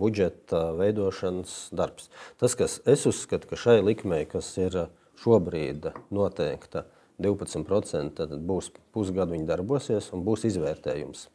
budžeta 0.02 0.72
veidošanas 0.80 1.70
darbs. 1.76 2.10
Tas, 2.42 2.58
kas 2.58 2.80
es 2.90 3.06
uzskatu, 3.06 3.52
ka 3.52 3.60
šai 3.60 3.78
likmei, 3.86 4.26
kas 4.30 4.50
ir 4.58 4.88
šobrīd 5.22 5.92
noteikta 6.10 6.88
12%, 7.22 8.18
tad 8.18 8.34
būs 8.50 8.72
pusgadu 8.96 9.38
viņi 9.38 9.48
darbosies 9.48 10.10
un 10.16 10.26
būs 10.26 10.48
izvērtējums. 10.50 11.28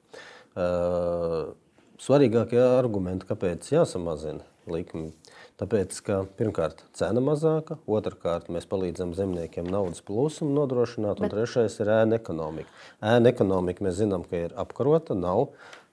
Svarīgākie 2.03 2.61
argumenti, 2.61 3.29
kāpēc 3.31 3.71
jāsamazina 3.73 4.45
likme, 4.69 5.13
Tāpēc, 5.59 5.97
ka 6.07 6.21
pirmkārt, 6.39 6.85
cena 6.95 7.19
mazāka, 7.25 7.81
otrkārt, 7.91 8.47
mēs 8.55 8.69
palīdzam 8.71 9.11
zemniekiem 9.19 9.67
naudas 9.67 10.05
plūsmu 10.07 10.53
nodrošināt, 10.55 11.19
un 11.19 11.27
Bet... 11.27 11.35
trešais 11.35 11.81
ir 11.83 11.91
ēna 11.97 12.21
ekonomika. 12.21 12.71
Ēna 13.03 13.33
ekonomika 13.33 13.83
mēs 13.83 13.99
zinām, 13.99 14.23
ka 14.29 14.45
ir 14.47 14.55
apkarota, 14.55 15.19
nav. 15.19 15.49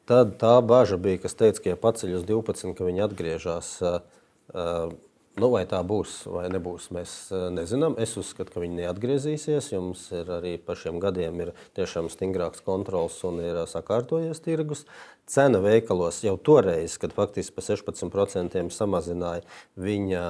Tad 0.05 0.35
tā 0.37 0.59
bažas 0.61 1.01
bija, 1.01 1.23
kas 1.23 1.33
teica, 1.39 1.63
ka 1.63 1.73
ja 1.73 1.81
paceļ 1.81 2.13
uz 2.19 2.27
12, 2.29 2.75
ka 2.77 2.85
viņi 2.85 3.05
atgriežas. 3.07 3.73
Uh, 3.81 4.93
Nu, 5.35 5.49
vai 5.51 5.65
tā 5.67 5.81
būs 5.83 6.21
vai 6.31 6.45
nebūs, 6.47 6.85
mēs 6.95 7.13
nezinām. 7.51 7.97
Es 7.99 8.13
uzskatu, 8.15 8.53
ka 8.53 8.61
viņi 8.63 8.77
neatgriezīsies. 8.79 9.73
Jums 9.73 10.05
ir 10.15 10.29
arī 10.31 10.53
pa 10.63 10.77
šiem 10.79 11.01
gadiem 11.03 11.41
ir 11.43 11.51
tiešām 11.75 12.07
stingrāks 12.07 12.63
kontrols 12.63 13.17
un 13.27 13.41
ir 13.43 13.59
sakārtojies 13.67 14.39
tirgus. 14.45 14.85
Cena 15.25 15.57
veikalos 15.57 16.19
jau 16.21 16.35
toreiz, 16.37 16.99
kad 17.01 17.13
faktiski 17.17 17.55
par 17.55 17.65
16% 17.65 18.61
samazināja, 18.69 19.41
viņa 19.81 20.21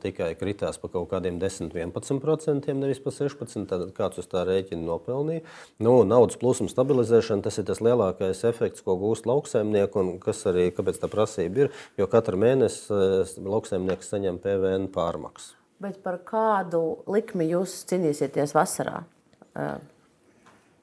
tikai 0.00 0.30
kritās 0.40 0.80
par 0.80 0.94
kaut 0.94 1.10
kādiem 1.10 1.36
10-11%, 1.42 2.72
nevis 2.72 3.02
par 3.04 3.12
16%. 3.12 3.68
Tad 3.68 3.92
kāds 3.96 4.22
uz 4.22 4.28
tā 4.30 4.46
rēķina 4.48 4.80
nopelnīja. 4.86 5.44
Nu, 5.84 5.98
naudas 6.08 6.40
plūsmas 6.40 6.72
stabilizēšana 6.72 7.44
tas 7.44 7.60
ir 7.60 7.68
tas 7.68 7.84
lielākais 7.84 8.40
efekts, 8.48 8.80
ko 8.84 8.96
gūst 9.00 9.28
lauksaimnieki 9.28 10.00
un 10.00 10.14
kas 10.24 10.40
arī 10.48 10.70
kāpēc 10.72 11.04
tā 11.04 11.12
prasība 11.12 11.66
ir. 11.66 11.74
Jo 12.00 12.08
katru 12.08 12.40
mēnesi 12.40 13.36
lauksaimnieks 13.44 14.08
saņem 14.14 14.40
PVN 14.40 14.88
pārmaksu. 14.94 15.52
Bet 15.84 16.00
par 16.00 16.22
kādu 16.24 17.02
likmi 17.12 17.50
jūs 17.50 17.82
cīnīsieties 17.90 18.56
vasarā? 18.56 19.02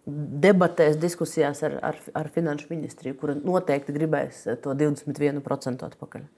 Debatēs, 0.05 0.99
diskusijās 1.01 1.63
ar, 1.67 1.77
ar, 1.91 1.97
ar 2.17 2.29
finanšu 2.33 2.71
ministriju, 2.71 3.17
kura 3.21 3.37
noteikti 3.37 3.93
gribēs 3.95 4.45
to 4.63 4.75
21% 4.77 5.89
atpakaļ? 5.91 6.29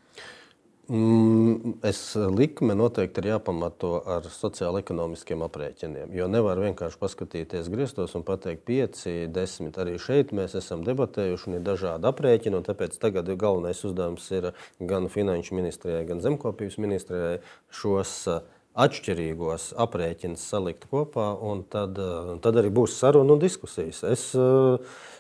Mm, 0.91 1.78
es 1.88 1.99
likme 2.36 2.76
noteikti 2.76 3.22
ir 3.24 3.30
jāpamato 3.30 4.01
ar 4.03 4.26
sociālo-ekonomiskiem 4.28 5.45
aprēķiniem. 5.45 6.11
Jo 6.11 6.26
nevar 6.28 6.59
vienkārši 6.59 6.99
paskatīties 6.99 7.70
griestos 7.72 8.18
un 8.20 8.26
pateikt, 8.28 8.66
5, 8.68 9.05
10. 9.32 9.80
Arī 9.80 9.93
šeit 9.95 10.34
mēs 10.36 10.57
esam 10.59 10.84
debatējuši 10.84 11.47
un 11.47 11.55
ir 11.55 11.64
dažādi 11.64 12.09
aprēķini. 12.11 12.59
Tāpēc 12.68 12.99
tagad 12.99 13.32
galvenais 13.32 13.80
uzdevums 13.88 14.28
ir 14.36 14.49
gan 14.84 15.07
finanšu 15.14 15.55
ministrijai, 15.55 16.03
gan 16.09 16.20
zemkopības 16.26 16.76
ministrijai 16.84 17.39
šos 17.72 18.18
uh, 18.28 18.43
atšķirīgos 18.74 19.71
aprēķinus 19.82 20.43
salikt 20.49 20.88
kopā, 20.89 21.30
un 21.45 21.63
tad, 21.69 21.97
eh, 21.99 22.34
tad 22.41 22.57
arī 22.57 22.71
būs 22.74 22.97
saruna 22.97 23.36
un 23.36 23.39
diskusijas. 23.39 24.03
Es, 24.03 24.34
eh, 24.36 24.78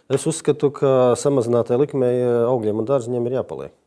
es 0.09 0.25
uzskatu, 0.25 0.71
ka 0.73 1.13
samazinātai 1.15 1.77
likmei 1.77 2.15
eh, 2.17 2.45
augļiem 2.49 2.79
un 2.79 2.85
dārziņiem 2.85 3.27
ir 3.27 3.41
jāpaliek. 3.41 3.79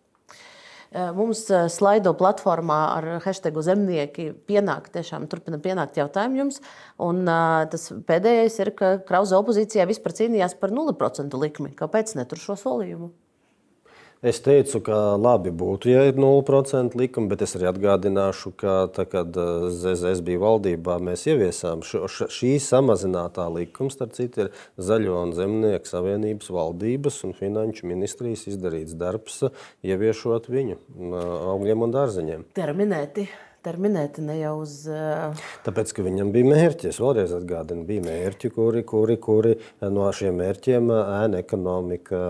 Mums 0.97 1.51
slaido 1.69 2.15
platformā 2.17 2.77
ar 2.95 3.21
hashtag 3.21 3.53
zemnieki 3.61 4.31
pienāk, 4.49 4.87
tiešām 4.95 5.27
turpina 5.29 5.59
pienākt 5.59 5.99
jautājumi 5.99 6.39
jums. 6.39 6.61
Un 6.97 7.27
tas 7.27 7.91
pēdējais 8.07 8.59
ir, 8.63 8.71
ka 8.71 8.93
Krauza 9.05 9.37
opozīcijā 9.37 9.85
vispār 9.85 10.15
cīnījās 10.17 10.55
par 10.59 10.71
0% 10.71 11.37
likmi. 11.43 11.75
Kāpēc 11.77 12.15
ne 12.17 12.25
tur 12.25 12.39
šo 12.39 12.57
solījumu? 12.57 13.11
Es 14.27 14.41
teicu, 14.43 14.81
ka 14.83 14.97
labi 15.23 15.53
būtu, 15.55 15.87
ja 15.93 16.01
ir 16.09 16.17
0% 16.19 16.97
likuma, 16.99 17.29
bet 17.31 17.45
es 17.47 17.53
arī 17.55 17.69
atgādināšu, 17.71 18.51
ka 18.59 18.73
tā, 18.91 19.05
kad 19.07 19.37
ZZS 19.71 20.23
bija 20.27 20.41
valdībā, 20.43 20.97
mēs 21.07 21.29
ieviesām 21.31 21.85
šo, 21.87 22.09
šī 22.11 22.57
samazinātā 22.65 23.45
likuma, 23.55 23.93
starp 23.95 24.17
citu, 24.17 24.49
ir 24.49 24.65
Zaļo 24.83 25.21
un 25.21 25.35
Zemnieku 25.37 25.87
savienības 25.87 26.51
valdības 26.57 27.21
un 27.29 27.37
finanšu 27.39 27.87
ministrijas 27.87 28.49
izdarīts 28.51 28.97
darbs, 28.99 29.45
ieviešot 29.87 30.49
viņu 30.51 30.81
augļiem 31.53 31.87
un 31.87 31.95
dārzeņiem. 31.95 32.47
Terminēti 32.59 33.29
terminēti 33.67 34.23
ne 34.23 34.37
jau 34.39 34.57
uz. 34.63 34.75
Uh... 34.91 35.47
Tāpēc, 35.67 35.91
ka 35.95 36.03
viņam 36.07 36.29
bija 36.35 36.47
mērķi, 36.51 36.91
es 36.91 37.01
vēlreiz 37.03 37.35
atgādinu, 37.35 37.87
bija 37.87 38.05
mērķi, 38.05 38.51
kuri, 38.55 38.83
kuri, 38.87 39.19
kuri 39.23 39.55
no 39.91 40.11
šiem 40.15 40.39
mērķiem 40.39 40.91
ēna 40.95 41.43
ekonomika 41.43 42.21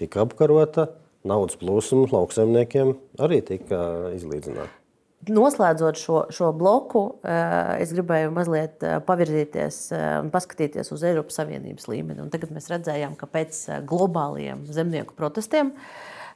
tika 0.00 0.24
apkarota 0.24 0.88
naudas 1.26 1.58
plūsma 1.60 2.08
lauksaimniekiem 2.12 2.94
arī 3.20 3.40
tika 3.46 3.80
izlīdzināta. 4.16 4.80
Noslēdzot 5.28 5.98
šo, 6.00 6.20
šo 6.32 6.48
bloku, 6.56 7.02
eh, 7.28 7.82
es 7.82 7.90
gribēju 7.92 8.30
mazliet 8.32 8.80
eh, 8.86 8.96
pavirzīties 9.04 9.80
eh, 9.92 10.04
un 10.22 10.30
paskatīties 10.32 10.88
uz 10.94 11.02
Eiropas 11.04 11.36
Savienības 11.36 11.90
līmeni. 11.92 12.22
Un 12.24 12.30
tagad 12.32 12.54
mēs 12.56 12.70
redzējām, 12.72 13.18
ka 13.20 13.28
pēc 13.28 13.66
globāliem 13.88 14.64
zemnieku 14.72 15.16
protestiem 15.18 15.74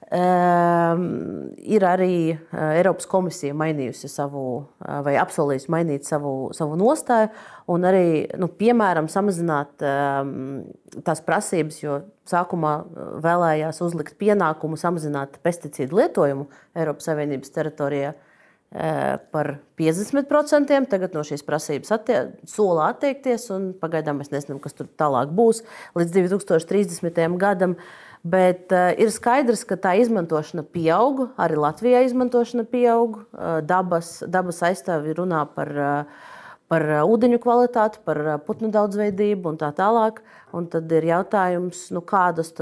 ir 0.05 1.85
arī 1.89 2.35
Eiropas 2.53 3.07
komisija 3.09 3.55
mainījusi 3.57 4.11
savu 4.13 4.43
vai 4.85 5.15
apsolījusi 5.17 5.71
mainīt 5.73 6.05
savu, 6.05 6.51
savu 6.55 6.77
nostāju 6.77 7.31
un 7.73 7.87
arī, 7.89 8.05
nu, 8.37 8.51
piemēram, 8.53 9.09
samazināt 9.09 9.81
tās 9.81 11.25
prasības, 11.25 11.81
jo 11.81 11.97
sākumā 12.31 12.75
uh, 12.83 13.09
vēlējās 13.25 13.81
uzlikt 13.85 14.17
pienākumu 14.21 14.79
samazināt 14.81 15.41
pesticīdu 15.45 16.01
lietojumu 16.01 16.47
Eiropas 16.79 17.11
Savienības 17.11 17.53
teritorijā 17.55 18.15
uh, 18.15 19.19
par 19.35 19.57
50%. 19.81 20.81
Tagad 20.91 21.15
no 21.17 21.25
šīs 21.27 21.45
prasības 21.47 21.95
attie 21.95 22.19
sola 22.51 22.91
atteikties, 22.95 23.51
un 23.55 23.71
pagaidām 23.81 24.21
mēs 24.23 24.33
nezinām, 24.35 24.63
kas 24.63 24.77
tur 24.79 24.91
tālāk 25.01 25.33
būs 25.35 25.63
līdz 25.99 26.19
2030. 26.19 27.39
gadam. 27.41 27.79
Bet 28.25 28.73
uh, 28.73 28.91
ir 28.97 29.11
skaidrs, 29.13 29.67
ka 29.69 29.77
tā 29.77 29.99
izmantošana 30.01 30.65
pieaug, 30.73 31.27
arī 31.37 31.59
Latvijā 31.61 32.07
izmantošana 32.07 32.65
pieaug. 32.71 33.21
Uh, 33.37 33.59
dabas, 33.61 34.17
dabas 34.25 34.63
aizstāvji 34.65 35.19
runā 35.21 35.43
par 35.53 35.75
uh, 35.77 36.31
par 36.73 36.85
uh, 36.89 37.03
ūdeņu 37.09 37.41
kvalitāti, 37.43 38.01
par 38.07 38.21
uh, 38.23 38.39
putnu 38.43 38.71
daudzveidību 38.75 39.53
un 39.53 39.61
tā 39.61 39.71
tālāk. 39.77 40.23
Un 40.55 40.69
tad 40.71 40.91
ir 40.95 41.09
jautājums, 41.11 41.87
nu, 41.95 42.03
kādas 42.07 42.53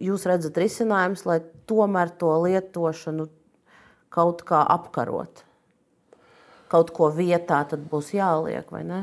jūs 0.00 0.26
redzat 0.28 0.58
risinājumus, 0.60 1.24
lai 1.28 1.40
tomēr 1.70 2.12
to 2.18 2.32
lietošanu 2.46 3.28
kaut 4.12 4.44
kā 4.48 4.62
apkarot? 4.74 5.44
Kaut 6.72 6.94
ko 6.96 7.10
vietā 7.12 7.60
tad 7.68 7.82
būs 7.90 8.14
jāliek, 8.16 8.64
vai 8.72 8.86
ne? 8.88 9.02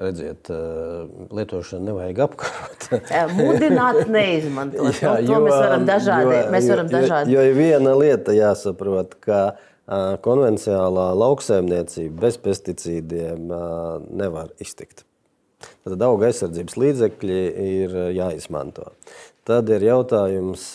Redziet, 0.00 0.48
uh, 0.50 1.04
lietošanu 1.36 1.90
nevajag 1.90 2.22
apkarot. 2.26 2.88
Mudināt, 3.38 4.06
neizmantot. 4.10 4.96
Jā, 5.04 5.18
nu, 5.20 5.28
to 5.28 5.36
jo, 5.36 5.42
mēs 5.44 5.58
varam 5.60 5.84
dažādi. 5.86 6.32
Jo, 6.32 6.46
mēs 6.56 6.70
varam 6.72 6.88
dažādi. 6.90 7.36
Jo, 7.36 7.44
jo 7.46 7.58
viena 7.60 7.92
lieta 8.00 8.34
jāsaprot, 8.34 9.20
ka 9.22 9.42
uh, 9.52 9.68
konvencionālā 10.24 11.08
lauksaimniecība 11.18 12.26
bez 12.26 12.38
pesticīdiem 12.42 13.50
nevar 14.10 14.52
iztikt. 14.62 15.04
Tad 15.86 16.02
auga 16.02 16.28
aizsardzības 16.30 16.78
līdzekļi 16.78 17.40
ir 17.66 17.96
jāizmanto. 18.16 18.88
Tad 19.42 19.66
ir 19.74 19.82
jautājums, 19.82 20.68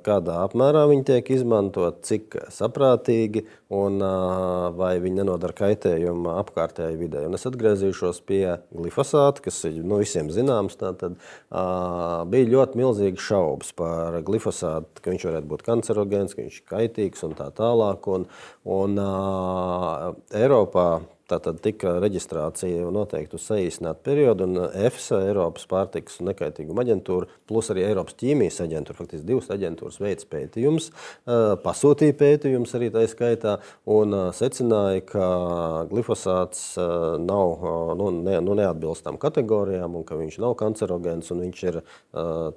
kādā 0.00 0.38
apmērā 0.46 0.86
viņi 0.88 1.02
tiek 1.10 1.26
izmantot, 1.34 1.98
cik 2.08 2.38
saprātīgi 2.48 3.42
un 3.76 4.00
vai 4.78 4.94
viņi 5.02 5.18
nenodara 5.18 5.52
kaitējumu 5.58 6.32
apkārtējai 6.40 6.96
vidē. 6.96 7.26
Un 7.28 7.36
es 7.36 7.44
atgriezīšos 7.50 8.22
pie 8.24 8.46
glifosāta, 8.72 9.44
kas 9.44 9.60
ir 9.68 9.82
nu, 9.84 10.00
visiem 10.00 10.32
zināms. 10.32 10.80
Tātad, 10.80 11.20
bija 12.32 12.50
ļoti 12.54 12.80
milzīgas 12.80 13.28
šaubas 13.28 13.76
par 13.76 14.22
glifosātu, 14.24 15.04
ka 15.04 15.12
viņš 15.12 15.28
varētu 15.28 15.52
būt 15.52 15.68
kancerogēns, 15.68 16.32
ka 16.32 16.46
viņš 16.46 16.60
ir 16.62 16.68
kaitīgs 16.72 17.28
un 17.28 17.36
tā 17.36 17.52
tālāk. 17.60 18.08
Un, 18.08 18.24
un, 18.80 18.96
Eiropā 20.32 20.88
Tātad 21.30 21.60
tika 21.62 21.94
reģistrācija 22.02 22.88
noteikti 22.92 23.38
uz 23.38 23.44
saīsinātu 23.46 24.02
periodu, 24.04 24.46
un 24.48 24.66
EFSA, 24.86 25.20
Eiropas 25.28 25.64
pārtikas 25.70 26.18
un 26.20 26.28
nekaitīguma 26.32 26.82
aģentūra, 26.82 27.28
plus 27.48 27.70
arī 27.72 27.84
Eiropas 27.86 28.16
ķīmijas 28.20 28.58
aģentūra, 28.64 28.98
faktiski 28.98 29.28
divas 29.28 29.50
aģentūras 29.54 30.00
veids 30.02 30.26
pētījumus, 30.28 30.90
pasūtīja 31.62 32.16
pētījumus 32.18 32.74
arī 32.78 32.90
tā 32.94 33.04
skaitā, 33.10 33.54
un 33.86 34.16
secināja, 34.36 35.04
ka 35.08 35.28
glifosāts 35.92 36.74
nav, 37.22 37.64
nu, 38.00 38.10
ne, 38.18 38.36
nu, 38.44 38.58
neatbilst 38.58 39.06
tam 39.06 39.20
kategorijām, 39.22 39.96
un 40.00 40.06
ka 40.08 40.18
viņš 40.18 40.40
nav 40.42 40.56
kancerogēns, 40.60 41.30
un 41.32 41.44
viņš 41.46 41.64
ir 41.70 41.80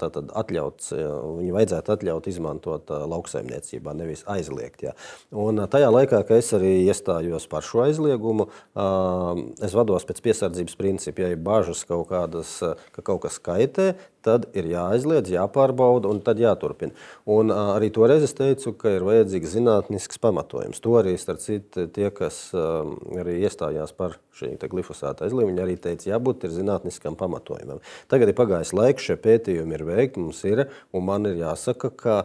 tātad 0.02 0.34
atļauts, 0.42 0.92
viņu 0.96 1.56
vajadzētu 1.56 1.96
atļaut 1.96 2.30
izmantot 2.34 2.92
lauksaimniecībā, 3.14 3.94
nevis 3.96 4.26
aizliegt. 4.32 4.88
Jā. 4.90 4.98
Un 5.32 5.64
tajā 5.70 5.94
laikā, 5.94 6.26
kad 6.26 6.42
es 6.42 6.52
arī 6.58 6.76
iestājos 6.90 7.48
par 7.52 7.66
šo 7.66 7.86
aizliegumu, 7.86 8.50
es 8.74 9.76
vados 9.78 10.08
pēc 10.08 10.22
piesardzības 10.26 10.80
principa. 10.80 11.26
Ja 11.26 11.36
ir 11.36 11.42
bažas 11.44 11.86
kaut 11.88 12.10
kādas, 12.12 12.58
ka 12.96 13.06
kaut 13.06 13.24
kas 13.28 13.40
kaitē, 13.44 13.94
tad 14.26 14.50
ir 14.58 14.68
jāaizliedz, 14.72 15.32
jāpārbauda 15.36 16.10
un 16.12 16.22
tad 16.26 16.42
jāturpina. 16.42 16.96
Un 17.30 17.54
arī 17.54 17.92
toreiz 17.94 18.26
es 18.26 18.36
teicu, 18.38 18.74
ka 18.80 18.96
ir 18.98 19.06
vajadzīgs 19.06 19.56
zinātnisks 19.56 20.22
pamatojums. 20.22 20.82
To 20.84 20.98
arī 21.00 21.16
starp 21.22 21.44
citu 21.44 21.88
tie, 21.94 22.10
kas 22.16 22.50
arī 22.56 23.40
iestājās 23.46 23.94
par 23.96 24.18
šī 24.36 24.56
glifosāta 24.72 25.26
aizliegumu, 25.26 25.62
arī 25.64 25.78
teica, 25.82 26.10
jābūt 26.10 26.48
zinātniskam 26.52 27.18
pamatojumam. 27.20 27.82
Tagad 28.12 28.32
ir 28.32 28.38
pagājis 28.38 28.74
laiks, 28.76 29.08
šie 29.08 29.18
pētījumi 29.22 29.78
ir 29.78 29.86
veikti, 29.88 30.24
mums 30.24 30.42
ir, 30.48 30.66
un 30.96 31.06
man 31.08 31.30
ir 31.30 31.40
jāsaka, 31.44 31.92
ka, 31.96 32.18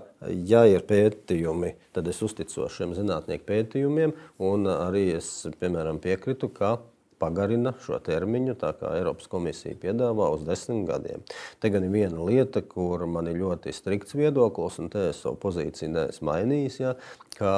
ja 0.48 0.64
ir 0.68 0.86
pētījumi, 0.88 1.74
tad 1.96 2.08
es 2.10 2.22
uzticos 2.26 2.78
šiem 2.78 2.96
zinātnieku 2.98 3.46
pētījumiem, 3.50 4.16
un 4.50 4.70
arī 4.72 5.10
es, 5.18 5.30
piemēram, 5.60 6.00
piekritu, 6.02 6.50
ka 6.54 6.78
pagarina 7.20 7.74
šo 7.84 8.00
termiņu, 8.04 8.56
tā 8.60 8.72
kā 8.80 8.94
Eiropas 8.98 9.30
komisija 9.30 9.78
piedāvā 9.80 10.30
uz 10.34 10.44
desmit 10.48 10.86
gadiem. 10.88 11.24
Te 11.60 11.70
gan 11.72 11.86
ir 11.86 11.94
viena 11.94 12.26
lieta, 12.26 12.64
kur 12.66 13.06
man 13.06 13.30
ir 13.30 13.40
ļoti 13.42 13.74
strikts 13.76 14.16
viedoklis, 14.18 14.80
un 14.82 14.92
te 14.92 15.10
es 15.12 15.22
savu 15.24 15.38
pozīciju 15.44 15.92
neesmu 15.94 16.30
mainījis, 16.32 16.82
ja, 16.82 16.94
ka 17.38 17.54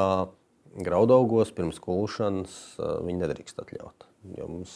graudaugos 0.82 1.52
pirms 1.56 1.82
kulšanas 1.82 2.56
viņi 2.78 3.22
nedrīkst 3.24 3.62
atļaut. 3.62 4.11
Jums, 4.22 4.70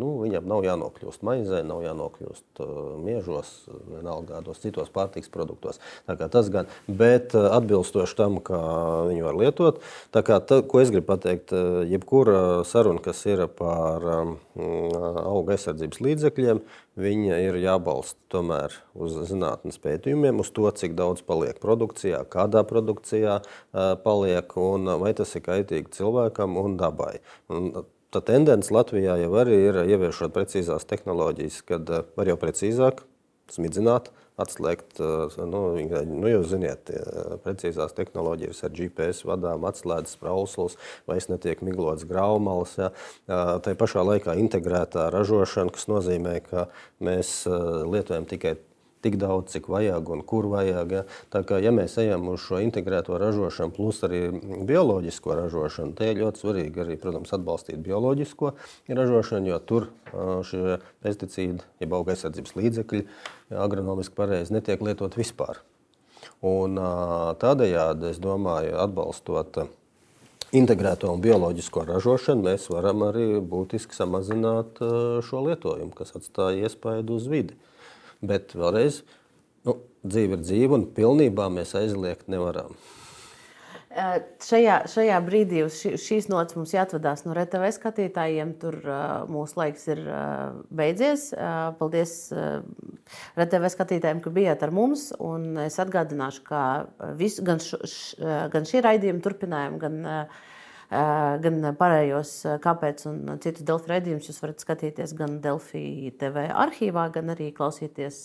nu, 0.00 0.14
viņam 0.22 0.46
nav 0.48 0.62
jānokļūst 0.64 1.20
maizē, 1.26 1.58
nav 1.68 1.82
jānokļūst 1.84 2.60
uh, 2.64 2.68
miežos, 3.04 3.50
vienalga 3.90 4.38
kādos 4.38 4.62
citos 4.62 4.88
pārtiks 4.94 5.28
produktos. 5.32 5.76
Tas 6.08 6.46
gan, 6.52 6.70
bet 6.88 7.34
uh, 7.36 7.50
atbilstoši 7.58 8.16
tam, 8.16 8.38
kā 8.40 8.60
viņi 9.10 9.26
var 9.26 9.36
lietot. 9.36 9.82
Tā 10.16 10.22
kā, 10.24 10.38
tā, 10.40 10.62
ko 10.64 10.80
es 10.80 10.88
gribu 10.94 11.10
pateikt, 11.10 11.52
jebkura 11.90 12.64
saruna, 12.64 13.02
kas 13.04 13.20
ir 13.28 13.42
par 13.58 14.06
um, 14.14 14.32
auga 14.56 15.58
aizsardzības 15.58 16.00
līdzekļiem, 16.06 16.62
viņa 16.96 17.40
ir 17.44 17.58
jābalsta 17.60 18.16
tomēr 18.32 18.78
uz 18.96 19.18
zinātnes 19.28 19.76
pētījumiem, 19.82 20.40
uz 20.40 20.48
to, 20.56 20.64
cik 20.72 20.96
daudz 20.96 21.20
paliek 21.26 21.60
produkcijā, 21.60 22.22
kādā 22.32 22.64
produkcijā 22.64 23.42
paliek 24.06 24.56
un 24.56 24.88
vai 25.04 25.12
tas 25.20 25.36
ir 25.36 25.44
kaitīgi 25.44 25.92
cilvēkam 25.98 26.56
un 26.62 26.80
dabai. 26.80 27.18
Un 27.52 27.84
tā 28.16 28.22
tendence 28.32 28.72
Latvijā 28.72 29.18
jau 29.20 29.32
arī 29.40 29.58
ir 29.68 29.82
ieviešot 29.84 30.34
precīzās 30.34 30.88
tehnoloģijas, 30.88 31.60
kad 31.68 31.90
eh, 31.92 32.06
var 32.16 32.32
jau 32.32 32.38
precīzāk 32.40 33.04
smidzināt, 33.52 34.08
atslēgt. 34.40 34.98
Eh, 35.00 35.36
nu, 35.48 35.62
nu, 35.76 36.30
jūs 36.30 36.50
zināt, 36.54 36.92
precīzās 37.44 37.96
tehnoloģijas 37.96 38.64
ar 38.66 38.74
GPS 38.76 39.26
vadām, 39.28 39.66
atslēdzas 39.68 40.20
prauslis, 40.20 40.78
vairs 41.08 41.28
netiek 41.32 41.62
miglots 41.66 42.08
graumals. 42.08 42.76
Ja. 42.80 42.92
Tā 43.26 43.76
pašā 43.78 44.04
laikā 44.06 44.38
integrētā 44.40 45.10
ražošana, 45.14 45.74
kas 45.74 45.88
nozīmē, 45.92 46.40
ka 46.48 46.68
mēs 47.04 47.42
eh, 47.50 47.68
lietojam 47.86 48.28
tikai 48.28 48.56
tik 49.06 49.18
daudz, 49.22 49.54
cik 49.54 49.70
vajag 49.70 50.10
un 50.12 50.24
kur 50.26 50.50
vajag. 50.50 50.94
Ja? 50.98 51.04
Tā 51.32 51.44
kā 51.46 51.60
ja 51.62 51.72
mēs 51.74 51.94
ejam 52.02 52.26
uz 52.32 52.42
šo 52.44 52.58
integrēto 52.64 53.16
ražošanu, 53.22 53.74
plus 53.76 54.02
arī 54.06 54.24
bioloģisko 54.66 55.38
ražošanu, 55.44 55.94
tad 55.98 56.10
ir 56.12 56.24
ļoti 56.24 56.42
svarīgi 56.42 56.82
arī, 56.82 56.98
protams, 57.00 57.32
atbalstīt 57.36 57.80
bioloģisko 57.86 58.52
ražošanu, 58.90 59.52
jo 59.52 59.62
tur 59.70 59.88
šie 60.50 60.80
pesticīdi, 61.06 61.62
jeb 61.82 61.96
auga 61.96 62.14
aizsardzības 62.16 62.58
līdzekļi, 62.58 63.06
agronomiski 63.54 64.18
pareizi 64.18 64.56
netiek 64.56 64.82
lietot 64.82 65.16
vispār. 65.18 65.62
Un, 66.44 66.76
tādējādi, 67.40 68.10
es 68.12 68.20
domāju, 68.22 68.74
atbalstot 68.82 69.62
integrēto 70.56 71.10
un 71.12 71.22
bioloģisko 71.24 71.86
ražošanu, 71.88 72.48
mēs 72.50 72.68
varam 72.72 73.06
arī 73.08 73.28
būtiski 73.42 73.96
samazināt 73.96 74.80
šo 75.26 75.46
lietojumu, 75.48 75.94
kas 75.96 76.14
atstāja 76.18 76.66
iespaidu 76.66 77.18
uz 77.20 77.30
vidi. 77.30 77.56
Bet 78.24 78.54
vēlreiz, 78.56 79.02
nu, 79.68 79.80
dzīve 80.06 80.38
ir 80.38 80.44
dzīve, 80.44 80.78
un 80.78 80.86
pilnībā 80.96 81.50
mēs 81.52 81.74
aizliegt 81.78 82.30
nevaram. 82.32 82.76
Šajā, 84.44 84.82
šajā 84.92 85.18
brīdī 85.24 85.62
uz 85.64 85.78
šīs 85.80 86.26
nots 86.28 86.56
mums 86.56 86.74
jāatvadās 86.74 87.22
no 87.24 87.32
RTV 87.32 87.70
skatītājiem. 87.72 88.50
Tur 88.60 88.76
mūsu 89.32 89.56
laiks 89.56 89.86
ir 89.88 90.02
beidzies. 90.68 91.30
Paldies 91.78 92.12
RTV 93.40 93.70
skatītājiem, 93.72 94.20
ka 94.20 94.32
bijāt 94.36 94.66
ar 94.66 94.74
mums. 94.76 95.08
Un 95.16 95.56
es 95.64 95.80
atgādināšu, 95.80 96.44
ka 96.44 96.60
visu, 97.16 97.44
gan, 97.46 97.62
š, 97.62 98.18
gan 98.52 98.68
šī 98.68 98.84
raidījuma 98.84 99.24
turpinājumu, 99.24 99.80
gan 99.80 99.98
uh, 100.04 100.44
gan 100.90 101.70
pārējos, 101.78 102.32
kāpēc 102.62 103.06
un 103.10 103.32
citus 103.42 103.64
Delfi 103.66 103.90
raidījumus 103.90 104.28
jūs 104.30 104.42
varat 104.42 104.62
skatīties 104.62 105.14
gan 105.18 105.40
Delfi 105.42 106.12
TV 106.20 106.46
arhīvā, 106.52 107.08
gan 107.14 107.32
arī 107.34 107.50
klausīties 107.56 108.20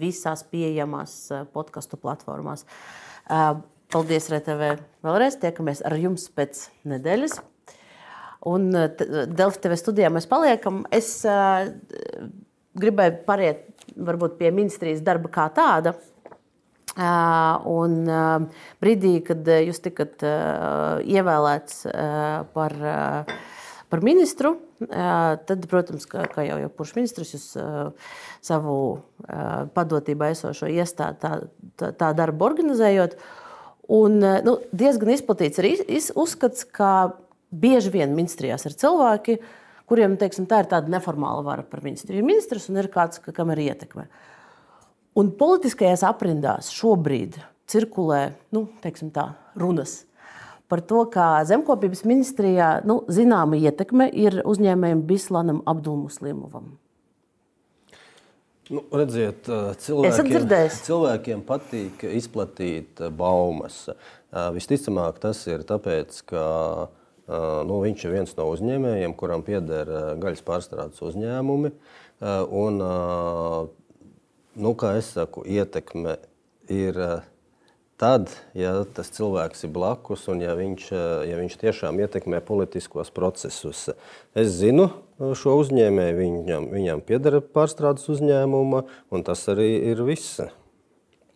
visās 0.00 0.44
pieejamās 0.48 1.18
podkastu 1.52 2.00
platformās. 2.00 2.64
Paldies, 3.88 4.28
RTV! 4.32 4.74
Vēlreiz 5.04 5.38
tiekamies 5.40 5.84
ar 5.84 5.96
jums 6.00 6.26
pēc 6.32 6.66
nedēļas. 6.88 7.38
Un 8.48 8.70
Delfi 8.72 9.64
TV 9.64 9.78
studijā 9.80 10.12
mēs 10.12 10.28
paliekam. 10.30 10.84
Es 10.94 11.20
gribēju 12.78 13.22
pāriet 13.26 13.66
varbūt 13.96 14.36
pie 14.40 14.52
ministrijas 14.54 15.02
darba 15.04 15.30
kā 15.32 15.48
tāda. 15.54 15.94
Un 16.98 17.98
brīdī, 18.82 19.12
kad 19.22 19.46
jūs 19.46 19.78
tikat 19.84 20.24
ievēlēts 21.06 21.84
par, 22.54 22.74
par 23.92 24.02
ministru, 24.02 24.56
tad, 24.82 25.66
protams, 25.70 26.08
kā, 26.10 26.24
kā 26.32 26.42
jau 26.48 26.56
jebkurš 26.64 26.94
ministrs, 26.98 27.36
jūs 27.36 27.46
savu 28.42 28.78
padotībā 29.76 30.32
esošo 30.34 30.70
iestādi 30.74 31.22
tā, 31.22 31.36
tā, 31.78 31.92
tā 31.94 32.10
darbu 32.18 32.48
organizējot. 32.48 33.14
Un, 33.94 34.18
nu, 34.18 34.56
diezgan 34.74 35.14
izplatīts 35.14 35.62
ir 35.62 35.70
uzskats, 36.18 36.66
ka 36.66 37.12
bieži 37.54 37.94
vien 37.94 38.10
ministrijās 38.16 38.66
ir 38.66 38.74
cilvēki, 38.76 39.38
kuriem 39.88 40.18
teiksim, 40.20 40.50
tā 40.50 40.64
ir 40.64 40.72
tāda 40.74 40.90
neformāla 40.92 41.46
vara 41.46 41.62
par 41.64 41.80
ministru. 41.86 42.18
Ir 42.18 42.26
ministrs 42.26 42.66
un 42.68 42.82
ir 42.82 42.90
kāds, 42.92 43.22
kam 43.32 43.54
ir 43.54 43.62
ietekme. 43.70 44.04
Uh, 44.04 44.26
Un 45.18 45.32
politiskajās 45.34 46.04
aprindās 46.06 46.68
šobrīd 46.74 47.40
cirkulē 47.68 48.20
nu, 48.54 48.68
tā, 48.82 49.24
runas 49.58 50.04
par 50.68 50.82
to, 50.84 51.04
ka 51.08 51.44
zemkopības 51.48 52.04
ministrijā 52.04 52.68
nu, 52.86 53.00
zināma 53.08 53.56
ietekme 53.56 54.08
ir 54.12 54.42
uzņēmējiem 54.44 55.00
Bislanam 55.08 55.62
Abdulmuslimovam. 55.68 56.76
Nu, 58.68 58.82
redziet, 58.92 59.48
cilvēkiem, 59.80 60.68
cilvēkiem 60.84 61.42
patīk 61.48 62.04
izplatīt 62.12 63.00
baumas. 63.16 63.86
Visticamāk, 64.52 65.22
tas 65.22 65.40
ir 65.48 65.64
tāpēc, 65.64 66.20
ka 66.28 66.42
nu, 67.64 67.80
viņš 67.86 68.04
ir 68.04 68.12
viens 68.18 68.36
no 68.36 68.50
uzņēmējiem, 68.52 69.16
kuram 69.16 69.44
pieder 69.46 69.88
gaļas 70.20 70.44
pārstrādes 70.44 71.00
uzņēmumi. 71.08 71.72
Un, 72.60 72.82
nu, 74.58 74.74
kā 74.78 74.94
es 74.98 75.12
saku, 75.14 75.44
ietekme 75.46 76.18
ir 76.72 76.98
eh, 76.98 77.26
tad, 78.00 78.30
ja 78.58 78.74
tas 78.94 79.10
cilvēks 79.14 79.64
ir 79.66 79.72
blakus 79.74 80.26
un 80.30 80.42
ja 80.42 80.54
viņš, 80.58 80.90
eh, 80.92 81.08
ja 81.30 81.38
viņš 81.40 81.58
tiešām 81.62 82.00
ietekmē 82.04 82.42
politiskos 82.46 83.12
procesus. 83.14 83.88
Es 84.34 84.52
zinu 84.58 84.90
eh, 84.90 85.32
šo 85.38 85.58
uzņēmēju, 85.62 86.18
viņam, 86.20 86.70
viņam 86.74 87.04
pieder 87.06 87.40
pārstrādes 87.42 88.08
uzņēmuma, 88.12 88.84
un 89.14 89.26
tas 89.26 89.46
arī 89.52 89.70
ir 89.92 90.02
viss. 90.06 90.42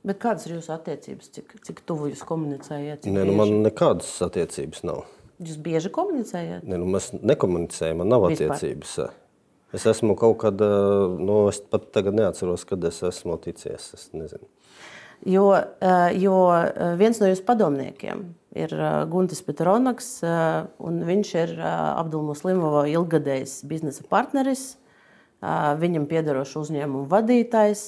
Bet 0.03 0.19
kādas 0.23 0.49
ir 0.49 0.57
jūsu 0.57 0.73
attiecības? 0.75 1.31
Cik, 1.37 1.59
cik 1.63 1.83
tuvu 1.87 2.11
jūs 2.11 2.25
komunicējat? 2.27 3.07
Nē, 3.07 3.27
nu, 3.29 3.37
man 3.39 3.61
nekādas 3.63 4.11
attiecības 4.27 4.83
nav. 4.89 5.05
Jūs 5.43 5.59
bieži 5.63 5.91
komunicējat? 5.95 6.67
Nē, 6.67 6.79
nu, 6.79 6.89
mēs 6.91 7.13
nekomunicējam, 7.15 8.03
man 8.03 8.11
nav 8.11 8.27
Vispār. 8.27 8.51
attiecības. 8.51 8.97
Es 9.73 9.87
esmu 9.89 10.17
kaut 10.21 10.37
kad, 10.43 10.61
nu, 10.61 11.47
es 11.49 11.63
pat 11.73 11.89
tagad 11.95 12.17
neatceros, 12.19 12.67
kad 12.69 12.85
es 12.85 13.01
esmu 13.09 13.39
ticies. 13.41 13.93
Es 13.97 14.11
nezinu. 14.13 14.45
Jo, 15.23 15.47
jo 16.19 16.37
viens 16.99 17.21
no 17.23 17.29
jūsu 17.31 17.45
padomniekiem 17.47 18.25
ir 18.59 18.73
Guntis 19.09 19.41
Petronaks, 19.47 20.17
un 20.83 20.99
viņš 21.07 21.33
ir 21.45 21.53
Abdulmus 21.63 22.43
Limova 22.45 22.85
ilgadējs 22.91 23.61
biznesa 23.71 24.05
partneris, 24.11 24.75
viņam 25.41 26.09
piedarošs 26.11 26.59
uzņēmumu 26.65 27.07
vadītājs. 27.11 27.85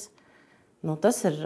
Nu, 0.84 0.98
tas 1.00 1.22
ir, 1.24 1.38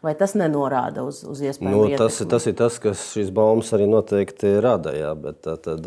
vai 0.00 0.14
tas 0.16 0.32
nenorāda 0.32 1.02
uz, 1.04 1.18
uz 1.28 1.42
iespēju? 1.44 1.72
Nu, 1.74 1.82
tas, 2.00 2.14
ietekmi? 2.16 2.28
tas 2.32 2.46
ir 2.48 2.54
tas, 2.56 2.78
kas 2.80 3.02
šīs 3.12 3.28
baumas 3.36 3.68
arī 3.76 3.84
noteikti 3.90 4.54
rada. 4.64 4.94
Jā, 4.96 5.10
bet 5.18 5.44
tad, 5.44 5.84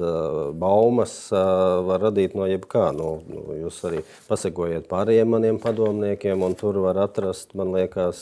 baumas 0.61 1.15
var 1.31 2.03
radīt 2.05 2.36
no 2.38 2.45
jebkā. 2.45 2.91
Nu, 2.93 3.09
nu, 3.25 3.47
jūs 3.63 3.79
arī 3.89 4.03
pasekojiet 4.29 4.86
pārējiem 4.91 5.33
maniem 5.33 5.57
padomniekiem, 5.63 6.45
un 6.45 6.53
tur 6.59 6.77
var 6.86 7.01
atrast, 7.07 7.57
man 7.57 7.73
liekas, 7.73 8.21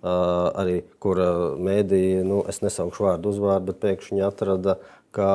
arī, 0.00 0.80
kur 0.96 1.20
mēdīja, 1.60 2.24
nu, 2.24 2.40
es 2.48 2.64
nesaukšu 2.64 3.04
vārdu 3.10 3.34
uzvārdu, 3.34 3.74
bet 3.74 3.84
pēkšņi 3.84 4.24
atrada, 4.24 4.78
ka 5.12 5.30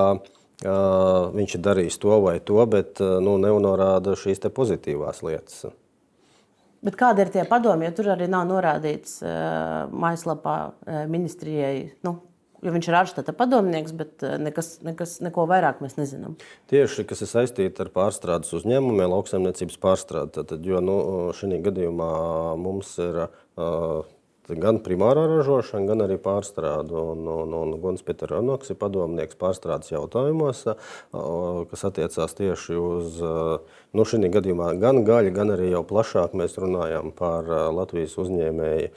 viņš 1.38 1.58
ir 1.60 1.66
darījis 1.70 2.02
to 2.02 2.18
vai 2.26 2.40
to, 2.42 2.58
bet 2.66 2.98
nu, 2.98 3.38
nenorāda 3.38 4.18
šīs 4.18 4.42
pozitīvās 4.50 5.22
lietas. 5.22 5.68
Bet 6.86 7.00
kādi 7.00 7.26
ir 7.26 7.34
tie 7.34 7.44
padomi, 7.50 7.88
jo 7.88 7.98
tur 7.98 8.14
arī 8.14 8.30
nav 8.30 8.46
norādīts 8.50 9.20
uh, 9.26 9.92
mājaslapā 9.92 10.56
uh, 10.70 11.04
ministrijai? 11.12 11.92
Nu, 12.06 12.20
Jo 12.66 12.72
viņš 12.74 12.88
ir 12.90 12.96
ārštata 12.98 13.34
padomnieks, 13.38 13.92
bet 13.94 14.24
nekas, 14.42 14.80
nekas, 14.82 15.20
neko 15.22 15.44
vairāk 15.50 15.84
mēs 15.84 16.00
nezinām. 16.00 16.34
Tieši 16.72 17.04
kas 17.06 17.22
ir 17.22 17.30
saistīts 17.30 17.84
ar 17.84 17.92
pārstrādes 17.94 18.56
uzņēmumiem, 18.58 19.12
lauksaimniecības 19.12 19.78
pārstrādi. 19.84 20.42
Tad, 20.50 20.66
jo 20.66 20.82
nu, 20.82 20.96
šī 21.38 21.60
gadījumā 21.68 22.10
mums 22.58 22.96
ir 23.04 23.20
uh, 23.28 24.08
gan 24.54 24.80
primārā 24.86 25.26
ražošana, 25.30 25.88
gan 25.90 26.04
arī 26.06 26.18
pārstrāde. 26.22 26.94
Un, 26.94 27.26
un, 27.30 27.54
un 27.58 27.74
Guns 27.82 28.04
Peters 28.06 28.32
Ronoks 28.32 28.72
ir 28.72 28.78
padomnieks 28.82 29.38
pārstrādes 29.40 29.92
jautājumos, 29.94 30.66
kas 31.72 31.86
attiecās 31.90 32.38
tieši 32.38 32.78
uz 32.78 33.18
nu, 33.22 34.06
šī 34.06 34.30
gadījumā 34.34 34.74
gan 34.82 35.02
gaļu, 35.08 35.34
gan 35.36 35.56
arī 35.56 35.72
jau 35.74 35.82
plašāk 35.88 36.36
mēs 36.38 36.60
runājam 36.62 37.12
par 37.16 37.50
Latvijas 37.74 38.18
uzņēmēju 38.22 38.92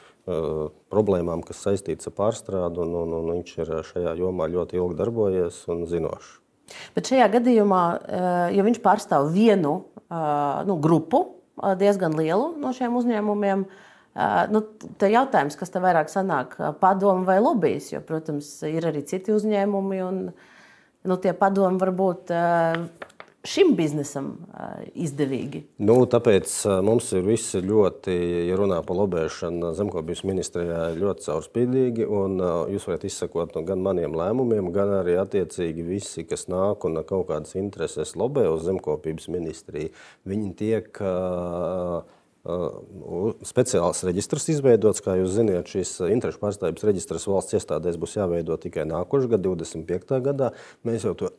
problēmām, 0.93 1.43
kas 1.47 1.65
saistītas 1.65 2.11
ar 2.11 2.19
pārstrādi. 2.19 2.85
Un, 2.85 2.95
un, 3.05 3.17
un 3.23 3.33
viņš 3.39 3.57
ir 3.63 3.75
šajā 3.89 4.15
jomā 4.21 4.51
ļoti 4.53 4.81
ilgi 4.81 5.01
darbojies 5.01 5.65
un 5.73 5.87
zinošs. 5.89 6.37
Bet 6.93 7.09
šajā 7.09 7.31
gadījumā, 7.39 7.83
ja 8.53 8.65
viņš 8.67 8.83
pārstāv 8.85 9.31
vienu 9.33 9.79
nu, 10.69 10.81
grupu, 10.85 11.25
diezgan 11.81 12.13
lielu 12.15 12.53
no 12.61 12.75
šiem 12.77 12.99
uzņēmumiem, 13.01 13.63
uh, 13.65 13.85
Nu, 14.51 14.65
te 14.99 15.11
jautājums, 15.13 15.55
kas 15.59 15.71
te 15.71 15.83
vairāk 15.83 16.11
sanāk, 16.11 16.57
padomu 16.81 17.23
vai 17.29 17.39
lobbyis, 17.39 17.93
jo, 17.93 18.01
protams, 18.03 18.51
ir 18.67 18.89
arī 18.89 19.05
citi 19.07 19.31
uzņēmumi, 19.35 20.01
un 20.03 20.25
nu, 21.07 21.19
tie 21.23 21.35
padomi 21.39 21.79
var 21.79 21.93
būt 21.95 22.33
šim 23.49 23.71
biznesam 23.79 24.33
izdevīgi. 24.99 25.63
Nu, 25.87 26.01
tāpēc 26.11 26.51
mums 26.85 27.13
ir 27.15 27.23
viss 27.29 27.55
ļoti, 27.63 28.17
ja 28.49 28.59
runā 28.59 28.81
par 28.87 28.99
lobēšanu, 28.99 29.71
zemkopības 29.79 30.25
ministrijā 30.27 30.83
ļoti 30.99 31.29
caurspīdīgi, 31.29 32.09
jūs 32.75 32.91
varat 32.91 33.07
izsakot 33.07 33.55
no 33.55 33.63
gan 33.69 33.87
maniem 33.87 34.19
lēmumiem, 34.19 34.73
gan 34.75 34.99
arī 34.99 35.15
attiecīgi 35.23 35.87
visi, 35.87 36.27
kas 36.27 36.49
nāk 36.51 36.91
un 36.91 37.05
kaut 37.07 37.31
kādas 37.31 37.55
intereses 37.61 38.17
lobē 38.19 38.49
uz 38.51 38.67
zemkopības 38.67 39.31
ministriju, 39.31 39.95
viņi 40.29 40.55
tiek 40.59 41.05
uh, 41.07 42.03
speciāls 43.49 44.05
reģistrs 44.07 44.49
izveidots. 44.55 45.03
Kā 45.05 45.17
jūs 45.19 45.35
zināt, 45.37 45.71
šis 45.73 45.97
interešu 46.09 46.43
pārstāvības 46.43 46.87
reģistrs 46.89 47.29
valsts 47.29 47.59
iestādēs 47.59 47.99
būs 48.01 48.17
jāveido 48.21 48.57
tikai 48.61 48.87
nākošais 48.89 49.31
gads, 49.35 49.45
25. 49.49 50.23
gadā. 50.25 50.53
Mēs 50.87 51.09
jau 51.09 51.17
to 51.19 51.33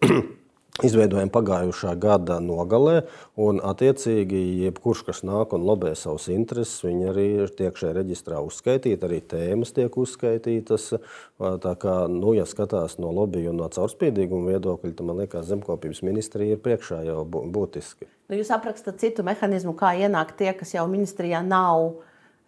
izveidojam 0.86 1.32
pagājušā 1.34 1.94
gada 2.00 2.40
nogalē, 2.44 3.04
un 3.40 3.62
attiecīgi 3.64 4.42
jebkurš, 4.66 5.04
kas 5.10 5.22
nāk 5.28 5.56
un 5.56 5.66
lobē 5.68 5.94
savus 6.00 6.30
intereses, 6.34 6.82
viņi 6.86 7.10
arī 7.12 7.28
tiek 7.58 7.78
šajā 7.80 7.96
reģistrā 8.00 8.42
uzskaitīti, 8.46 9.06
arī 9.06 9.22
tēmas 9.22 9.74
tiek 9.76 9.96
uzskaitītas. 10.00 10.92
Tā 11.40 11.74
kā, 11.80 11.96
nu, 12.12 12.34
ja 12.38 12.48
skatās 12.50 12.98
no 13.02 13.14
lobby 13.16 13.46
un 13.52 13.60
no 13.62 13.70
caurspīdīguma 13.74 14.56
viedokļa, 14.56 14.94
tad 14.96 15.08
man 15.08 15.22
liekas, 15.24 15.50
zemkopības 15.52 16.04
ministrija 16.08 16.58
ir 16.58 16.64
priekšā 16.64 17.04
jau 17.08 17.24
būtiski. 17.30 18.10
Nu, 18.30 18.38
jūs 18.38 18.52
aprakstat 18.54 19.00
citu 19.02 19.26
mehānismu, 19.26 19.74
kā 19.78 19.96
ienākt 19.98 20.38
tie, 20.42 20.52
kas 20.58 20.76
jau 20.76 20.86
ministrijā 20.92 21.42
nav 21.46 21.96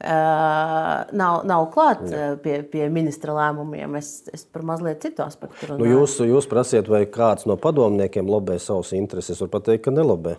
nav, 0.02 1.42
nav 1.46 1.68
klāt 1.74 2.02
Jā. 2.10 2.32
pie, 2.42 2.56
pie 2.66 2.88
ministra 2.94 3.36
lēmumiem. 3.38 3.98
Es, 4.00 4.24
es 4.34 4.46
par 4.50 4.66
mazliet 4.66 5.04
citu 5.04 5.24
aspektu 5.26 5.70
runāju. 5.70 5.84
Nu, 5.84 6.00
jūs, 6.00 6.18
jūs 6.26 6.48
prasiet, 6.50 6.90
vai 6.90 7.04
kāds 7.10 7.46
no 7.50 7.58
padomniekiem 7.62 8.30
lobē 8.30 8.58
savus 8.62 8.96
intereses. 8.98 9.42
Var 9.44 9.52
pateikt, 9.54 9.86
ka 9.86 9.94
nelobē. 9.94 10.38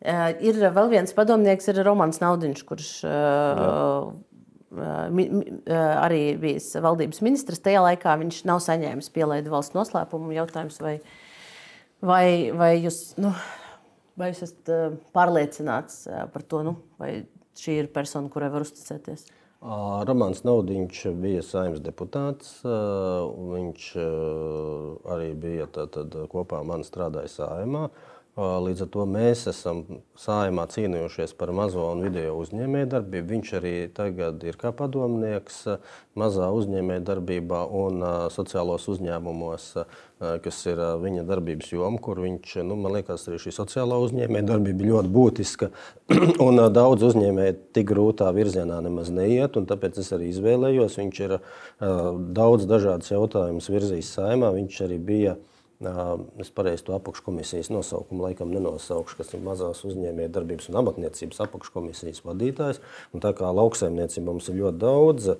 Uh, 0.00 0.30
ir 0.40 0.56
vēl 0.56 0.88
viens 0.94 1.12
padomnieks, 1.12 1.66
ir 1.68 1.82
Romanis 1.84 2.22
Naudiņš, 2.22 2.62
kurš 2.64 2.90
uh, 3.04 4.06
mi, 5.12 5.26
mi, 5.28 5.58
arī 5.76 6.22
bijis 6.40 6.70
valdības 6.80 7.20
ministrs. 7.26 7.60
Tajā 7.60 7.82
laikā 7.84 8.14
viņš 8.22 8.38
nav 8.48 8.62
saņēmis 8.64 9.12
pielaidu 9.12 9.52
valsts 9.52 9.76
noslēpumu 9.76 10.32
jautājums, 10.38 10.80
vai, 10.80 10.94
vai, 12.00 12.24
vai, 12.56 12.70
jūs, 12.80 13.02
nu, 13.20 13.34
vai 14.16 14.30
jūs 14.32 14.40
esat 14.46 14.72
pārliecināts 15.12 16.06
par 16.32 16.48
to, 16.48 16.62
nu, 16.64 16.78
vai 17.02 17.18
šī 17.58 17.80
ir 17.82 17.90
persona, 17.94 18.30
kurai 18.32 18.50
var 18.52 18.66
uzticēties? 18.66 19.26
Romanis 19.60 20.40
Naudiņš 20.48 21.00
bija 21.20 21.42
saimnes 21.44 21.82
deputāts. 21.84 22.60
Viņš 22.64 23.88
arī 25.12 25.34
bija 25.36 25.66
tad, 25.68 25.92
tad, 25.96 26.16
kopā 26.32 26.62
ar 26.62 26.70
mani 26.70 26.86
strādājis 26.88 27.36
saimā. 27.42 27.90
Līdz 28.40 28.86
ar 28.86 28.88
to 28.88 29.04
mēs 29.04 29.42
esam 29.50 29.82
sājumā 30.16 30.64
cīnījušies 30.72 31.34
par 31.36 31.50
mazo 31.52 31.82
un 31.92 32.00
video 32.06 32.38
uzņēmējdarbību. 32.40 33.26
Viņš 33.34 33.50
arī 33.58 33.72
tagad 33.92 34.40
ir 34.48 34.56
kā 34.60 34.70
padomnieks 34.76 35.58
mazā 36.16 36.48
uzņēmējdarbībā 36.56 37.60
un 37.82 38.00
sociālos 38.32 38.86
uzņēmumos, 38.94 39.66
kas 40.46 40.60
ir 40.72 40.80
viņa 41.02 41.26
darbības 41.28 41.74
joma, 41.74 42.00
kur 42.00 42.22
viņš, 42.24 42.54
nu, 42.64 42.78
man 42.80 42.96
liekas, 42.96 43.26
arī 43.28 43.42
šī 43.44 43.52
sociālā 43.58 44.00
uzņēmējdarbība 44.06 44.88
ļoti 44.88 45.12
būtiska. 45.18 45.70
un 46.46 46.64
daudz 46.72 47.10
uzņēmēji 47.10 47.58
tik 47.76 47.90
grūtā 47.92 48.32
virzienā 48.36 48.80
nemaz 48.88 49.12
neiet, 49.12 49.60
un 49.60 49.68
tāpēc 49.68 50.00
es 50.00 50.10
arī 50.16 50.32
izvēlējos. 50.32 50.96
Viņš 51.02 51.22
ir 51.28 51.36
daudz 52.40 52.64
dažādas 52.72 53.12
jautājumus 53.12 53.68
virzījis 53.68 54.16
saimā. 54.16 54.54
Viņš 54.56 54.82
arī 54.88 55.00
bija 55.12 55.36
Es 55.80 56.50
pareizi 56.52 56.84
to 56.84 56.92
apakškomisijas 56.92 57.70
nosaukumu 57.72 58.26
laikam 58.26 58.50
nenosaukšu, 58.52 59.16
kas 59.16 59.30
ir 59.32 59.40
mazās 59.44 59.80
uzņēmējdarbības 59.88 60.68
un 60.68 60.76
amatniecības 60.82 61.40
apakškomisijas 61.46 62.20
vadītājs. 62.26 62.82
Un 63.16 63.24
tā 63.24 63.32
kā 63.38 63.48
lauksaimniecība 63.48 64.28
mums 64.28 64.50
ir 64.52 64.58
ļoti 64.60 64.82
daudz 64.82 65.30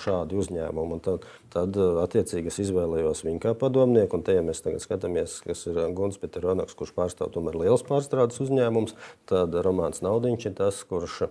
šādi 0.00 0.36
uzņēmumi, 0.40 0.98
tad, 1.04 1.24
tad 1.54 1.76
attiecīgi 2.04 2.50
es 2.50 2.58
izvēlējos 2.66 3.24
viņu 3.24 3.40
kā 3.40 3.54
padomnieku. 3.56 4.18
Un 4.18 4.26
te, 4.26 4.34
ja 4.36 4.42
mēs 4.44 4.60
tagad 4.64 4.84
skatāmies, 4.84 5.38
kas 5.46 5.64
ir 5.70 5.80
Guns 5.96 6.20
Peteronaks, 6.20 6.76
kurš 6.76 6.92
pārstāv 6.96 7.32
tomēr 7.32 7.56
liels 7.62 7.84
pārstrādes 7.86 8.42
uzņēmums, 8.44 8.96
tad 9.30 9.56
Romāns 9.64 10.04
Naudiņš 10.04 10.50
ir 10.50 10.56
tas, 10.60 10.82
kurš 10.88 11.22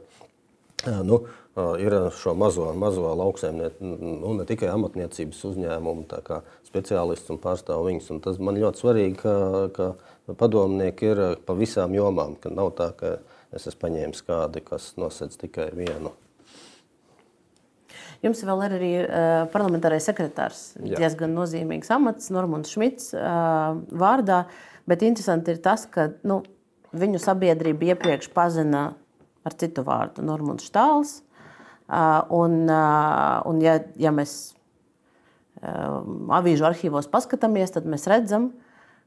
nu, 1.04 1.24
ir 1.80 1.96
šo 2.16 2.34
mazo, 2.40 2.74
mazo 2.74 3.14
lauksaimnieku, 3.16 3.84
nu, 3.84 4.34
ne 4.38 4.46
tikai 4.48 4.70
amatniecības 4.72 5.42
uzņēmumu 5.52 6.06
speciālists 6.70 7.34
un 7.34 7.42
pārstāv 7.42 7.84
viņus. 7.88 8.10
Un 8.14 8.24
tas 8.24 8.40
man 8.42 8.60
ļoti 8.62 8.84
svarīgi, 8.84 9.18
ka, 9.20 9.36
ka 9.76 10.38
padomnieki 10.40 11.12
ir 11.12 11.22
pa 11.46 11.58
visām 11.58 11.96
jomām, 11.98 12.38
ka 12.40 12.54
nav 12.54 12.74
tā, 12.78 12.92
ka 12.98 13.18
es 13.56 13.66
esmu 13.66 13.84
paņēmis 13.86 14.26
kādu, 14.28 14.64
kas 14.66 14.94
nosedz 15.02 15.40
tikai 15.42 15.72
vienu. 15.76 16.14
Jums 18.20 18.42
vēl 18.44 18.62
ir 18.66 18.74
arī 18.76 18.92
uh, 19.00 19.46
parlamentārais 19.54 20.04
sekretārs. 20.10 20.74
Jā. 20.84 21.00
Diezgan 21.00 21.32
nozīmīgs 21.38 21.92
amats, 21.96 22.28
Normons 22.36 22.74
Šmits 22.74 23.14
uh, 23.16 23.80
vārdā. 23.96 24.44
Bet 24.90 25.06
interesanti 25.08 25.56
ir 25.56 25.62
tas, 25.64 25.86
ka 25.88 26.10
nu, 26.28 26.42
viņu 26.92 27.22
sabiedrība 27.24 27.94
iepriekš 27.94 28.32
pazina 28.36 28.90
ar 29.48 29.56
citu 29.56 29.86
vārdu, 29.88 30.26
Normons 30.28 30.68
Štāls. 30.68 31.22
Uh, 31.90 32.20
un, 32.36 32.66
uh, 32.68 33.40
un 33.50 33.64
ja, 33.64 33.80
ja 33.98 34.12
mēs 34.14 34.52
avīžu 35.62 36.68
arhīvos 36.70 37.10
paskatāmies, 37.12 37.74
tad 37.76 37.88
mēs 37.90 38.08
redzam, 38.10 38.52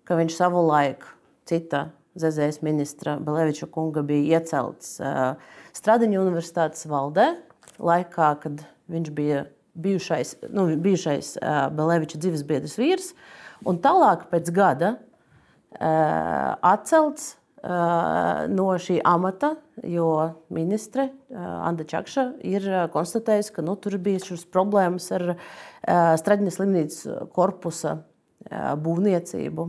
ka 0.09 0.19
viņš 0.19 0.37
savulaik 0.37 1.07
cita 1.49 1.91
ZZS 2.19 2.61
ministra 2.67 3.17
Beleviča 3.23 3.71
kunga 3.73 4.03
bija 4.05 4.39
iecelts 4.39 4.99
Stradiņu 5.73 6.21
universitātes 6.21 6.85
valdē. 6.91 7.33
laikā, 7.79 8.35
kad 8.43 8.61
viņš 8.93 9.11
bija 9.17 9.47
bijušais, 9.75 10.37
nu, 10.53 10.67
bijušais 10.77 11.39
uh, 11.41 11.71
Belēviča 11.73 12.21
dzīvesbiedrs 12.21 12.77
vīrs, 12.79 13.15
un 13.65 13.81
tālāk 13.81 14.29
pēc 14.31 14.53
gada 14.53 14.99
atcelts 15.73 17.37
no 17.63 18.65
šī 18.83 18.97
amata, 19.07 19.53
jo 19.87 20.07
ministre 20.51 21.05
uh, 21.09 21.43
Anna 21.63 21.85
Čakša 21.87 22.25
ir 22.43 22.65
konstatējusi, 22.91 23.53
ka 23.55 23.63
nu, 23.63 23.77
tur 23.79 23.95
bija 24.03 24.23
šīs 24.23 24.49
problēmas 24.51 25.07
ar 25.15 25.37
Straģiņas 25.83 26.59
slimnīcas 26.59 27.31
korpusa 27.35 27.97
būvniecību. 28.83 29.69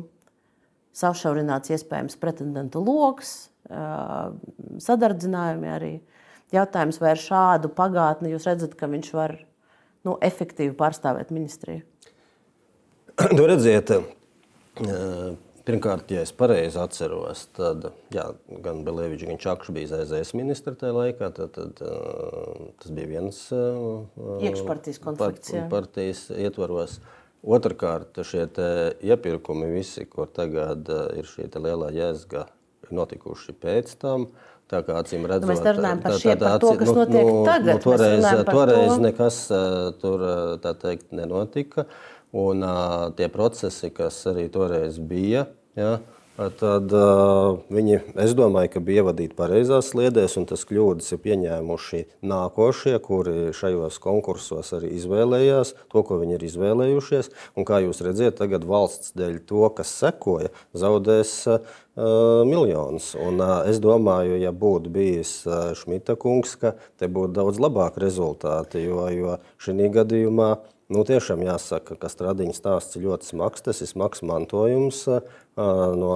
Savšaurināts 0.94 1.72
iespējams 1.74 2.20
pretendentu 2.22 2.84
lokus, 2.86 3.50
sadardzinājumi 3.66 5.72
arī. 5.74 5.94
Jautājums, 6.54 7.00
vai 7.02 7.16
ar 7.16 7.22
šādu 7.22 7.72
pagātni 7.74 8.30
jūs 8.30 8.46
redzat, 8.46 8.76
ka 8.78 8.86
viņš 8.92 9.10
var 9.18 9.40
nu, 10.06 10.20
efektīvi 10.22 10.76
pārstāvēt 10.78 11.34
ministriju? 11.34 11.82
Nu, 13.34 13.48
redziet, 13.50 13.90
pirmkārt, 15.68 16.12
ja 16.14 16.24
es 16.26 16.34
pareizi 16.36 16.80
atceros, 16.82 17.48
tad 17.58 17.90
jā, 18.14 18.28
gan 18.66 18.84
Belēvičs, 18.88 19.28
gan 19.30 19.42
Čakšs 19.42 19.74
bija 19.76 19.92
ZZS 19.92 20.36
ministra 20.38 20.76
tajā 20.80 20.96
laikā. 20.98 21.32
Tad, 21.38 21.58
tad, 21.58 21.84
tas 22.84 22.94
bija 22.94 23.12
viens 23.16 23.42
iekšpartijas 23.54 25.02
konflikts. 25.04 25.54
Part, 25.56 25.70
partijas 25.74 26.26
ietvaros. 26.36 27.00
Otrakārt, 27.44 28.22
šie 28.24 28.46
iepirkumi, 29.04 29.68
visi, 29.74 30.06
kur 30.08 30.30
tagad 30.32 30.88
ir 31.18 31.28
šī 31.28 31.50
lielā 31.60 31.90
jēzga, 31.92 32.46
ir 32.86 32.96
notikuši 32.96 33.56
pēc 33.60 33.98
tam. 34.00 34.30
Uh, 34.30 34.54
Tā 34.74 34.80
kā 34.88 34.96
acīm 35.04 35.26
redzot, 35.28 35.46
nu, 35.46 35.52
mēs 35.52 35.62
runājam 35.78 36.02
par, 36.02 36.16
šie, 36.22 36.34
par 36.40 36.62
to, 36.64 36.72
kas 36.80 36.90
nu, 36.90 36.96
notiek 37.02 37.28
nu, 37.28 37.40
tagad. 37.46 37.76
Nu, 37.76 37.84
toreiz 37.84 38.28
toreiz 38.48 38.90
to. 38.90 39.00
nekas 39.04 39.40
tur 40.02 40.24
teikt, 40.82 41.10
nenotika. 41.14 41.86
Un 42.34 42.66
tie 43.18 43.30
procesi, 43.30 43.92
kas 43.94 44.24
arī 44.32 44.48
toreiz 44.50 44.98
bija, 44.98 45.46
ja, 45.78 46.00
Tad 46.34 46.90
uh, 46.98 47.60
viņi, 47.70 48.00
es 48.24 48.32
domāju, 48.34 48.72
ka 48.74 48.82
bija 48.82 49.04
ievadīti 49.04 49.36
pareizās 49.38 49.92
sliedēs, 49.92 50.34
un 50.42 50.48
tas 50.50 50.64
kļūdas 50.66 51.14
ir 51.14 51.20
pieņēmuši 51.22 52.00
nākošie, 52.26 52.96
kuri 53.06 53.52
šajos 53.54 54.00
konkursos 54.02 54.74
arī 54.74 54.96
izvēlējās 54.98 55.76
to, 55.94 56.02
ko 56.02 56.18
viņi 56.24 56.40
ir 56.40 56.48
izvēlējušies. 56.50 57.30
Un, 57.54 57.68
kā 57.70 57.84
jūs 57.86 58.02
redzat, 58.02 58.40
tagad 58.42 58.66
valsts 58.66 59.14
dēļ 59.20 59.38
to, 59.46 59.62
kas 59.78 59.94
sekoja, 59.94 60.50
zaudēs 60.74 61.36
uh, 61.54 61.62
miljonus. 62.50 63.14
Un, 63.14 63.38
uh, 63.38 63.60
es 63.70 63.78
domāju, 63.84 64.42
ja 64.42 64.50
būtu 64.50 64.90
bijis 64.98 65.36
uh, 65.46 65.70
Šmita 65.78 66.18
kungs, 66.18 66.58
ka 66.58 66.74
te 66.98 67.06
būtu 67.14 67.38
daudz 67.38 67.62
labāki 67.62 68.08
rezultāti, 68.08 68.82
jo, 68.88 69.06
jo 69.14 69.38
šī 69.62 69.94
gadījumā 70.02 70.56
Nu, 70.94 71.02
tiešām 71.08 71.42
jāsaka, 71.42 71.98
ka 71.98 72.12
stradiņa 72.12 72.54
stāsts 72.54 73.00
ir 73.00 73.08
ļoti 73.08 73.32
smags. 73.32 73.66
Tas 73.66 73.82
ir 73.82 73.90
smags 73.90 74.22
mantojums 74.26 75.04
no 75.58 76.14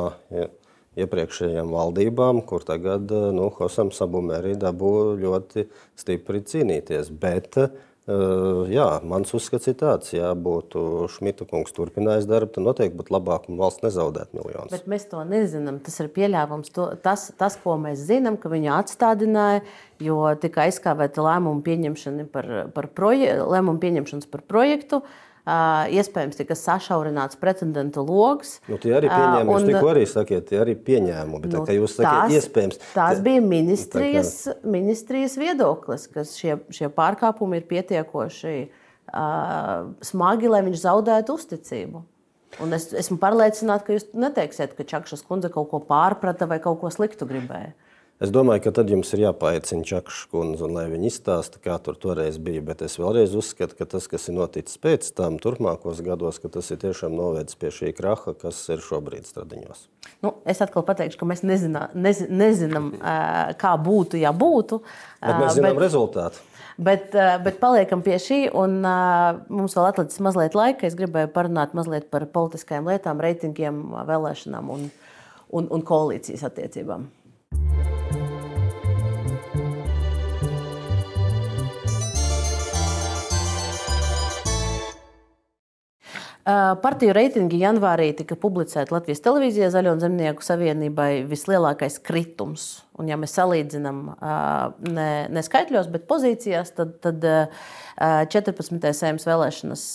iepriekšējām 0.98 1.74
valdībām, 1.74 2.44
kur 2.46 2.66
tagad 2.66 3.10
nu, 3.10 3.50
Hosam 3.58 3.90
Sabumē 3.94 4.40
arī 4.42 4.56
dabū 4.60 4.94
ļoti 5.22 5.66
stipri 5.98 6.44
cīnīties. 6.46 7.10
Bet 7.10 7.58
Eh, 7.58 7.70
jā, 8.08 8.88
mans 9.04 9.34
uzskats 9.36 9.68
ir 9.68 9.76
tāds, 9.82 10.14
ja 10.16 10.30
būtu 10.32 11.10
Šmita 11.12 11.48
kungs 11.50 11.76
turpinājis 11.76 12.28
darbu, 12.30 12.54
tad 12.56 12.64
noteikti 12.64 12.96
būtu 13.02 13.16
labāk 13.16 13.50
valsts 13.52 13.84
nezaudētu 13.84 14.40
miljonus. 14.40 14.72
Bet 14.72 14.88
mēs 14.88 15.10
to 15.12 15.24
nezinām. 15.28 15.82
Tas 15.84 16.00
ir 16.00 16.12
pieļāvums. 16.16 16.72
To, 16.78 16.90
tas, 17.04 17.28
tas, 17.38 17.60
ko 17.60 17.76
mēs 17.82 18.06
zinām, 18.08 18.40
ka 18.40 18.52
viņu 18.54 18.72
atstādināja, 18.78 19.66
jo 20.04 20.22
tika 20.40 20.66
aizkāvēta 20.68 21.26
lēmumu 21.26 21.66
pieņemšana 21.68 22.28
par, 22.32 22.52
par, 22.76 22.92
proje, 22.96 23.34
lēmumu 23.44 23.84
pieņemšanas 23.84 24.32
par 24.32 24.46
projektu. 24.48 25.04
Uh, 25.04 25.24
iespējams 25.48 26.40
tika 26.40 26.56
sašaurināts 26.58 27.40
pretendentu 27.40 28.04
lokus. 28.04 28.58
Nu, 28.68 28.80
tie 28.82 28.92
arī 28.98 29.08
pieņēmumi, 29.12 29.54
un, 29.54 29.62
jūs 29.64 29.70
tikko 29.70 29.92
arī 29.94 30.04
sakiet, 30.10 30.48
tie 30.50 30.60
arī 30.64 30.76
pieņēmumi, 30.76 31.44
bet 31.46 31.56
nu, 31.56 31.64
tā, 31.68 31.78
jūs 31.78 31.96
sakiet, 31.96 32.10
tās, 32.10 32.36
iespējams. 32.42 32.82
Tās 32.96 33.24
bija 33.24 33.46
ministrijas, 33.46 34.34
kā... 34.50 34.58
ministrijas 34.76 35.38
viedoklis, 35.40 36.10
ka 36.12 36.26
šie, 36.28 36.58
šie 36.74 36.92
pārkāpumi 36.94 37.62
ir 37.62 37.68
pietiekoši 37.70 38.54
uh, 38.68 39.90
smagi, 40.12 40.52
lai 40.52 40.62
viņš 40.68 40.84
zaudētu 40.84 41.40
uzticību. 41.40 42.04
Un 42.64 42.74
es 42.74 42.90
esmu 42.96 43.20
pārliecināta, 43.22 43.86
ka 43.86 43.96
jūs 43.96 44.08
neteiksiet, 44.18 44.74
ka 44.76 44.88
Čakšas 44.88 45.24
kundze 45.28 45.52
kaut 45.54 45.70
ko 45.72 45.80
pārprata 45.84 46.48
vai 46.50 46.60
kaut 46.64 46.82
ko 46.82 46.92
sliktu 46.92 47.28
gribēja. 47.30 47.76
Es 48.18 48.32
domāju, 48.34 48.64
ka 48.66 48.72
tad 48.74 48.90
jums 48.90 49.12
ir 49.14 49.22
jāpaaicina 49.28 49.86
Čakša 49.86 50.30
kundze, 50.32 50.64
un 50.66 50.72
lai 50.74 50.88
viņi 50.90 51.06
izstāsta, 51.12 51.60
kā 51.62 51.76
tur 51.86 51.94
toreiz 52.02 52.40
bija. 52.42 52.64
Bet 52.66 52.80
es 52.82 52.96
vēlreiz 52.98 53.36
uzskatu, 53.38 53.76
ka 53.78 53.86
tas, 53.86 54.08
kas 54.10 54.24
ir 54.32 54.34
noticis 54.40 54.80
pēc 54.82 55.12
tam, 55.14 55.36
turpmākos 55.38 56.00
gados, 56.02 56.40
ka 56.42 56.50
tas 56.50 56.72
ir 56.74 56.80
tiešām 56.82 57.14
novedis 57.14 57.60
pie 57.62 57.70
šī 57.76 57.92
kraha, 57.94 58.34
kas 58.42 58.64
ir 58.74 58.82
šobrīd 58.82 59.30
stradiņos. 59.30 59.84
Nu, 60.26 60.32
es 60.50 60.64
atkal 60.66 60.82
pateikšu, 60.88 61.20
ka 61.20 61.28
mēs 61.30 61.46
nezinā, 61.46 61.92
nez, 61.94 62.24
nezinām, 62.26 62.88
kā 63.62 63.76
būtu, 63.86 64.18
ja 64.18 64.34
būtu. 64.34 64.80
Bet 65.22 65.38
mēs 65.44 65.60
zinām 65.60 65.78
bet, 65.78 65.84
rezultātu. 65.86 66.42
Bet, 66.90 67.14
bet 67.46 67.62
paliekam 67.62 68.02
pie 68.06 68.18
šī, 68.24 68.40
un 68.50 68.80
mums 68.82 69.78
vēl 69.78 69.92
atlicis 69.92 70.24
mazliet 70.26 70.58
laika. 70.58 70.90
Es 70.90 70.98
gribēju 70.98 71.30
parunāt 71.38 71.78
mazliet 71.78 72.10
par 72.10 72.26
politiskajām 72.34 72.90
lietām, 72.90 73.22
reitingiem, 73.22 73.84
vēlēšanām 74.10 74.74
un, 74.74 74.90
un, 75.54 75.70
un 75.70 75.86
koalīcijas 75.86 76.50
attiecībām. 76.50 77.06
Partiju 86.48 87.12
reitingi 87.12 87.58
janvārī 87.60 88.14
tika 88.16 88.38
publicēti 88.40 88.94
Latvijas 88.96 89.20
televīzijā 89.26 89.68
Zaļo 89.74 89.98
un 89.98 90.00
Zemnieku 90.00 90.46
savienībai 90.46 91.26
vislielākais 91.28 91.98
kritums. 92.08 92.68
Un, 92.96 93.10
ja 93.12 93.18
mēs 93.20 93.36
salīdzinām 93.36 94.00
ne, 94.96 95.10
ne 95.28 95.44
skaitļos, 95.44 95.90
bet 95.92 96.08
pozīcijās, 96.08 96.72
tad, 96.78 96.96
tad 97.04 97.28
14. 98.32 98.80
sēmas 98.96 99.28
vēlēšanas 99.28 99.86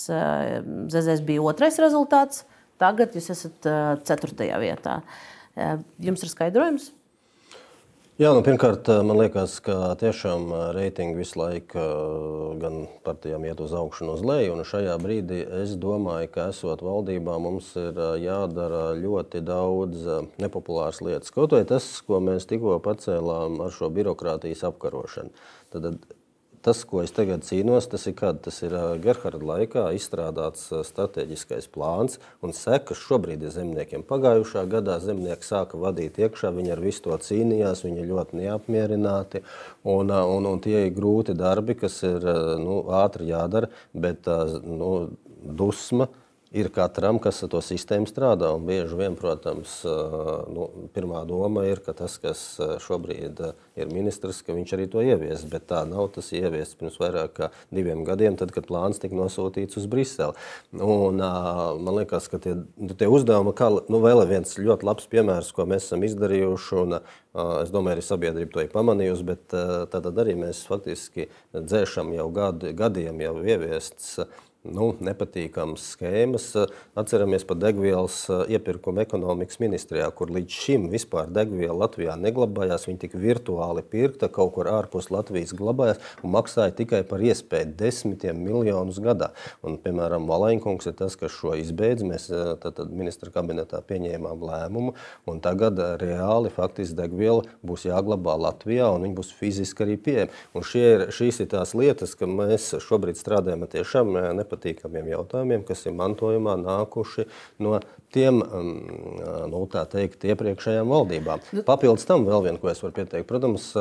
ZZS 0.93 1.25
bija 1.25 1.47
otrais 1.49 1.81
rezultāts. 1.81 2.45
Tagad 2.83 3.17
jūs 3.17 3.33
esat 3.33 3.73
4. 4.13 4.51
vietā. 4.61 5.01
Jums 6.05 6.27
ir 6.27 6.35
skaidrojums? 6.35 6.93
Jā, 8.23 8.29
nu, 8.37 8.43
pirmkārt, 8.47 8.87
eh, 8.93 9.01
man 9.03 9.19
liekas, 9.19 9.57
ka 9.67 9.97
tiešām 9.99 10.45
eh, 10.55 10.61
reitingi 10.77 11.17
visu 11.19 11.41
laiku 11.41 11.81
eh, 11.81 12.53
gan 12.63 12.77
partijām 13.03 13.43
iet 13.49 13.59
uz 13.65 13.73
augšu, 13.75 14.13
uz 14.13 14.23
leju. 14.23 14.61
Šajā 14.69 14.95
brīdī 15.03 15.41
es 15.63 15.73
domāju, 15.81 16.29
ka 16.31 16.45
esot 16.53 16.85
valdībā, 16.87 17.35
mums 17.43 17.73
ir 17.81 17.99
jādara 18.23 18.93
ļoti 19.01 19.43
daudz 19.43 20.07
nepopulāras 20.39 21.03
lietas. 21.03 21.35
Kaut 21.35 21.57
vai 21.57 21.65
tas, 21.67 21.89
ko 22.07 22.21
mēs 22.23 22.47
tikko 22.47 22.77
pacēlām 22.85 23.59
ar 23.65 23.75
šo 23.75 23.91
birokrātijas 23.97 24.63
apkarošanu. 24.71 25.35
Tad 25.75 25.91
tas, 26.63 26.83
ko 26.89 27.03
es 27.03 27.13
tagad 27.15 27.45
cīnos, 27.47 27.89
tas 27.91 28.07
ir, 28.07 28.15
kad, 28.19 28.39
tas 28.45 28.61
ir 28.65 28.75
Gerharda 29.03 29.43
laikā 29.49 29.85
izstrādāts 29.97 30.69
strateģiskais 30.89 31.69
plāns 31.73 32.21
un 32.43 32.55
sekas 32.57 33.03
šobrīd 33.03 33.43
ir 33.43 33.55
zemniekiem. 33.55 34.07
Pagājušā 34.09 34.65
gadā 34.71 34.99
zemnieki 35.03 35.49
sāka 35.49 35.81
vadīt 35.81 36.21
iekšā, 36.23 36.53
viņi 36.55 36.75
ar 36.75 36.83
visu 36.85 37.07
to 37.09 37.19
cīnījās, 37.27 37.85
viņi 37.87 38.09
ļoti 38.09 38.41
neapmierināti. 38.43 39.43
Un, 39.83 40.15
un, 40.15 40.49
un 40.49 40.63
tie 40.63 40.87
ir 40.87 40.97
grūti 40.97 41.35
darbi, 41.39 41.77
kas 41.79 41.99
ir 42.07 42.27
nu, 42.63 42.83
ātri 43.03 43.33
jādara, 43.33 43.71
bet 43.93 44.31
nu, 44.63 44.93
dusma 45.43 46.09
ir 46.53 46.69
katram, 46.73 47.19
kas 47.23 47.43
ar 47.45 47.51
to 47.53 47.61
sistēmu 47.65 48.09
strādā. 48.09 48.51
Un 48.57 48.67
bieži 48.69 48.97
vien, 48.99 49.17
protams, 49.19 49.79
nu, 50.53 50.69
pirmā 50.95 51.25
doma 51.29 51.65
ir, 51.69 51.81
ka 51.85 51.95
tas, 51.97 52.19
kas 52.23 52.43
šobrīd 52.85 53.41
ir 53.81 53.93
ministrs, 53.93 54.43
ka 54.45 54.57
viņš 54.57 54.75
arī 54.77 54.89
to 54.93 55.05
ievies. 55.05 55.47
Bet 55.49 55.69
tā 55.73 55.83
nav. 55.89 56.11
Tas 56.13 56.29
ieviests 56.37 56.77
pirms 56.77 56.99
vairāk 57.01 57.35
kā 57.39 57.49
diviem 57.73 58.05
gadiem, 58.05 58.37
tad, 58.41 58.53
kad 58.53 58.67
plāns 58.69 59.01
tika 59.01 59.17
nosūtīts 59.17 59.81
uz 59.81 59.89
Briseli. 59.91 60.37
Un, 60.77 61.23
man 61.23 61.97
liekas, 62.03 62.29
ka 62.33 62.41
tie, 62.43 62.59
tie 62.99 63.09
uzdevumi, 63.09 63.57
kā 63.57 63.71
nu, 63.73 64.03
vēl 64.05 64.27
viens 64.29 64.59
ļoti 64.59 64.89
labs 64.89 65.09
piemērs, 65.13 65.53
ko 65.57 65.69
mēs 65.71 65.89
esam 65.89 66.07
izdarījuši. 66.09 66.79
Un, 66.85 67.03
Es 67.33 67.71
domāju, 67.73 67.97
arī 67.97 68.03
sabiedrība 68.05 68.53
to 68.53 68.61
ir 68.61 68.73
pamanījusi, 68.75 69.25
bet 69.25 69.55
tad 69.89 70.09
arī 70.21 70.35
mēs 70.37 70.59
faktiski 70.69 71.31
dzēšam 71.57 72.11
jau 72.13 72.27
gadu, 72.29 72.75
gadiem 72.77 73.23
jau 73.25 73.39
ieviests 73.41 74.19
nu, 74.63 74.93
nepatīkamas 75.03 75.85
schēmas. 75.97 76.47
Atceramies 76.99 77.45
par 77.47 77.59
degvielas 77.61 78.25
iepirkumu 78.53 79.03
ekonomikas 79.03 79.59
ministrijā, 79.63 80.07
kur 80.15 80.31
līdz 80.35 80.59
šim 80.63 80.87
vispār 80.93 81.31
degviela 81.35 81.75
Latvijā 81.85 82.15
neglabājās. 82.21 82.87
Viņa 82.89 83.03
tika 83.05 83.21
virtuāli 83.21 83.83
pirkta, 83.83 84.31
kaut 84.33 84.55
kur 84.57 84.71
ārpus 84.71 85.11
Latvijas 85.13 85.55
glabājās 85.59 86.01
un 86.23 86.35
maksāja 86.37 86.75
tikai 86.79 87.03
par 87.09 87.25
iespēju 87.25 87.75
desmitiem 87.81 88.39
miljonus 88.39 89.01
gadā. 89.03 89.33
Un, 89.67 89.79
piemēram, 89.83 90.29
Valainkungs 90.31 90.89
ir 90.91 90.97
tas, 90.99 91.19
kas 91.19 91.35
šo 91.35 91.57
izbeidz. 91.59 92.07
Mēs 92.07 92.29
tad, 92.31 92.77
tad 92.79 92.95
ministra 92.95 93.33
kabinetā 93.35 93.83
pieņēmām 93.89 94.47
lēmumu, 94.47 94.95
un 95.27 95.43
tagad 95.43 95.81
reāli 96.01 96.53
faktiski 96.55 97.01
degviela 97.03 97.43
būs 97.67 97.89
jāglabā 97.89 98.39
Latvijā, 98.47 98.93
un 98.95 99.09
viņa 99.09 99.19
būs 99.19 99.35
fiziski 99.39 99.87
arī 99.87 99.99
pieejama. 99.99 100.65
Šie 100.73 100.85
ir, 100.95 101.07
šīs 101.15 101.43
ir 101.43 101.51
tās 101.51 101.75
lietas, 101.77 102.15
ka 102.19 102.29
mēs 102.31 102.71
šobrīd 102.85 103.19
strādājam 103.19 103.67
tiešām 103.73 104.15
nepatīkami 104.39 104.52
nepatīkamiem 104.53 105.11
jautājumiem, 105.13 105.65
kas 105.67 105.87
ir 105.87 105.97
mantojumā 105.97 106.59
nākuši 106.61 107.27
no 107.65 107.81
tiem 108.13 108.43
um, 108.45 108.71
nu, 109.51 109.65
teikt, 109.73 110.25
iepriekšējām 110.29 110.93
valdībām. 110.93 111.43
Nu- 111.53 111.65
Papildus 111.67 112.07
tam 112.09 112.27
vēl 112.29 112.45
viena, 112.45 112.61
ko 112.61 112.69
es 112.73 112.83
varu 112.85 113.01
pieteikt. 113.01 113.29
Protams, 113.29 113.73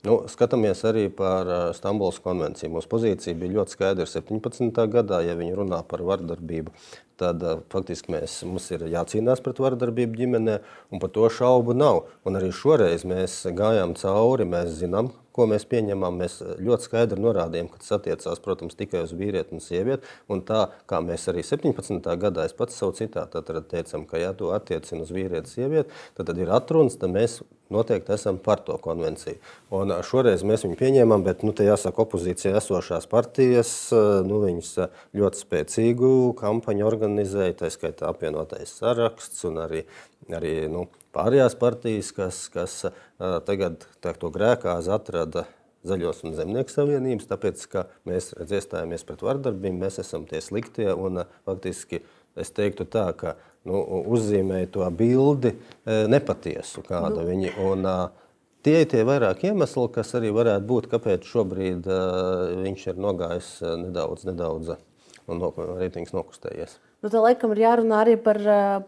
Nu, 0.00 0.22
skatāmies 0.32 0.80
arī 0.88 1.10
par 1.12 1.44
Stambulas 1.76 2.16
konvenciju. 2.24 2.70
Mūsu 2.72 2.88
pozīcija 2.88 3.36
bija 3.36 3.58
ļoti 3.58 3.74
skaidra 3.74 4.06
17. 4.08 4.86
gadā, 4.88 5.18
ja 5.26 5.34
viņi 5.36 5.58
runā 5.58 5.82
par 5.84 6.00
vardarbību. 6.08 6.72
Tad 7.20 7.42
faktiski 7.72 8.14
mēs, 8.14 8.38
mums 8.48 8.70
ir 8.72 8.86
jācīnās 8.88 9.42
pret 9.44 9.58
vardarbību 9.60 10.22
ģimenē, 10.22 10.60
un 10.88 11.02
par 11.02 11.12
to 11.12 11.28
šaubu 11.36 11.76
nav. 11.76 12.06
Un 12.24 12.38
arī 12.40 12.48
šoreiz 12.56 13.04
mēs 13.08 13.42
gājām 13.56 13.92
cauri, 14.00 14.48
mēs 14.48 14.78
zinām, 14.78 15.10
ko 15.36 15.46
mēs 15.50 15.64
pieņemam, 15.70 16.18
mēs 16.20 16.40
ļoti 16.60 16.88
skaidri 16.88 17.22
norādījām, 17.22 17.70
ka 17.70 17.80
tas 17.82 17.94
attiecās 17.98 18.42
protams, 18.44 18.76
tikai 18.78 19.04
uz 19.06 19.14
vīrieti 19.16 19.56
un 19.56 19.64
sievieti. 19.64 20.08
Un 20.32 20.42
tā 20.46 20.66
kā 20.90 21.00
mēs 21.04 21.28
arī 21.30 21.44
17. 21.46 22.10
gadā, 22.24 22.48
es 22.48 22.56
pats 22.56 22.78
savu 22.80 22.96
citātu 22.98 23.42
teicām, 23.44 24.08
ka 24.10 24.20
ja 24.20 24.34
to 24.36 24.52
attiecina 24.56 25.06
uz 25.06 25.14
vīrieti 25.14 25.46
un 25.46 25.54
sievieti, 25.54 26.02
tad, 26.18 26.30
tad 26.32 26.40
ir 26.40 26.52
atruns, 26.56 26.98
tad 27.00 27.14
mēs 27.14 27.40
noteikti 27.70 28.12
esam 28.16 28.40
par 28.42 28.64
to 28.66 28.74
konvenciju. 28.82 29.38
Un 29.74 29.94
šoreiz 30.06 30.42
mēs 30.46 30.64
viņu 30.66 30.78
pieņēmām, 30.80 31.22
bet 31.26 31.44
nu, 31.46 31.54
jāsaka, 31.54 32.02
opozīcijā 32.02 32.56
esošās 32.58 33.06
partijas 33.10 33.72
nu, 34.26 34.42
ļoti 35.16 35.44
spēcīgu 35.44 36.10
kampaņu 36.40 36.88
organizēja, 37.10 37.56
tā 37.58 37.70
skaitā 37.70 38.08
apvienotais 38.08 38.72
saraksts 38.78 39.44
un 39.44 39.58
arī, 39.58 39.84
arī 40.30 40.68
nu, 40.70 40.88
pārējās 41.12 41.56
partijas, 41.58 42.12
kas, 42.12 42.48
kas 42.48 42.86
tagad 43.18 43.86
tā, 44.00 44.14
to 44.14 44.30
grēkāzi 44.30 44.90
atrada 44.90 45.46
Zaļos 45.80 46.24
un 46.28 46.34
Zemnieku 46.36 46.68
savienības, 46.68 47.26
tāpēc, 47.26 47.66
ka 47.72 47.86
mēs 48.04 48.34
iestājāmies 48.36 49.04
pret 49.08 49.22
vardarbību, 49.24 49.80
mēs 49.80 49.98
esam 50.02 50.26
tie 50.28 50.40
sliktie 50.44 50.92
un 50.92 51.22
faktiski 51.48 52.02
es 52.36 52.50
teiktu 52.52 52.84
tā, 52.84 53.06
ka 53.16 53.36
nu, 53.64 53.80
uzzīmēja 54.12 54.68
to 54.76 54.90
bildi 54.92 55.54
nepatiesu, 55.86 56.84
kādu 56.84 57.22
nu. 57.22 57.28
viņi. 57.30 57.54
Un, 57.64 57.94
Tie 58.60 58.82
ir 58.82 58.90
tie 58.92 59.06
vairāk 59.08 59.40
iemesli, 59.48 59.86
kas 59.88 60.10
arī 60.18 60.28
varētu 60.36 60.66
būt, 60.68 60.90
kāpēc 60.92 61.24
šobrīd 61.24 61.86
uh, 61.88 62.58
viņš 62.60 62.82
ir 62.90 62.98
nogājis 63.00 63.48
nedaudz, 63.86 64.26
nedaudz 64.28 64.74
un 65.30 65.40
no, 65.40 65.48
reitings 65.78 66.12
nokustējies. 66.12 66.76
Nu, 67.00 67.08
tā 67.08 67.20
laikam 67.24 67.54
ir 67.54 67.62
jārunā 67.62 68.02
arī 68.04 68.14
par, 68.20 68.38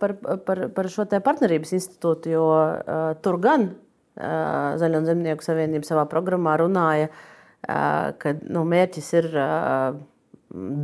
par, 0.00 0.12
par, 0.44 0.58
par 0.76 0.88
šo 0.92 1.06
partnerības 1.08 1.72
institūtu, 1.78 2.32
jo 2.34 2.44
uh, 2.52 3.12
tur 3.24 3.38
gan 3.40 3.70
uh, 3.72 4.74
Zaļo 4.80 5.00
Zemnieku 5.06 5.44
savienība 5.46 5.88
savā 5.88 6.04
programmā 6.10 6.58
runāja, 6.60 7.08
uh, 7.08 8.12
ka 8.20 8.34
nu, 8.42 8.66
mērķis 8.68 9.08
ir 9.16 9.28
uh, 9.32 9.96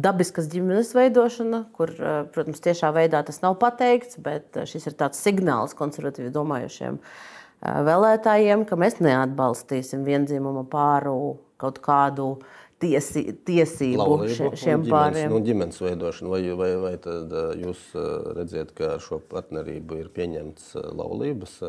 dabiskas 0.08 0.48
ģimenes 0.48 0.94
veidošana, 0.96 1.66
kur, 1.76 1.92
uh, 2.00 2.22
protams, 2.32 2.64
tiešā 2.64 2.94
veidā 2.96 3.20
tas 3.28 3.42
nav 3.44 3.58
pateikts, 3.60 4.16
bet 4.24 4.56
šis 4.70 4.88
ir 4.88 4.96
tāds 4.96 5.20
signāls 5.20 5.76
konservatīvi 5.76 6.32
domājušiem 6.32 6.96
uh, 6.96 7.82
vēlētājiem, 7.90 8.64
ka 8.64 8.80
mēs 8.80 9.02
neatbalstīsim 9.04 10.08
vienzīmumu 10.08 10.64
pāru 10.72 11.18
kaut 11.60 11.82
kādu 11.84 12.38
uh, 12.38 12.57
tiesi, 12.82 13.24
tiesību 13.46 13.98
Laulību, 14.02 14.52
šiem 14.54 14.86
ģimenes, 14.86 14.92
pāriem. 14.92 15.34
Nu, 15.34 15.42
ģimenes 15.44 15.82
veidošana, 15.82 16.30
vai, 16.34 16.40
vai, 16.60 16.70
vai 16.84 16.94
tad 17.02 17.34
jūs 17.58 17.90
redziet, 18.38 18.72
ka 18.78 18.94
ar 18.96 19.04
šo 19.04 19.20
partnerību 19.32 20.00
ir 20.02 20.08
pieņemts 20.14 20.72
laulības? 20.94 21.60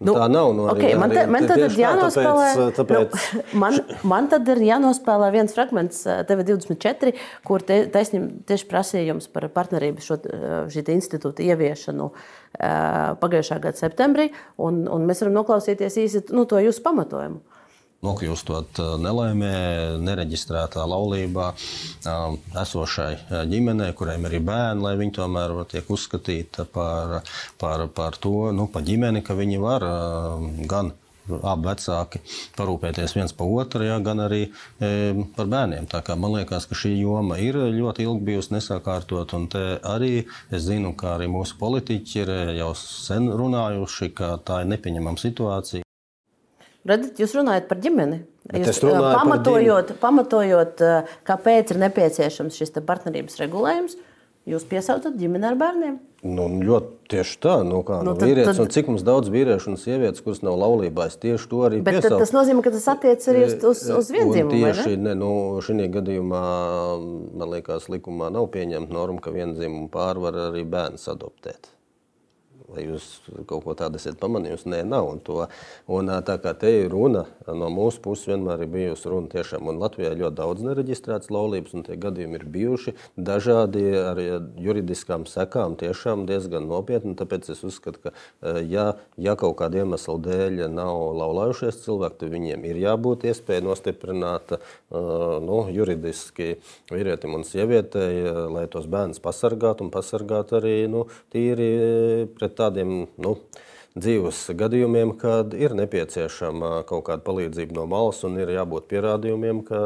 Nu, 0.00 0.14
tā 0.16 0.26
nav. 0.32 0.50
Nu, 0.56 0.64
okay, 0.72 0.94
man, 0.98 1.12
te, 1.12 1.22
man 1.30 1.44
tad 1.46 1.60
ir 1.60 1.74
jānospēlē. 1.76 2.46
Tāpēc, 2.56 2.78
tāpēc... 2.78 3.26
Nu, 3.36 3.42
man, 3.62 3.76
man 4.08 4.28
tad 4.32 4.48
ir 4.50 4.62
jānospēlē 4.64 5.28
viens 5.34 5.54
fragments 5.54 6.02
TV24, 6.28 7.12
kur 7.46 7.64
te, 7.66 7.82
taisņim, 7.92 8.26
tieši 8.48 8.68
prasījums 8.70 9.28
par 9.32 9.46
partnerību 9.54 10.02
šo 10.02 10.18
institūtu 10.96 11.44
ieviešanu 11.46 12.10
pagājušā 13.22 13.60
gada 13.62 13.78
septembrī. 13.78 14.30
Un, 14.58 14.86
un 14.90 15.06
mēs 15.08 15.22
varam 15.22 15.38
noklausīties 15.38 16.00
īsi 16.02 16.26
nu, 16.34 16.48
to 16.48 16.62
jūsu 16.64 16.84
pamatojumu 16.86 17.44
nokļūstot 18.06 18.80
nelaimē, 19.02 19.52
nereģistrētā 20.00 20.86
laulībā 20.88 21.50
esošai 22.62 23.44
ģimenei, 23.50 23.92
kuriem 23.96 24.24
ir 24.28 24.38
bērni, 24.46 24.86
lai 24.86 24.94
viņi 25.00 25.16
tomēr 25.20 25.58
tiek 25.70 25.90
uzskatīti 25.92 26.64
par, 26.72 27.20
par, 27.60 27.86
par 27.94 28.16
to, 28.22 28.50
nu, 28.56 28.70
par 28.72 28.86
ģimeni, 28.88 29.24
ka 29.26 29.36
viņi 29.38 29.60
var 29.60 29.86
gan 30.70 30.94
abi 31.30 31.68
vecāki 31.68 32.20
parūpēties 32.56 33.14
viens 33.16 33.34
par 33.36 33.50
otru, 33.60 33.84
ja, 33.86 33.98
gan 34.02 34.22
arī 34.24 34.40
e, 34.46 34.88
par 35.36 35.50
bērniem. 35.52 35.86
Man 36.20 36.34
liekas, 36.38 36.66
ka 36.70 36.78
šī 36.78 36.94
joma 36.98 37.38
ir 37.42 37.58
ļoti 37.76 38.06
ilgi 38.06 38.26
bijusi 38.32 38.56
nesakārtot, 38.56 39.36
arī 39.92 40.24
es 40.50 40.66
zinu, 40.66 40.94
ka 40.98 41.14
arī 41.18 41.30
mūsu 41.30 41.60
politiķi 41.60 42.24
ir 42.24 42.34
jau 42.60 42.72
sen 42.78 43.30
runājuši, 43.30 44.10
ka 44.16 44.34
tā 44.44 44.64
ir 44.64 44.72
nepieņemama 44.74 45.22
situācija. 45.22 45.86
Redat, 46.88 47.18
jūs 47.20 47.34
runājat 47.36 47.66
par 47.68 47.80
ģimeni. 47.82 48.22
Jūs, 48.56 48.78
pamatojot, 48.80 49.90
par 49.92 49.98
pamatojot, 50.00 50.84
kāpēc 51.28 51.74
ir 51.74 51.80
nepieciešams 51.82 52.56
šis 52.56 52.72
partnerības 52.86 53.36
regulējums, 53.42 53.98
jūs 54.48 54.64
piesaucat 54.68 55.18
ģimeni 55.20 55.50
ar 55.50 55.58
bērniem. 55.60 55.98
Nu, 56.20 56.46
ļoti 56.52 57.12
tieši 57.12 57.36
tā, 57.40 57.54
nu, 57.64 57.78
kā 57.86 58.02
nu, 58.04 58.12
nu, 58.12 58.20
tad, 58.20 58.28
vīrietis, 58.28 58.58
tad... 58.58 58.72
cik 58.74 58.90
mums 58.92 59.04
daudz 59.06 59.30
vīriešu 59.32 59.72
un 59.72 59.78
sievietes, 59.80 60.20
kuras 60.24 60.42
nav 60.44 60.58
laulībā, 60.60 61.06
es 61.08 61.16
tieši 61.20 61.48
to 61.48 61.62
arī 61.68 61.80
Bet 61.84 61.96
piesaucu. 61.96 62.18
Tas 62.20 62.32
nozīmē, 62.36 62.64
ka 62.64 62.72
tas 62.74 62.88
attiecas 62.92 63.30
arī 63.32 63.44
uz, 63.46 63.56
uz, 63.64 63.82
uz 63.96 64.10
vienzīmumu. 64.12 64.52
Tieši 64.52 64.96
ne? 64.98 65.10
Ne, 65.10 65.16
nu, 65.20 65.32
šī 65.64 65.88
gadījumā, 65.96 66.44
man 67.40 67.54
liekas, 67.56 67.88
likumā 67.92 68.28
nav 68.36 68.50
pieņemta 68.52 68.96
norma, 68.96 69.20
ka 69.24 69.32
vienzīmumu 69.32 69.88
pāri 69.92 70.24
var 70.26 70.40
arī 70.50 70.66
bērns 70.68 71.08
adoptēt. 71.12 71.72
Vai 72.70 72.84
jūs 72.86 73.06
kaut 73.50 73.64
ko 73.64 73.74
tādu 73.74 73.98
esat 73.98 74.18
pamanījusi? 74.20 74.68
Nē, 74.70 74.82
nav. 74.86 75.08
Un 75.10 75.20
to, 75.26 75.40
un, 75.90 76.10
tā 76.26 76.36
kā 76.42 76.52
te 76.58 76.70
ir 76.84 76.90
runa, 76.92 77.24
no 77.48 77.70
mūsu 77.72 77.98
puses 78.04 78.28
vienmēr 78.30 78.62
ir 78.62 78.70
bijusi 78.70 79.10
runa 79.10 79.30
tiešām. 79.32 79.66
Un 79.72 79.80
Latvijā 79.82 80.12
ļoti 80.14 80.38
daudz 80.38 80.62
nereģistrētas 80.68 81.32
laulības, 81.34 81.74
un 81.74 81.86
tie 81.88 81.96
gadījumi 82.00 82.38
ir 82.38 82.46
bijuši 82.54 82.94
dažādi 83.18 83.82
ar 83.98 84.20
juridiskām 84.60 85.26
sekām, 85.30 85.74
tiešām 85.80 86.26
diezgan 86.30 86.68
nopietni. 86.70 87.16
Tāpēc 87.18 87.50
es 87.56 87.64
uzskatu, 87.66 88.04
ka 88.04 88.54
ja, 88.70 88.86
ja 89.18 89.34
kaut 89.40 89.58
kāda 89.58 89.82
iemesla 89.82 90.16
dēļ 90.28 90.62
nav 90.70 91.00
laulājušies 91.18 91.82
cilvēki, 91.88 92.20
tad 92.22 92.34
viņiem 92.36 92.68
ir 92.70 92.80
jābūt 92.84 93.26
iespēja 93.32 93.66
nostiprināt 93.66 94.54
nu, 94.90 95.58
juridiski 95.74 96.52
vīrietim 96.92 97.34
un 97.34 97.46
sievietei, 97.48 98.22
lai 98.54 98.66
tos 98.70 98.86
bērnus 98.90 99.22
pasargātu 99.22 99.86
un 99.86 99.92
pasargātu 99.94 100.60
arī 100.60 100.76
nu, 100.90 101.06
tīri 101.34 101.70
pret 102.38 102.59
tādiem 102.60 102.94
nu, 103.20 103.34
dzīves 103.98 104.44
gadījumiem, 104.54 105.16
kad 105.18 105.54
ir 105.58 105.74
nepieciešama 105.78 106.84
kaut 106.88 107.08
kāda 107.08 107.24
palīdzība 107.26 107.74
no 107.80 107.88
malas 107.90 108.22
un 108.28 108.38
ir 108.38 108.52
jābūt 108.54 108.86
pierādījumiem, 108.92 109.64
ka 109.66 109.80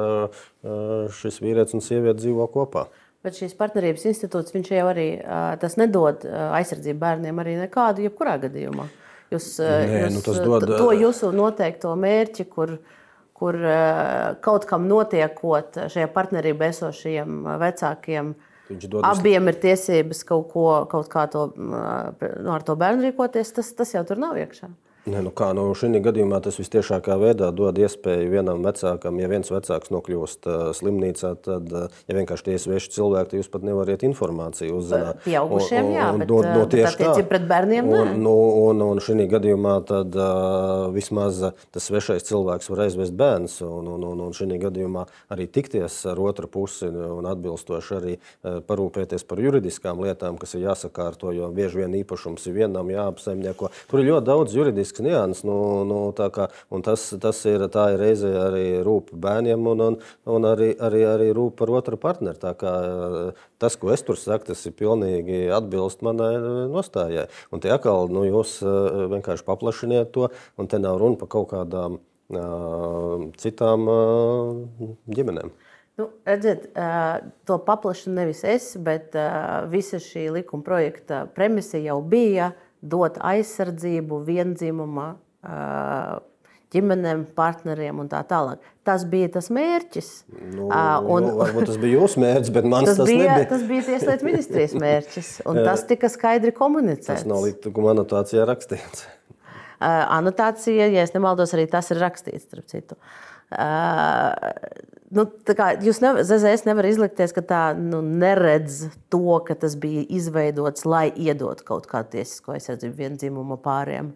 šis 1.20 1.40
vīrietis 1.44 1.78
un 1.78 1.84
sieviete 1.84 2.20
dzīvo 2.20 2.48
kopā. 2.52 2.88
Bet 3.24 3.38
šīs 3.38 3.54
partnerības 3.56 4.04
institūts 4.10 4.52
jau 4.52 4.88
arī 4.90 5.08
tas 5.62 5.78
nedod 5.80 6.26
aizsardzību 6.28 7.00
bērniem 7.00 7.40
arī 7.40 7.56
nekādu, 7.62 8.04
jebkurā 8.04 8.36
gadījumā. 8.42 8.84
Jūs, 9.32 9.46
Nē, 9.64 10.02
jūs, 10.04 10.18
nu 10.18 10.58
dod... 10.60 10.66
To 10.76 10.90
jūsu 10.92 11.30
noteikto 11.32 11.94
mērķi, 11.96 12.44
kur, 12.52 12.76
kur 13.32 13.56
kaut 14.44 14.66
kam 14.68 14.84
notiekot 14.90 15.86
šajā 15.94 16.10
partnerībā 16.12 16.68
esošajiem 16.74 17.48
vecākiem, 17.62 18.34
Abiem 19.04 19.50
ir 19.50 19.58
tiesības 19.60 20.22
kaut, 20.28 20.48
ko, 20.52 20.68
kaut 20.90 21.10
kā 21.12 21.26
to, 21.32 21.50
nu, 21.58 22.52
ar 22.54 22.64
to 22.64 22.76
bērnu 22.80 23.04
rīkoties, 23.08 23.52
tas, 23.58 23.72
tas 23.76 23.92
jau 23.92 24.04
tur 24.08 24.22
nav 24.22 24.38
iekšā. 24.40 24.70
Ne, 25.04 25.20
nu 25.20 25.28
kā, 25.36 25.50
nu, 25.52 25.66
šī 25.76 25.98
gadījumā 26.00 26.38
tas 26.40 26.56
visciešākā 26.56 27.18
veidā 27.20 27.50
dod 27.52 27.76
iespēju 27.76 28.30
vienam 28.32 28.62
vecākam, 28.64 29.18
ja 29.20 29.28
viens 29.28 29.50
vecāks 29.52 29.90
nokļūst 29.92 30.46
uh, 30.48 30.60
slimnīcā, 30.72 31.34
tad, 31.44 31.68
uh, 31.76 31.98
ja 32.08 32.16
vienkārši 32.16 32.46
tie 32.46 32.54
ir 32.56 32.62
sveši 32.62 32.92
cilvēki, 32.94 33.28
tad 33.34 33.42
jūs 33.42 33.50
pat 33.52 33.66
nevariet 33.68 34.06
informāciju 34.08 34.78
uzzināt. 34.78 35.20
Pieaugušiem, 35.26 35.90
jā, 35.92 36.06
bet, 36.22 36.32
no, 36.32 36.38
no 36.40 36.62
tieši 36.72 37.00
tā. 37.02 37.24
pret 37.28 37.44
bērniem 37.50 37.90
nē. 37.92 37.98
Un, 38.00 38.22
nu, 38.24 38.32
un, 38.70 38.80
un 38.86 39.02
šī 39.04 39.26
gadījumā 39.28 39.74
tad 39.90 40.16
uh, 40.16 40.86
vismaz 40.94 41.42
tas 41.52 41.90
svešais 41.90 42.24
cilvēks 42.24 42.72
var 42.72 42.86
aizvest 42.86 43.12
bērns, 43.20 43.58
un, 43.68 43.92
un, 43.98 44.08
un, 44.08 44.24
un 44.30 44.32
šī 44.32 44.56
gadījumā 44.64 45.04
arī 45.36 45.50
tikties 45.52 45.98
ar 46.14 46.24
otru 46.24 46.48
pusi 46.48 46.88
un 46.88 47.28
atbilstoši 47.28 47.96
arī 48.00 48.16
uh, 48.16 48.62
parūpēties 48.64 49.28
par 49.28 49.44
juridiskām 49.44 50.00
lietām, 50.00 50.40
kas 50.40 50.56
ir 50.56 50.64
jāsakārto, 50.70 51.36
jo 51.36 51.52
bieži 51.52 51.84
vien 51.84 52.00
īpašums 52.00 52.48
ir 52.48 52.56
vienam 52.62 52.88
jāapsaimnieko. 52.96 53.68
Tur 53.92 54.00
ir 54.00 54.12
ļoti 54.14 54.28
daudz 54.32 54.56
juridisku 54.56 54.93
būtisks 54.94 55.02
nianses. 55.02 55.44
Nu, 55.44 55.84
nu, 55.84 56.12
kā, 56.14 56.48
tas, 56.82 57.14
tas 57.20 57.44
ir, 57.46 57.62
ir 57.62 57.98
reizē 57.98 58.32
arī 58.48 58.82
rūp 58.84 59.12
bērniem 59.12 59.66
un, 59.66 59.80
un, 59.80 59.98
un 60.26 60.44
arī, 60.44 60.74
arī, 60.78 61.04
arī 61.04 61.32
rūp 61.34 61.56
par 61.58 61.70
otru 61.70 61.96
partneri. 61.96 62.38
Kā, 62.38 63.34
tas, 63.58 63.76
ko 63.76 63.92
es 63.92 64.02
tur 64.02 64.16
saku, 64.16 64.52
tas 64.52 64.64
ir 64.66 64.74
pilnīgi 64.74 65.50
atbilst 65.50 66.02
manai 66.02 66.38
nostājai. 66.70 67.28
Un 67.52 67.60
tie 67.60 67.72
atkal 67.72 68.08
nu, 68.08 68.24
jūs 68.24 68.62
eh, 68.62 69.06
vienkārši 69.10 69.44
paplašiniet 69.44 70.12
to, 70.12 70.30
un 70.58 70.66
te 70.68 70.78
nav 70.78 70.98
runa 70.98 71.18
par 71.18 71.28
kaut 71.28 71.50
kādām 71.52 71.98
uh, 71.98 73.30
citām 73.36 73.88
uh, 73.88 74.90
ģimenēm. 75.08 75.52
Nu, 75.94 76.08
redziet, 76.26 76.72
to 77.46 77.56
paplašinu 77.62 78.16
nevis 78.16 78.40
es, 78.42 78.64
bet 78.82 79.14
visa 79.70 80.00
šī 80.02 80.24
likuma 80.40 80.66
projekta 80.66 81.20
premise 81.36 81.78
jau 81.84 82.00
bija 82.02 82.48
dot 82.84 83.18
aizsardzību 83.24 84.20
viendzimuma 84.26 85.08
ģimenēm, 86.74 87.24
partneriem 87.36 88.00
un 88.02 88.08
tā 88.10 88.20
tālāk. 88.26 88.62
Tas 88.86 89.04
bija 89.08 89.30
tas 89.36 89.48
mērķis. 89.54 90.08
Nu, 90.56 90.66
un, 90.68 91.28
nu, 91.28 91.34
varbūt 91.38 91.68
tas 91.70 91.78
bija 91.80 92.00
jūsu 92.00 92.22
mērķis, 92.24 92.52
bet 92.56 92.68
mans 92.68 92.90
tas, 92.90 92.98
tas 93.00 93.10
bija. 93.10 93.28
Nebija. 93.30 93.50
Tas 93.52 93.66
bija 93.68 93.84
Tieslietu 93.88 94.28
ministrijas 94.28 94.74
mērķis, 94.82 95.30
un 95.50 95.60
tas 95.64 95.84
tika 95.88 96.10
skaidri 96.12 96.54
komunicēts. 96.56 97.22
Tas 97.22 97.28
nav 97.30 97.46
likuma 97.46 97.94
anotācijā 97.94 98.46
rakstīts. 98.50 99.06
Anotācija, 99.84 100.88
ja 100.92 101.04
nemaldos, 101.14 101.52
arī 101.56 101.68
tas 101.70 101.90
ir 101.92 102.00
rakstīts, 102.02 102.48
starp 102.48 102.66
citu. 102.70 102.98
Nu, 105.12 105.26
kā, 105.28 105.66
jūs 105.84 106.00
nevar, 106.00 106.24
ZZS 106.24 106.64
nevar 106.64 106.86
izlikties, 106.88 107.34
ka 107.36 107.42
tā 107.44 107.62
nu, 107.76 108.00
neredz 108.00 108.86
to, 109.12 109.36
ka 109.44 109.56
tas 109.58 109.76
bija 109.80 110.04
izveidots, 110.08 110.86
lai 110.88 111.10
iedotu 111.12 111.66
kaut 111.66 111.88
kādu 111.90 112.16
tiesisko 112.16 112.54
aizsardzību 112.56 112.96
vienzimuma 113.02 113.58
pāriem. 113.60 114.14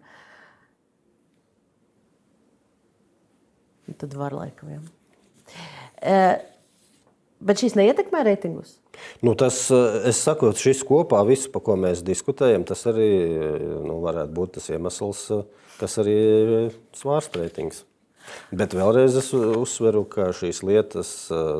Tad 3.99 4.13
var 4.17 4.33
laikam. 4.37 4.73
Jā. 4.73 4.81
E, 6.01 6.17
bet 7.43 7.61
šīs 7.61 7.77
neietekmē 7.77 8.23
reitingus. 8.25 8.77
Nu, 9.23 9.35
tas, 9.37 9.61
es 10.09 10.19
saku, 10.25 10.51
šis 10.57 10.81
kopā, 10.87 11.21
viss, 11.27 11.49
par 11.51 11.63
ko 11.65 11.77
mēs 11.79 12.01
diskutējam, 12.05 12.65
tas 12.67 12.81
arī 12.89 13.11
nu, 13.85 13.99
varētu 14.03 14.35
būt 14.35 14.57
tas 14.57 14.69
iemesls, 14.73 15.27
kas 15.79 15.99
arī 16.01 16.17
svārst 16.97 17.37
reitings. 17.39 17.85
Bet 18.53 18.73
vēlreiz 18.77 19.15
es 19.19 19.31
uzsveru, 19.33 20.03
ka 20.09 20.29
šīs 20.35 20.61
lietas, 20.65 21.11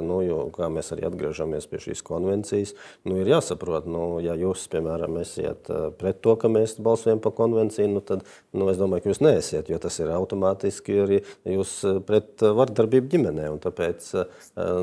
nu, 0.05 0.19
jo, 0.25 0.39
kā 0.55 0.69
mēs 0.73 0.91
arī 0.95 1.07
atgriežamies 1.09 1.67
pie 1.69 1.81
šīs 1.83 2.03
konvencijas, 2.05 2.75
nu, 3.07 3.17
ir 3.21 3.31
jāsaprot, 3.31 3.87
nu, 3.89 4.03
ja 4.23 4.35
jūs, 4.39 4.67
piemēram, 4.73 5.17
esiet 5.21 5.69
pret 5.99 6.21
to, 6.25 6.35
ka 6.39 6.51
mēs 6.51 6.77
balsojam 6.83 7.21
par 7.23 7.35
konvenciju, 7.37 7.89
nu, 7.93 8.03
tad 8.05 8.25
nu, 8.53 8.69
es 8.71 8.79
domāju, 8.81 9.05
ka 9.05 9.13
jūs 9.13 9.23
neesiet, 9.25 9.71
jo 9.71 9.81
tas 9.81 9.99
ir 10.01 10.13
automātiski 10.13 11.01
arī 11.05 11.21
jūs 11.57 11.75
pret 12.07 12.41
vardarbību 12.41 13.13
ģimenē. 13.15 13.49
Tāpēc 13.63 14.09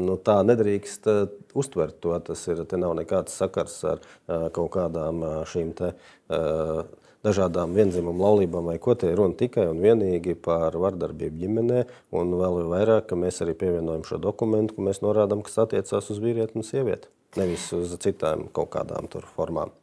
nu, 0.03 0.19
tā 0.27 0.41
nedrīkst 0.47 1.11
uztvert 1.57 2.01
to. 2.03 2.15
Tas 2.27 2.43
ir, 2.51 2.63
nav 2.77 2.95
nekāds 2.99 3.35
sakars 3.39 3.81
ar 3.89 4.05
kaut 4.27 4.73
kādām 4.77 5.25
šīm 5.51 5.75
te. 5.79 5.93
Uh, 6.27 6.85
dažādām 7.27 7.75
vienzimumu 7.77 8.25
laulībām, 8.25 8.71
vai 8.71 8.79
ko 8.83 8.95
te 8.99 9.11
ir 9.11 9.19
runa 9.21 9.37
tikai 9.39 9.67
un 9.71 9.83
vienīgi 9.83 10.37
par 10.47 10.77
vardarbību 10.81 11.43
ģimenē. 11.43 11.87
Un 12.17 12.37
vēl 12.39 12.63
vairāk, 12.73 13.09
ka 13.11 13.19
mēs 13.19 13.43
arī 13.45 13.57
pievienojam 13.59 14.07
šo 14.07 14.21
dokumentu, 14.23 14.77
ka 14.77 14.87
mēs 14.89 15.03
norādām, 15.05 15.43
kas 15.47 15.59
attiecās 15.67 16.13
uz 16.15 16.23
vīrieti 16.23 16.59
un 16.59 16.67
sievieti, 16.67 17.11
nevis 17.41 17.67
uz 17.77 17.97
citām 18.03 18.47
kaut 18.55 18.73
kādām 18.77 19.11
formām. 19.35 19.75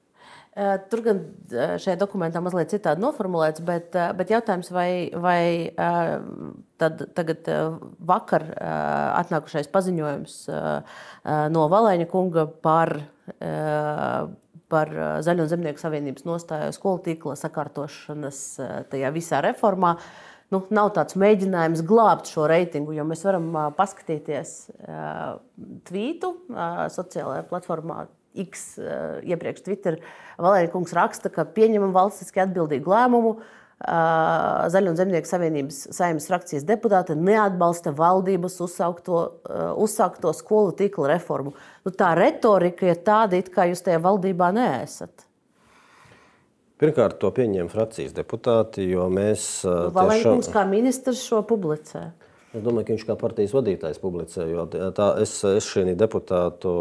Tur 0.53 1.01
gan 1.01 1.19
šajā 1.81 1.95
dokumentā 1.97 2.37
mazliet 2.45 2.69
citādi 2.69 3.01
noformulēts, 3.01 3.63
bet, 3.65 3.95
bet 4.13 4.29
jautājums, 4.29 4.69
vai, 4.69 5.09
vai 5.17 5.73
tad, 6.77 7.01
tagad 7.17 7.49
vakar 7.97 8.45
atnākušais 9.23 9.71
paziņojums 9.73 10.35
no 11.55 11.65
Valēņa 11.73 12.05
kunga 12.11 12.45
par 12.45 12.93
par 14.71 14.91
Zaļo 15.25 15.47
zemnieku 15.51 15.81
savienības 15.81 16.27
nostāju 16.27 16.75
skolu 16.75 17.01
tīkla 17.05 17.35
sakārtošanas 17.39 18.39
tajā 18.91 19.11
visā 19.15 19.41
reformā. 19.45 19.95
Nu, 20.53 20.61
nav 20.73 20.91
tāds 20.93 21.17
mēģinājums 21.17 21.81
glābt 21.87 22.29
šo 22.29 22.45
reitingu, 22.49 22.93
jo 22.93 23.05
mēs 23.09 23.23
varam 23.25 23.47
paskatīties 23.77 24.51
tvītu 25.89 26.33
sociālajā 26.97 27.47
platformā. 27.49 28.05
X 28.33 28.79
iepriekš 29.29 29.61
Twitter 29.61 29.99
Valērija 30.41 30.71
kungs 30.73 30.93
raksta, 30.97 31.29
ka 31.29 31.45
pieņemam 31.53 31.91
valstiski 31.93 32.41
atbildīgu 32.41 32.89
lēmumu, 32.89 33.35
uh, 33.35 33.62
Zaļo 33.83 34.93
un 34.93 34.95
Zemnieku 34.95 35.27
savienības 35.27 35.81
saimnes 35.91 36.29
frakcijas 36.29 36.63
deputāte 36.63 37.17
neatbalsta 37.19 37.91
valdības 37.97 38.55
uzsākto, 38.63 39.19
uzsākto 39.83 40.31
skolu 40.37 40.71
tīkla 40.79 41.11
reformu. 41.17 41.51
Nu, 41.83 41.91
tā 41.91 42.13
retorika 42.15 42.87
ir 42.87 43.01
tāda, 43.03 43.41
it 43.41 43.51
kā 43.51 43.67
jūs 43.67 43.83
tajā 43.83 43.99
valdībā 44.05 44.53
neesat. 44.55 45.27
Pirmkārt, 46.79 47.19
to 47.19 47.29
pieņēma 47.35 47.71
frakcijas 47.71 48.15
deputāti, 48.15 48.87
jo 48.91 49.05
mēs. 49.11 49.65
Nu, 49.67 49.91
Valēņkungs 49.95 50.47
tiešām... 50.47 50.55
kā 50.55 50.63
ministrs 50.71 51.21
šo 51.27 51.43
publicē. 51.47 52.07
Es 52.53 52.61
domāju, 52.61 52.85
ka 52.85 52.93
viņš 52.93 53.03
kā 53.07 53.13
partijas 53.17 53.53
vadītājs 53.55 53.97
publicē, 53.97 54.43
jo 54.45 54.67
tā, 54.69 55.07
es, 55.23 55.31
es 55.47 55.65
šī 55.73 55.95
deputātu 55.97 56.73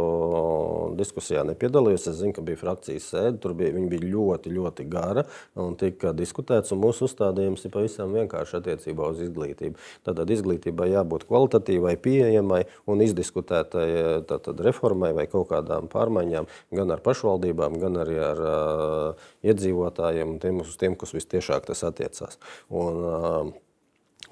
diskusijā 0.99 1.47
nepiedalījos. 1.49 2.11
Es 2.11 2.19
zinu, 2.19 2.35
ka 2.37 2.45
bija 2.45 2.61
frakcijas 2.61 3.07
sēde, 3.09 3.39
tur 3.41 3.55
bija, 3.57 3.73
bija 3.89 4.05
ļoti, 4.05 4.53
ļoti 4.53 4.87
gara 4.93 5.25
un 5.57 5.79
tika 5.81 6.13
diskutēts. 6.19 6.75
Un 6.77 6.83
mūsu 6.83 7.09
uzstādījums 7.09 7.65
ir 7.65 7.73
pavisam 7.73 8.13
vienkārši 8.19 8.59
attiecībā 8.61 9.09
uz 9.15 9.25
izglītību. 9.25 9.81
Tātad 10.05 10.35
izglītībai 10.37 10.91
jābūt 10.93 11.25
kvalitatīvai, 11.33 11.97
pieejamai 12.05 12.67
un 12.93 13.07
izdiskutētai 13.09 13.89
tātad, 14.29 14.61
reformai 14.69 15.15
vai 15.17 15.25
kaut 15.33 15.49
kādām 15.55 15.89
pārmaiņām 15.89 16.53
gan 16.77 16.93
ar 16.93 17.01
pašvaldībām, 17.01 17.81
gan 17.81 17.97
arī 18.05 18.21
ar 18.21 18.45
uh, 18.45 19.27
iedzīvotājiem, 19.41 20.37
tiem, 20.45 20.61
uz 20.67 20.77
tiem, 20.77 21.01
kas 21.01 21.17
vistiešāk 21.17 21.73
tas 21.73 21.87
attiecās. 21.89 22.37
Un, 22.69 23.05
uh, 23.09 23.53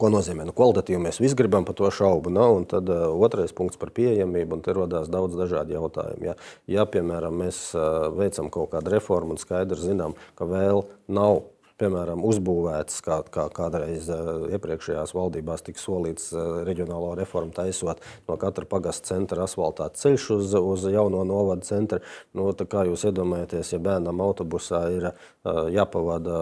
Ko 0.00 0.08
nozīmē? 0.08 0.46
Nu, 0.48 0.54
kvalitatīvi 0.56 1.02
mēs 1.04 1.20
visi 1.20 1.36
gribam, 1.36 1.66
par 1.68 1.76
to 1.76 1.90
šaubu 1.92 2.32
nav. 2.32 2.54
Un 2.56 2.66
tad 2.68 2.88
uh, 2.88 3.10
otrais 3.26 3.52
punkts 3.56 3.76
par 3.80 3.92
pieejamību, 3.96 4.56
un 4.56 4.64
te 4.64 4.72
radās 4.76 5.10
daudz 5.12 5.36
dažādu 5.36 5.76
jautājumu. 5.76 6.30
Ja, 6.30 6.36
ja 6.72 6.86
piemēram, 6.88 7.36
mēs 7.42 7.62
uh, 7.76 8.08
veicam 8.16 8.48
kaut 8.52 8.72
kādu 8.72 8.94
reformu 8.96 9.36
un 9.36 9.42
skaidri 9.42 9.76
zinām, 9.82 10.16
ka 10.40 10.48
vēl 10.48 10.86
nav 11.12 11.42
piemēram, 11.80 12.24
uzbūvēts, 12.28 13.00
kā, 13.04 13.20
kā 13.32 13.46
kādreiz 13.54 14.08
uh, 14.12 14.48
iepriekšējās 14.56 15.14
valdībās 15.16 15.64
tika 15.66 15.80
solīts 15.80 16.30
uh, 16.34 16.60
reģionālo 16.66 17.14
reformu 17.18 17.54
taisot 17.56 18.02
no 18.28 18.36
katra 18.40 18.68
pagasta 18.68 19.14
centra 19.14 19.46
asfaltāts 19.46 20.04
ceļš 20.04 20.28
uz, 20.36 20.56
uz 20.60 20.84
jauno 20.92 21.22
novada 21.28 21.64
centru. 21.66 22.00
Nu, 22.36 22.50
kā 22.52 22.84
jūs 22.88 23.06
iedomājaties, 23.08 23.74
ja 23.74 23.82
bērnam 23.82 24.20
autobusā 24.24 24.84
ir 24.96 25.10
uh, 25.12 25.66
jāpavada 25.72 26.40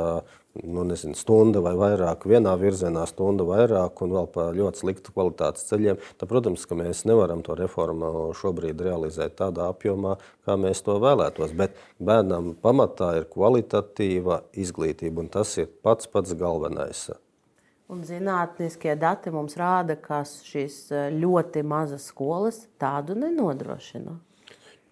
nu, 0.64 0.84
nezinu, 0.88 1.16
stunda 1.18 1.62
vai 1.64 1.74
vairāk 1.78 2.26
vienā 2.28 2.54
virzienā, 2.60 3.04
stunda 3.10 3.46
vairāk 3.48 4.02
un 4.04 4.14
vēl 4.16 4.28
par 4.34 4.56
ļoti 4.56 4.82
sliktu 4.82 5.14
kvalitātes 5.14 5.68
ceļiem, 5.70 6.00
tad, 6.18 6.28
protams, 6.30 6.66
ka 6.68 6.78
mēs 6.78 7.04
nevaram 7.08 7.42
to 7.46 7.56
reformu 7.58 8.30
šobrīd 8.38 8.82
realizēt 8.84 9.38
tādā 9.40 9.68
apjomā, 9.72 10.16
kā 10.46 10.58
mēs 10.60 10.82
to 10.86 10.98
vēlētos. 11.02 11.54
Bet 11.58 11.78
bērnam 11.98 12.54
pamatā 12.62 13.14
ir 13.20 13.28
kvalitatīva 13.32 14.42
izglītība, 14.58 15.24
un 15.24 15.32
tas 15.32 15.56
ir 15.60 15.70
pats 15.82 16.10
pats 16.10 16.36
galvenais. 16.38 17.08
Un 17.88 18.02
zinātniskie 18.04 18.92
dati 19.00 19.32
mums 19.32 19.56
rāda, 19.56 19.96
ka 19.96 20.20
šīs 20.28 20.88
ļoti 21.14 21.62
mazas 21.64 22.10
skolas 22.10 22.66
tādu 22.80 23.16
nenodrošina. 23.16 24.18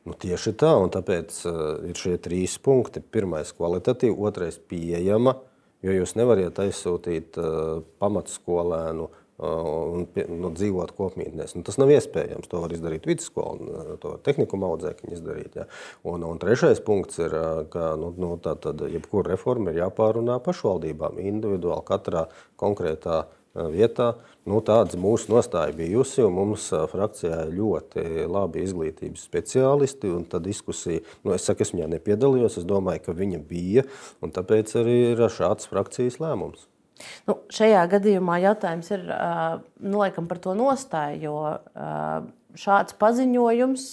Nu, 0.06 0.14
tieši 0.14 0.52
tā, 0.54 0.70
un 0.78 0.92
tāpēc 0.94 1.36
uh, 1.50 1.56
ir 1.90 1.98
šie 1.98 2.14
trīs 2.22 2.54
punkti. 2.62 3.02
Pirmais- 3.02 3.50
kvalitatīva, 3.58 4.14
otrais- 4.28 4.58
pieejama, 4.70 5.34
Jo 5.84 5.92
jūs 5.92 6.16
nevariet 6.16 6.58
aizsūtīt 6.62 7.36
uh, 7.40 7.82
pamatskolēnu 8.00 9.10
un 9.36 10.06
nu, 10.32 10.50
dzīvot 10.56 10.94
kopmītnēs. 10.96 11.54
Nu, 11.56 11.62
tas 11.66 11.76
nav 11.80 11.90
iespējams. 11.92 12.48
To 12.48 12.62
var 12.62 12.72
izdarīt 12.72 13.06
vidusskola, 13.08 13.96
to 14.00 14.14
tehnikuma 14.24 14.70
audzēkņi 14.72 15.12
izdarīt. 15.12 15.58
Ja. 15.60 15.66
Un, 16.08 16.24
un 16.24 16.40
trešais 16.40 16.80
punkts 16.84 17.20
ir, 17.20 17.36
ka 17.72 17.92
nu, 18.00 18.14
nu, 18.16 18.32
jebkura 18.94 19.34
reforma 19.34 19.72
ir 19.72 19.82
jāpārunā 19.84 20.38
pašvaldībām 20.44 21.20
individuāli 21.20 21.84
katrā 21.88 22.26
konkrētā 22.60 23.26
vietā. 23.72 24.14
Nu, 24.46 24.60
tāds 24.62 24.94
mūsu 24.94 25.32
nostāja 25.32 25.74
bijusi, 25.74 26.20
un 26.22 26.36
mums 26.36 26.68
frakcijā 26.92 27.40
ir 27.48 27.56
ļoti 27.58 28.04
labi 28.30 28.62
izglītības 28.62 29.24
speciālisti. 29.26 30.12
Tad 30.30 30.46
diskusija, 30.46 31.02
nu, 31.26 31.32
es 31.34 31.48
saku, 31.48 31.66
es 31.66 31.74
viņā 31.74 31.88
nepiedalījos, 31.96 32.60
es 32.60 32.68
domāju, 32.68 33.02
ka 33.08 33.16
viņa 33.18 33.40
bija, 33.48 33.82
un 34.22 34.30
tāpēc 34.34 34.70
arī 34.78 34.96
ir 35.10 35.24
šāds 35.34 35.66
frakcijas 35.66 36.20
lēmums. 36.22 36.68
Nu, 37.26 37.40
šajā 37.52 37.82
gadījumā 37.92 38.38
jautājums 38.44 38.92
ir 38.94 39.02
nu, 39.82 39.98
laikam, 39.98 40.30
par 40.30 40.38
to 40.44 40.54
nostāju, 40.56 41.26
jo 41.26 41.34
šāds 42.56 42.94
paziņojums 43.02 43.88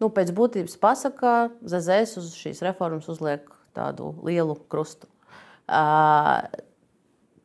nu, 0.00 0.08
pēc 0.08 0.32
būtības 0.36 0.80
pasakā, 0.80 1.36
Zēzēs 1.68 2.16
uz 2.22 2.32
šīs 2.40 2.64
reformas 2.64 3.10
uzliek 3.12 3.44
tādu 3.76 4.14
lielu 4.24 4.56
krustu. 4.72 5.08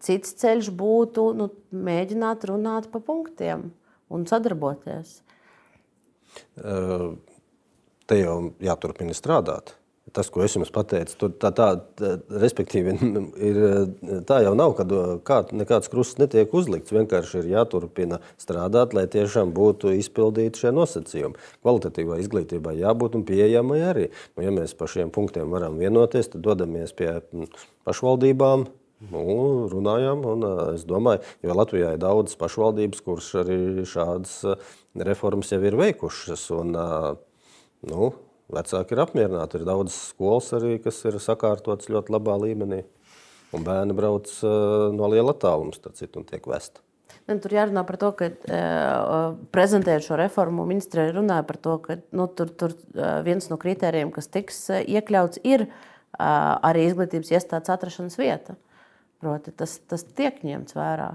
Cits 0.01 0.33
ceļš 0.41 0.71
būtu 0.77 1.27
nu, 1.37 1.49
mēģināt 1.71 2.47
runāt 2.49 2.89
pa 2.93 3.01
punktiem 3.05 3.69
un 4.11 4.25
sadarboties. 4.29 5.19
Te 8.07 8.17
jau 8.17 8.37
jāturpina 8.63 9.13
strādāt 9.15 9.75
tas, 10.13 10.29
ko 10.33 10.43
es 10.43 10.55
jums 10.55 10.71
pateicu, 10.73 11.15
tur 11.19 11.31
tā, 11.39 11.51
tā, 11.55 11.67
tā, 11.97 12.15
ir, 13.47 13.59
tā 14.27 14.39
jau 14.43 14.53
nav, 14.57 14.73
ka 14.77 14.85
kā, 15.27 15.37
nekāds 15.55 15.91
krusts 15.91 16.19
netiek 16.19 16.51
uzlikts. 16.57 16.93
Vienkārši 16.95 17.41
ir 17.41 17.51
jāturpina 17.53 18.19
strādāt, 18.41 18.95
lai 18.97 19.05
tiešām 19.11 19.53
būtu 19.55 19.93
izpildīti 19.99 20.65
šie 20.65 20.73
nosacījumi. 20.75 21.39
Kvalitatīvai 21.63 22.19
izglītībai 22.23 22.75
jābūt 22.81 23.19
un 23.19 23.25
pieejamai 23.27 23.81
arī. 23.91 24.09
Nu, 24.35 24.45
ja 24.47 24.53
mēs 24.55 24.75
par 24.77 24.91
šiem 24.91 25.13
punktiem 25.13 25.53
varam 25.53 25.79
vienoties, 25.79 26.33
tad 26.33 26.43
dodamies 26.49 26.95
pie 26.97 27.13
pašvaldībām. 27.87 28.67
Nu, 29.09 29.23
runājām, 29.71 30.25
un 30.29 30.45
es 30.75 30.83
domāju, 30.85 31.23
jo 31.41 31.55
Latvijā 31.57 31.95
ir 31.95 32.01
daudzas 32.01 32.37
pašvaldības, 32.37 33.01
kuras 33.01 33.31
arī 33.41 33.85
šādas 33.89 34.35
reformas 35.09 35.49
jau 35.49 35.61
ir 35.65 35.79
veikušas. 35.79 36.43
Un, 36.53 36.77
nu, 37.89 38.11
Vecāki 38.51 38.95
ir 38.95 39.01
apmierināti. 39.05 39.59
Ir 39.59 39.67
daudz 39.67 39.95
skolas 40.11 40.51
arī, 40.57 40.75
kas 40.83 40.99
ir 41.07 41.17
sakārtotas 41.23 41.89
ļoti 41.91 42.15
labā 42.17 42.35
līmenī. 42.41 42.83
Un 43.55 43.65
bērni 43.67 43.95
brauc 43.95 44.31
uh, 44.43 44.89
no 44.95 45.09
liela 45.11 45.33
attāluma, 45.35 45.75
citu, 45.75 46.21
un 46.21 46.27
tiek 46.27 46.45
vesti. 46.47 46.83
Tur 47.31 47.53
jārunā 47.53 47.83
par 47.87 47.97
to, 47.99 48.09
ka 48.17 48.27
uh, 48.31 49.37
prezentējot 49.55 50.07
šo 50.07 50.17
reformu, 50.19 50.65
ministrē 50.67 51.09
runāja 51.15 51.45
par 51.47 51.59
to, 51.63 51.77
ka 51.83 51.97
nu, 52.15 52.27
tur, 52.27 52.51
tur 52.59 52.75
uh, 52.75 53.19
viens 53.23 53.47
no 53.51 53.59
kritērijiem, 53.59 54.11
kas 54.15 54.27
tiks 54.31 54.65
uh, 54.71 54.81
iekļauts, 54.83 55.43
ir 55.47 55.67
uh, 55.67 55.75
arī 56.19 56.87
izglītības 56.89 57.31
iestādes 57.35 57.71
atrašanās 57.71 58.19
vieta. 58.19 58.57
Proti, 59.21 59.53
tas, 59.53 59.77
tas 59.89 60.05
tiek 60.17 60.41
ņemts 60.45 60.77
vērā. 60.77 61.11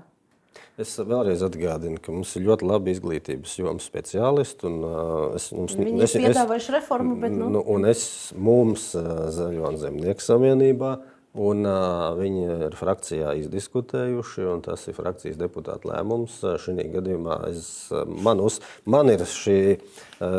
Es 0.81 0.93
vēlreiz 0.97 1.43
atgādinu, 1.45 1.99
ka 2.01 2.13
mums 2.13 2.31
ir 2.37 2.47
ļoti 2.47 2.69
labi 2.69 2.93
izglītības 2.95 3.55
jomas 3.59 3.89
speciālisti. 3.89 4.69
Un, 4.69 4.79
uh, 4.85 5.35
es, 5.37 5.51
mums, 5.57 5.75
ir 5.77 5.91
piedāvājuši 5.91 6.75
reformu, 6.77 7.17
bet. 7.21 7.35
Nu... 7.35 7.51
Nu, 7.53 7.65
un 7.75 7.89
es 7.89 8.07
mums 8.37 8.91
Zaļo 8.95 9.73
un 9.73 9.79
Zemnieku 9.81 10.25
savienībā 10.25 10.95
uh, 10.97 11.16
Un, 11.37 11.67
uh, 11.69 12.15
viņi 12.17 12.45
ir 12.69 12.77
frakcijā 12.79 13.35
izdiskutējuši, 13.43 14.47
un 14.49 14.63
tas 14.65 14.87
ir 14.89 14.97
frakcijas 14.97 15.37
deputāta 15.37 15.91
lēmums. 15.91 16.39
Šī 16.63 16.87
gadījumā 16.95 17.37
es, 17.51 17.69
man, 18.07 18.41
uz, 18.41 18.63
man 18.89 19.13
ir 19.13 19.25
šī 19.29 19.59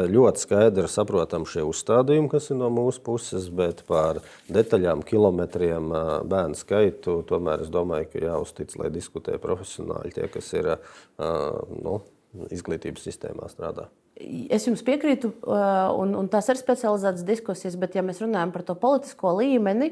ļoti 0.10 0.42
skaidri 0.42 0.90
saprotama 0.90 1.46
šie 1.50 1.62
uzstādījumi, 1.68 2.32
kas 2.32 2.50
ir 2.50 2.58
no 2.64 2.72
mūsu 2.74 3.04
puses, 3.06 3.46
bet 3.54 3.84
par 3.90 4.24
detaļām, 4.50 5.06
kilometriem, 5.06 5.94
bērnu 6.26 6.58
skaitu 6.58 7.20
tomēr 7.30 7.68
es 7.68 7.72
domāju, 7.74 8.10
ka 8.16 8.26
jāuztic, 8.26 8.74
lai 8.82 8.90
diskutē 8.94 9.38
profesionāļi, 9.44 10.16
tie, 10.18 10.26
kas 10.34 10.50
ir 10.58 10.74
nu, 11.78 12.00
izglītības 12.50 13.06
sistēmā 13.06 13.54
strādā. 13.54 13.92
Es 14.18 14.66
jums 14.66 14.82
piekrītu, 14.82 15.30
un, 15.46 16.14
un 16.18 16.30
tās 16.32 16.48
ir 16.50 16.58
specializētas 16.58 17.26
diskusijas, 17.28 17.76
bet, 17.78 17.94
ja 17.98 18.02
mēs 18.06 18.22
runājam 18.24 18.50
par 18.56 18.64
to 18.66 18.74
politisko 18.80 19.36
līmeni, 19.38 19.92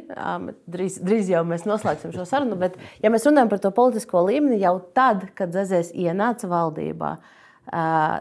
drīz, 0.72 0.97
drīz 1.06 1.30
jau 1.30 1.43
mēs 1.45 1.68
noslēgsim 1.69 2.14
šo 2.15 2.26
sarunu, 2.26 2.57
bet, 2.57 2.80
ja 3.03 3.11
mēs 3.14 3.27
runājam 3.27 3.52
par 3.52 3.61
to 3.61 3.69
politisko 3.76 4.23
līmeni, 4.26 4.57
jau 4.64 4.80
tad, 4.97 5.27
kad 5.38 5.53
Zēzēs 5.53 5.91
ienāca 5.93 6.49
valdībā, 6.49 7.11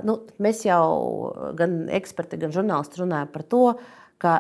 nu, 0.05 0.18
mēs 0.44 0.64
jau 0.66 0.85
gan 1.56 1.85
eksperti, 2.01 2.43
gan 2.43 2.52
žurnālisti 2.52 3.01
runājam 3.01 3.32
par 3.32 3.47
to, 3.48 3.64
ka 4.20 4.36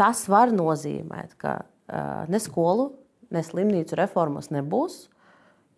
tas 0.00 0.24
var 0.32 0.50
nozīmēt, 0.50 1.38
ka 1.38 1.60
ne 2.26 2.42
skolu, 2.42 2.90
ne 3.30 3.44
slimnīcu 3.46 4.02
reformas 4.02 4.50
nebūs 4.50 5.04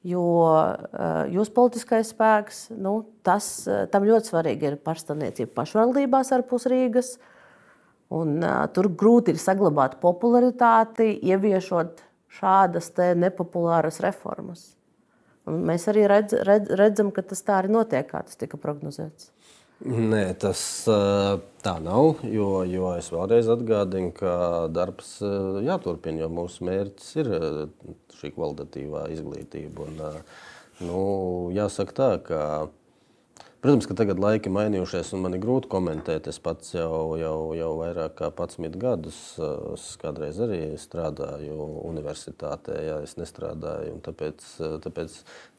Jo 0.05 0.23
uh, 0.45 1.25
jūsu 1.33 1.55
politiskais 1.57 2.11
spēks, 2.13 2.67
nu, 2.77 2.99
tas, 3.25 3.47
uh, 3.65 3.87
tam 3.89 4.05
ļoti 4.05 4.35
svarīgi 4.35 4.69
ir 4.69 4.77
pašstāvniecība 4.85 5.55
pašvaldībās 5.57 6.33
ārpus 6.37 6.69
Rīgas. 6.69 7.15
Un, 8.13 8.37
uh, 8.43 8.67
tur 8.77 8.91
grūti 8.93 9.33
ir 9.33 9.41
saglabāt 9.41 9.97
popularitāti, 10.05 11.09
ieviešot 11.25 12.05
šādas 12.37 12.93
nepopulāras 13.17 14.03
reformas. 14.05 14.75
Un 15.49 15.65
mēs 15.69 15.89
arī 15.93 16.05
redz, 16.09 16.37
redz, 16.49 16.73
redzam, 16.77 17.11
ka 17.13 17.25
tas 17.25 17.41
tā 17.45 17.63
arī 17.63 17.73
notiek, 17.73 18.07
kā 18.09 18.23
tas 18.25 18.37
tika 18.41 18.61
prognozēts. 18.61 19.31
Nē, 19.83 20.23
tas 20.39 20.61
tā 21.65 21.73
nav. 21.83 22.21
Jo, 22.23 22.63
jo 22.69 22.93
es 22.95 23.11
vēlreiz 23.13 23.49
atgādinu, 23.53 24.13
ka 24.15 24.35
darbs 24.73 25.17
jāturpina, 25.67 26.23
jo 26.23 26.31
mūsu 26.33 26.69
mērķis 26.69 27.11
ir 27.21 27.31
šī 28.21 28.31
kvalitatīvā 28.37 29.09
izglītība. 29.17 29.89
Un, 29.89 29.99
nu, 30.87 31.03
jāsaka 31.57 31.99
tā, 31.99 32.11
ka 32.29 32.41
Protams, 33.65 33.87
ka 33.89 33.95
tagad 33.97 34.19
laiki 34.21 34.51
mainījušies, 34.53 35.15
un 35.17 35.23
man 35.25 35.33
ir 35.33 35.41
grūti 35.41 35.71
komentēt. 35.73 36.27
Es 36.29 36.37
pats 36.45 36.75
jau, 36.75 37.15
jau, 37.17 37.37
jau 37.57 37.69
vairāk 37.79 38.19
kā 38.19 38.29
11 38.29 38.75
gadus, 38.77 39.17
es 39.73 39.87
kādreiz 40.03 40.37
arī 40.45 40.59
strādāju 40.77 41.57
universitātē, 41.89 42.75
ja 42.85 42.99
es 43.01 43.17
nestrādāju. 43.17 43.95
Tāpēc, 44.05 44.45
tāpēc 44.85 45.15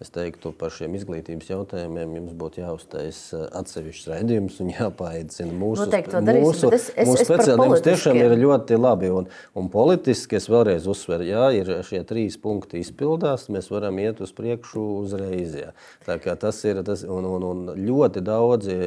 es 0.05 0.13
teiktu, 0.13 0.51
par 0.53 0.69
šiem 0.75 0.93
izglītības 0.99 1.49
jautājumiem 1.49 2.13
jums 2.19 2.35
būtu 2.37 2.61
jāuztais 2.61 3.23
atsevišķs 3.33 4.11
raidījums 4.11 4.61
un 4.61 4.69
jāpaaicina 4.75 5.57
mūsu, 5.57 5.89
mūsu, 5.89 6.69
es, 6.77 6.91
es, 6.93 7.09
mūsu 7.09 7.25
speciālisti. 7.25 7.57
Mums 7.63 7.83
tiešām 7.89 8.21
ir 8.21 8.37
ļoti 8.43 8.79
labi. 8.83 9.09
Un, 9.17 9.31
un 9.57 9.73
politiski 9.73 10.37
es 10.37 10.45
vēlreiz 10.53 10.85
uzsveru, 10.93 11.25
ja 11.25 11.49
ir 11.57 11.73
šie 11.89 12.03
trīs 12.05 12.37
punkti 12.37 12.85
izpildās, 12.85 13.49
mēs 13.49 13.73
varam 13.73 13.97
iet 14.05 14.21
uz 14.21 14.37
priekšu 14.37 14.85
uzreiz. 15.01 15.57
Ja. 15.57 15.73
Tā 16.05 16.21
kā 16.21 16.37
tas 16.37 16.61
ir 16.69 16.85
tas, 16.85 17.01
un, 17.09 17.31
un, 17.33 17.49
un 17.49 17.67
ļoti 17.73 17.94
ļoti 17.95 18.23
daudzi 18.25 18.77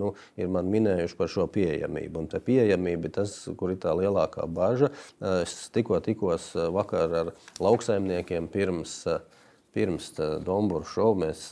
nu, 0.00 0.12
ir 0.40 0.50
man 0.52 0.70
minējuši 0.72 1.18
par 1.18 1.30
šo 1.32 1.46
pieejamību. 1.54 2.24
Un 2.24 2.44
pieejamība 2.48 3.10
ir 3.10 3.16
tas, 3.18 3.36
kur 3.58 3.74
ir 3.74 3.80
tā 3.82 3.94
lielākā 3.98 4.46
bažas. 4.46 4.94
Es 5.42 5.56
tikko 5.74 6.00
tikos 6.04 6.52
vakar 6.74 7.18
ar 7.22 7.32
lauksaimniekiem 7.62 8.50
pirms. 8.52 9.02
Pirms 9.74 10.12
Dombūra 10.46 10.86
šova 10.86 11.16
mēs 11.24 11.48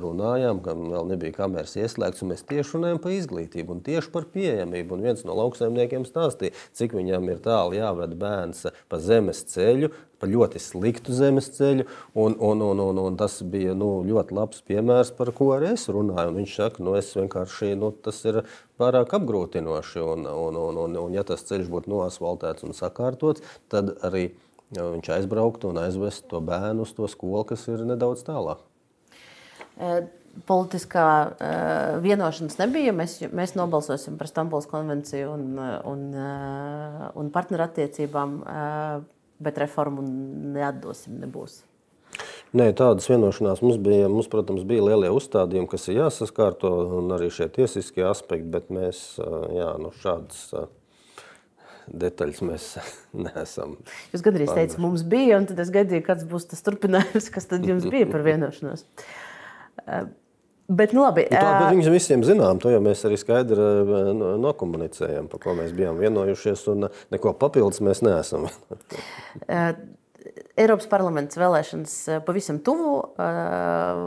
runājām, 0.00 0.62
ka 0.64 0.72
vēl 0.78 1.10
nebija 1.10 1.36
kameras 1.42 1.76
ieslēgts, 1.76 2.22
un 2.24 2.32
mēs 2.32 2.46
tieši 2.48 2.78
runājam 2.78 3.00
par 3.04 3.12
izglītību 3.12 3.74
un 3.76 3.82
tieši 3.84 4.12
par 4.14 4.24
pieejamību. 4.32 4.96
Un 4.96 5.04
viens 5.04 5.26
no 5.28 5.36
lauksaimniekiem 5.36 6.06
stāstīja, 6.08 6.56
cik 6.76 6.96
viņam 6.96 7.28
ir 7.28 7.42
tālu 7.44 7.76
jāved 7.76 8.16
bērns 8.20 8.64
pa 8.88 9.02
zemes 9.04 9.44
ceļu, 9.52 9.92
pa 10.20 10.28
ļoti 10.28 10.60
sliktu 10.60 11.12
zemes 11.16 11.50
ceļu. 11.58 11.84
Un, 12.16 12.38
un, 12.40 12.64
un, 12.64 12.80
un, 12.88 13.04
un 13.04 13.20
tas 13.20 13.38
bija 13.44 13.76
nu, 13.76 13.92
ļoti 14.08 14.40
labs 14.40 14.64
piemērs, 14.64 15.12
par 15.20 15.32
ko 15.36 15.52
arī 15.58 15.74
es 15.76 15.88
runāju. 15.92 16.32
Un 16.32 16.40
viņš 16.40 16.58
saka, 16.62 16.84
nu, 16.86 16.96
es 16.96 17.12
vienkārši 17.16 17.74
nu, 17.80 17.92
tas 17.92 18.24
ir 18.24 18.42
pārāk 18.80 19.12
apgrūtinoši. 19.20 20.00
Un, 20.00 20.28
un, 20.32 20.60
un, 20.64 20.84
un, 20.86 21.00
un 21.04 21.16
ja 21.16 21.28
tas 21.28 21.44
ceļš 21.48 21.68
būtu 21.72 21.92
noasfaltēts 21.92 22.64
un 22.64 22.76
sakārtots, 22.76 23.44
tad 23.68 23.98
arī 24.06 24.30
viņš 24.76 25.12
aizbrauktu 25.16 25.70
un 25.70 25.80
aizvestu 25.82 26.28
to 26.30 26.40
bērnu 26.44 26.86
uz 26.86 26.94
to 26.96 27.08
skolu, 27.10 27.44
kas 27.48 27.66
ir 27.70 27.82
nedaudz 27.88 28.22
tālāk. 28.26 28.62
Politiskā 30.46 31.06
vienošanās 32.04 32.58
nebija. 32.60 32.92
Mēs, 32.94 33.16
mēs 33.34 33.56
nobalsosim 33.58 34.18
par 34.20 34.30
Stambulas 34.30 34.68
konvenciju 34.70 35.32
un, 35.32 35.48
un, 35.90 36.04
un 37.18 37.32
partnerattiecībām. 37.34 38.36
Bet 39.40 39.56
reformu 39.56 40.04
neatdosim, 40.54 41.16
nebūs. 41.22 41.62
Nē, 42.52 42.66
tādas 42.76 43.06
vienošanās 43.08 43.62
mums 43.64 43.78
bija. 43.80 44.10
Mums, 44.12 44.28
protams, 44.30 44.66
bija 44.68 44.84
lielie 44.90 45.10
uzstādījumi, 45.14 45.70
kas 45.70 45.88
ir 45.88 46.02
jāsaskārto, 46.02 46.70
un 46.98 47.14
arī 47.16 47.30
šie 47.32 47.48
tiesiskie 47.54 48.04
aspekti, 48.06 48.50
bet 48.52 48.68
mēs 48.74 49.00
jā, 49.18 49.70
nu, 49.80 49.94
šādas 50.02 50.50
detaļas 51.90 52.40
mēs 52.46 52.70
neesam. 53.26 53.76
Jūs 54.14 54.24
gandrīz 54.26 54.54
teicāt, 54.54 54.78
mums 54.82 55.04
bija, 55.06 55.40
un 55.40 55.50
tad 55.50 55.60
es 55.62 55.72
gaidīju, 55.74 56.06
kāds 56.06 56.26
būs 56.30 56.48
tas 56.52 56.64
turpinājums, 56.66 57.30
kas 57.34 57.50
tad 57.50 57.66
jums 57.66 57.86
bija 57.90 58.08
par 58.10 58.24
vienošanos. 58.26 58.86
Bet, 60.70 60.92
nu, 60.94 61.02
labi. 61.02 61.24
Nu, 61.26 61.34
tā, 61.34 61.54
bet 61.58 61.72
viņus 61.74 61.88
visiem 61.90 62.20
zinām, 62.22 62.60
to 62.62 62.70
jau 62.70 62.78
mēs 62.84 63.00
arī 63.08 63.16
skaidri 63.18 63.64
nokomunicējam, 64.38 65.26
par 65.32 65.42
ko 65.42 65.54
mēs 65.58 65.72
bijām 65.74 65.98
vienojušies, 65.98 66.62
un 66.70 66.86
neko 67.10 67.32
papildus 67.40 67.82
mēs 67.82 68.04
neesam. 68.06 68.46
Eiropas 70.60 70.88
parlaments 70.90 71.38
vēlēšanas 71.40 71.92
eh, 72.10 72.18
pavisam 72.26 72.58
tuvu. 72.64 72.96
Eh, 73.22 74.00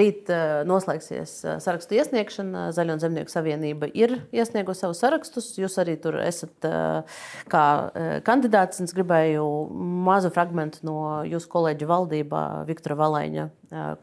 rīt 0.00 0.30
eh, 0.32 0.62
noslēgsies 0.66 1.34
sarakstu 1.62 1.98
iesniegšana. 1.98 2.64
Zaļo 2.74 2.96
un 2.96 3.02
Zemnieku 3.02 3.30
savienība 3.30 3.88
ir 3.94 4.16
iesniegusi 4.34 4.82
savus 4.82 5.02
sarakstus. 5.04 5.52
Jūs 5.60 5.78
arī 5.82 5.94
tur 6.02 6.18
esat 6.22 6.66
kā 7.50 7.64
kandidāts. 8.26 8.80
Es 8.82 8.94
gribēju 8.96 9.44
mazu 10.06 10.32
fragment 10.34 10.80
no 10.86 11.22
jūsu 11.28 11.50
kolēģa 11.52 11.88
valdībā, 11.90 12.42
Viktora 12.68 12.96
Valaiņa, 12.98 13.46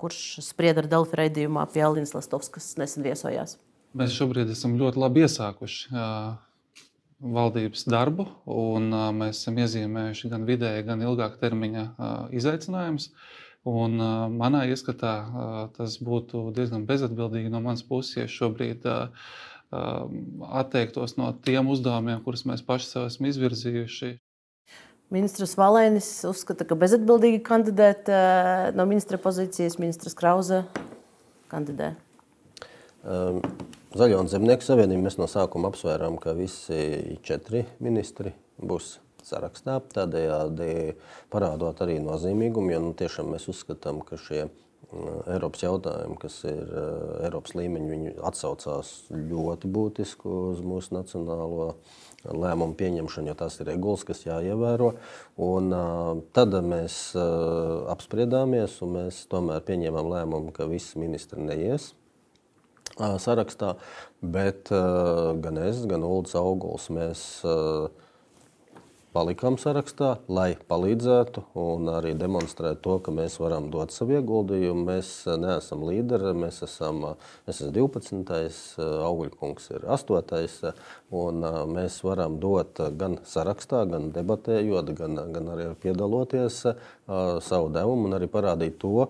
kurš 0.02 0.22
sprieda 0.46 0.86
ar 0.86 0.90
Delfi 0.92 1.20
raidījumā 1.20 1.66
pie 1.74 1.84
Alinas 1.88 2.16
Lastovskas 2.16 2.74
nesen 2.80 3.06
viesojās. 3.06 3.58
Mēs 3.98 4.16
šobrīd 4.16 4.54
esam 4.54 4.78
ļoti 4.80 5.02
labi 5.02 5.26
iesākuši 5.26 5.92
valdības 7.22 7.86
darbu, 7.90 8.26
un 8.50 8.90
mēs 9.20 9.44
esam 9.44 9.60
iezīmējuši 9.62 10.32
gan 10.32 10.48
vidēja, 10.48 10.86
gan 10.88 11.04
ilgāka 11.06 11.40
termiņa 11.42 11.86
izaicinājumus. 12.38 13.12
Un, 13.70 14.00
manā 14.42 14.64
ieskatā 14.74 15.14
tas 15.76 16.00
būtu 16.02 16.48
diezgan 16.56 16.88
bezatbildīgi 16.90 17.52
no 17.54 17.62
manas 17.62 17.84
puses, 17.86 18.16
ja 18.18 18.26
šobrīd 18.26 18.88
atteiktos 20.62 21.14
no 21.20 21.30
tiem 21.46 21.70
uzdevumiem, 21.72 22.24
kurus 22.26 22.44
mēs 22.50 22.66
paši 22.66 22.90
sev 22.90 23.06
esam 23.12 23.30
izvirzījuši. 23.30 24.16
Ministrs 25.12 25.54
Valēnis 25.60 26.10
uzskata, 26.30 26.66
ka 26.66 26.78
bezatbildīgi 26.80 27.44
kandidēt 27.46 28.10
no 28.74 28.88
ministra 28.90 29.20
pozīcijas 29.22 29.78
ministrs 29.82 30.18
Krause 30.18 30.64
kandidē. 31.52 31.94
Um. 33.04 33.44
Zaļo 33.92 34.22
un 34.24 34.30
Zemnieku 34.32 34.64
savienību 34.64 35.04
mēs 35.04 35.18
no 35.20 35.26
sākuma 35.28 35.68
apsvērām, 35.68 36.16
ka 36.24 36.32
visi 36.32 37.18
četri 37.28 37.66
ministri 37.84 38.32
būs 38.56 38.94
sarakstā. 39.28 39.82
Tādējādi 39.92 40.94
parādot 41.34 41.84
arī 41.84 41.98
nozīmīgumu, 42.00 42.72
jo 42.72 42.80
nu, 42.86 42.94
tiešām 42.96 43.34
mēs 43.34 43.50
uzskatām, 43.52 44.00
ka 44.08 44.16
šie 44.16 44.46
mm, 44.46 45.28
Eiropas 45.36 45.66
jautājumi, 45.66 46.16
kas 46.24 46.40
ir 46.48 46.72
eh, 46.72 47.28
Eiropas 47.28 47.58
līmeņi, 47.60 47.92
viņi 47.92 48.16
atsaucās 48.32 48.96
ļoti 49.12 49.76
būtiski 49.76 50.36
uz 50.40 50.64
mūsu 50.64 50.96
nacionālo 50.96 51.74
lēmumu 52.32 52.80
pieņemšanu, 52.80 53.34
jo 53.34 53.40
tās 53.44 53.60
ir 53.60 53.74
regulas, 53.74 54.08
kas 54.08 54.24
jāievēro. 54.24 54.94
Un, 55.42 55.72
uh, 55.76 56.20
tad 56.38 56.56
mēs 56.64 57.10
uh, 57.18 57.90
apspriedāmies 57.92 58.80
un 58.86 59.02
mēs 59.02 59.26
tomēr 59.28 59.66
pieņēmām 59.68 60.16
lēmumu, 60.16 60.56
ka 60.56 60.70
visi 60.72 61.02
ministri 61.02 61.44
neies 61.44 61.92
sarakstā, 63.00 63.76
bet 64.22 64.70
gan 64.72 65.64
es, 65.64 65.86
gan 65.88 66.04
Ulrichs 66.08 66.36
Auguls 66.40 66.90
mēs 66.94 67.26
palikām 69.12 69.58
sarakstā, 69.60 70.14
lai 70.32 70.54
palīdzētu 70.72 71.42
un 71.60 71.90
arī 71.92 72.14
demonstrētu 72.16 72.80
to, 72.86 72.94
ka 73.04 73.12
mēs 73.12 73.34
varam 73.42 73.68
dot 73.74 73.92
savu 73.92 74.16
ieguldījumu. 74.16 74.86
Mēs 74.88 75.10
neesam 75.42 75.84
līderi, 75.84 76.32
mēs 76.38 76.62
esam, 76.64 77.04
es 77.44 77.60
esmu 77.60 77.90
12. 77.92 78.56
augļkungs 78.80 79.68
ir 79.76 79.84
8. 79.98 80.72
un 81.24 81.44
mēs 81.74 82.00
varam 82.08 82.40
dot 82.40 82.80
gan 83.00 83.20
sarakstā, 83.28 83.84
gan 83.92 84.14
debatējot, 84.16 84.94
gan, 84.96 85.20
gan 85.36 85.52
arī 85.58 85.68
piedaloties 85.84 86.62
savu 87.44 87.68
devumu 87.76 88.08
un 88.08 88.16
arī 88.16 88.32
parādīt 88.32 88.80
to, 88.80 89.10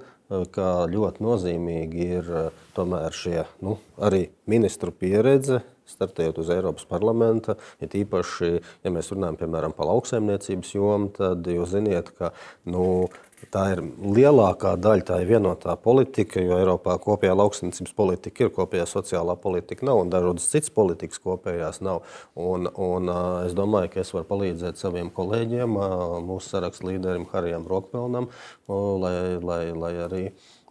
ka 0.53 0.67
ļoti 0.91 1.23
nozīmīgi 1.25 2.07
ir 2.17 2.31
eh, 2.31 2.63
tomēr 2.77 3.15
šie 3.15 3.43
nu, 3.65 3.77
arī 4.01 4.29
ministru 4.51 4.93
pieredze. 4.95 5.61
Startējot 5.91 6.37
uz 6.39 6.49
Eiropas 6.53 6.85
parlamenta, 6.87 7.57
ja 7.81 7.89
īpaši, 7.99 8.51
ja 8.85 8.91
mēs 8.95 9.09
runājam 9.11 9.41
piemēram 9.41 9.73
par 9.75 9.89
lauksaimniecības 9.89 10.69
jomu, 10.77 11.09
tad 11.17 11.49
jūs 11.51 11.73
ziniet, 11.73 12.13
ka 12.15 12.29
nu, 12.71 13.09
Tā 13.49 13.63
ir 13.73 13.79
lielākā 13.81 14.75
daļa, 14.77 15.05
tā 15.07 15.17
ir 15.23 15.29
vienotā 15.31 15.73
politika, 15.81 16.41
jo 16.43 16.59
Eiropā 16.59 16.97
kopējā 17.01 17.33
lauksaimniecības 17.39 17.95
politika 17.97 18.45
ir, 18.45 18.51
kopējā 18.53 18.85
sociālā 18.89 19.33
politika 19.41 19.87
nav, 19.87 20.03
un 20.03 20.11
dažādas 20.13 20.45
citas 20.51 20.69
politikas 20.75 21.21
kopējās 21.23 21.81
nav. 21.81 22.03
Un, 22.37 22.69
un, 22.69 23.09
es 23.47 23.55
domāju, 23.57 23.93
ka 23.95 24.03
es 24.03 24.13
varu 24.13 24.29
palīdzēt 24.29 24.81
saviem 24.81 25.09
kolēģiem, 25.15 25.79
mūsu 26.27 26.53
sarakstu 26.53 26.91
līderim 26.91 27.25
Harijam 27.33 27.65
Rokpelnam, 27.71 28.29
lai, 28.69 29.15
lai, 29.41 29.63
lai 29.73 29.93
arī 30.05 30.23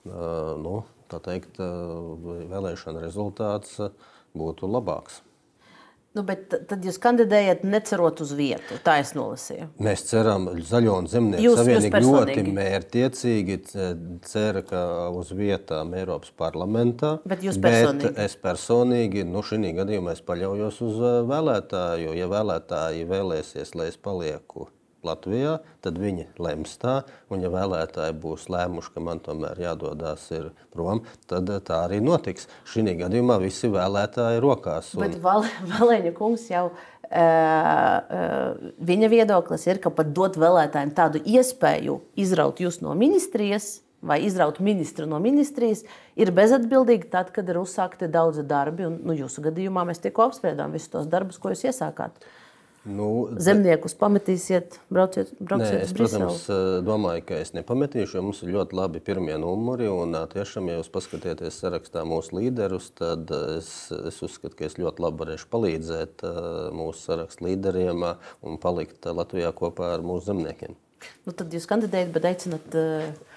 nu, 0.06 0.76
teikt, 1.10 1.58
vēlēšana 1.58 3.02
rezultāts 3.02 3.80
būtu 4.36 4.70
labāks. 4.70 5.24
Nu, 6.10 6.24
bet 6.26 6.48
tad 6.66 6.82
jūs 6.82 6.96
kandidējat 6.98 7.60
necerot 7.62 8.18
uz 8.24 8.32
vietu. 8.34 8.80
Tā 8.82 8.96
es 8.98 9.12
nolasīju. 9.14 9.68
Mēs 9.86 10.02
ceram, 10.08 10.48
Zaļo 10.66 10.96
un 10.98 11.06
Zemnieku 11.10 11.52
savienība 11.54 12.00
ļoti 12.02 12.42
mērķiecīgi 12.56 13.58
cer, 14.26 14.58
ka 14.66 14.82
uz 15.14 15.30
vietām 15.38 15.94
Eiropas 16.00 16.34
parlamentā. 16.34 17.12
Bet 17.30 17.46
jūs 17.46 17.60
personīgi? 17.62 18.10
Bet 18.10 18.20
es 18.26 18.34
personīgi, 18.42 19.22
nu, 19.28 19.44
šī 19.46 19.70
gadījumā 19.78 20.16
es 20.18 20.24
paļaujos 20.26 20.82
uz 20.88 21.00
vēlētāju, 21.30 22.10
jo 22.10 22.18
ja 22.18 22.28
vēlētāji 22.34 23.06
vēlēsies, 23.14 23.76
lai 23.78 23.92
es 23.92 24.00
palieku 24.00 24.66
Latvijā, 25.06 25.56
tad 25.84 25.98
viņi 26.00 26.26
lems 26.42 26.76
tā. 26.80 27.00
Un, 27.32 27.40
ja 27.44 27.50
vēlētāji 27.52 28.16
būs 28.20 28.48
lēmuši, 28.52 28.92
ka 28.94 29.02
man 29.04 29.22
tomēr 29.24 29.60
jādodas 29.62 30.28
prom, 30.74 31.04
tad 31.30 31.48
eh, 31.48 31.60
tā 31.64 31.84
arī 31.86 32.00
notiks. 32.04 32.48
Šī 32.68 32.84
gadījumā 33.00 33.38
visi 33.42 33.70
vēlētāji 33.72 34.42
rokās. 34.44 34.94
Un... 34.96 35.06
Bet 35.06 35.20
Val 35.24 35.46
Valēņa 35.72 36.16
kungs 36.16 36.48
jau. 36.52 36.70
Uh, 37.10 38.68
viņa 38.86 39.08
viedoklis 39.10 39.64
ir, 39.66 39.80
ka 39.82 39.90
pat 39.90 40.12
dot 40.14 40.36
vēlētājiem 40.38 40.92
tādu 40.94 41.18
iespēju 41.26 41.96
izraut 42.22 42.60
jūs 42.62 42.78
no 42.84 42.92
ministrijas, 42.94 43.80
vai 43.98 44.20
izraut 44.22 44.60
ministru 44.62 45.08
no 45.10 45.18
ministrijas, 45.18 45.82
ir 46.14 46.30
bezatbildīgi 46.36 47.10
tad, 47.10 47.32
kad 47.34 47.50
ir 47.50 47.58
uzsākti 47.58 48.06
daudzi 48.06 48.44
darbi. 48.46 48.86
Un, 48.86 49.00
nu, 49.02 49.16
jūsu 49.18 49.42
gadījumā 49.48 49.82
mēs 49.88 49.98
tikko 50.04 50.28
apspriedām 50.28 50.70
visus 50.76 50.92
tos 50.92 51.10
darbus, 51.10 51.40
ko 51.42 51.50
jūs 51.50 51.66
iesākāt. 51.72 52.22
Uh, 52.22 52.39
Nu, 52.88 53.28
Zemniekus 53.36 53.92
pametīsiet, 54.00 54.78
brauciet, 54.88 55.34
brauciet 55.36 55.74
Nē, 55.74 55.80
es, 55.84 55.90
protams, 55.92 56.46
eh, 56.48 56.78
domāju, 56.84 57.26
ka 57.28 57.40
es 57.42 57.52
nepametīšu, 57.52 58.16
jo 58.16 58.22
mums 58.24 58.40
ir 58.40 58.54
ļoti 58.54 58.78
labi 58.78 59.02
pirmie 59.04 59.36
numuri. 59.36 59.84
Un, 59.92 60.14
eh, 60.16 60.24
tiešām, 60.32 60.70
ja 60.72 60.78
jūs 60.78 60.88
paskatieties 60.88 61.60
sarakstā 61.60 62.06
mūsu 62.08 62.38
līderus, 62.38 62.88
tad 62.96 63.28
es, 63.58 63.92
es 63.92 64.22
uzskatu, 64.24 64.56
ka 64.56 64.64
es 64.64 64.78
ļoti 64.80 65.04
labi 65.04 65.26
varēšu 65.26 65.50
palīdzēt 65.52 66.24
eh, 66.24 66.38
mūsu 66.72 67.04
sarakstu 67.04 67.50
līderiem 67.50 68.06
un 68.40 68.56
palikt 68.56 69.04
Latvijā 69.04 69.52
kopā 69.52 69.92
ar 69.98 70.00
mūsu 70.00 70.32
zemniekiem. 70.32 70.78
Nu, 71.28 71.36
tad 71.36 71.52
jūs 71.52 71.68
kandidējat, 71.68 72.16
bet 72.16 72.32
aicinat. 72.32 72.72
Uh... 72.72 73.29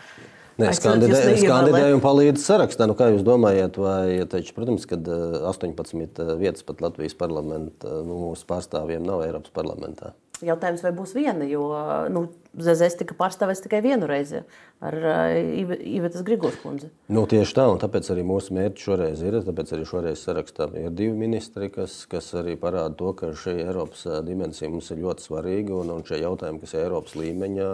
Nē, 0.61 0.67
es 0.69 0.81
kandidēju, 0.84 1.31
es 1.34 1.45
kandidēju 1.49 1.97
un 1.97 2.03
palīdzu 2.03 2.43
sarakstā. 2.43 2.85
Nu, 2.89 2.93
kā 2.97 3.07
jūs 3.09 3.23
domājat, 3.25 3.80
vai, 3.81 4.19
taču, 4.30 4.53
protams, 4.53 4.85
kad 4.89 5.07
18 5.09 6.21
vietas 6.41 6.65
pat 6.67 6.84
Latvijas 6.85 7.17
parlamenta 7.17 8.01
nu, 8.05 8.19
mūsu 8.27 8.45
pārstāvjiem 8.49 9.05
nav 9.07 9.25
Eiropas 9.25 9.53
parlamentā? 9.55 10.13
Jautājums, 10.43 10.83
vai 10.83 10.91
būs 10.95 11.13
viena, 11.15 11.45
jo 11.47 11.67
nu, 12.13 12.27
ZZS 12.53 12.99
tika 12.99 13.15
pārstāvēts 13.17 13.63
tikai 13.63 13.79
vienu 13.81 14.05
reizi 14.05 14.43
ar 14.83 14.97
uh, 14.99 15.31
Ivetas 15.73 16.21
Grigors 16.27 16.59
kundzi. 16.61 16.91
Nu, 17.09 17.23
tieši 17.29 17.55
tā, 17.57 17.65
un 17.71 17.79
tāpēc 17.81 18.11
arī 18.13 18.25
mūsu 18.27 18.53
mērķis 18.53 18.85
šoreiz 18.85 19.23
ir. 19.25 19.39
Tāpēc 19.47 19.71
arī 19.73 19.87
šoreiz 19.89 20.21
sarakstā 20.21 20.67
ir 20.77 20.93
divi 20.93 21.15
ministri, 21.17 21.71
kas, 21.73 22.03
kas 22.11 22.27
arī 22.37 22.53
parāda 22.61 22.93
to, 22.99 23.13
ka 23.17 23.31
šī 23.39 23.55
Eiropas 23.63 24.05
dimensija 24.27 24.69
mums 24.69 24.91
ir 24.93 25.01
ļoti 25.01 25.25
svarīga. 25.25 25.79
Un, 25.79 25.95
un 25.95 26.05
šie 26.05 26.19
jautājumi, 26.21 26.61
kas 26.61 26.75
ir 26.75 26.83
Eiropas 26.83 27.15
līmeņā, 27.17 27.71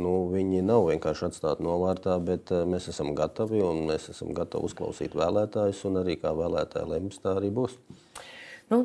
nu, 0.00 0.14
viņi 0.32 0.62
nav 0.70 0.88
vienkārši 0.88 1.28
atstāti 1.28 1.66
novārtā, 1.66 2.16
bet 2.24 2.54
mēs 2.72 2.88
esam 2.94 3.12
gatavi 3.18 3.60
un 3.66 3.84
mēs 3.90 4.08
esam 4.14 4.32
gatavi 4.38 4.70
uzklausīt 4.70 5.18
vēlētājus. 5.18 5.84
Un 5.90 6.00
arī 6.06 6.16
kā 6.22 6.32
vēlētāji 6.38 6.88
lems, 6.94 7.20
tā 7.20 7.36
arī 7.36 7.52
būs. 7.52 7.76
Nu, 8.72 8.78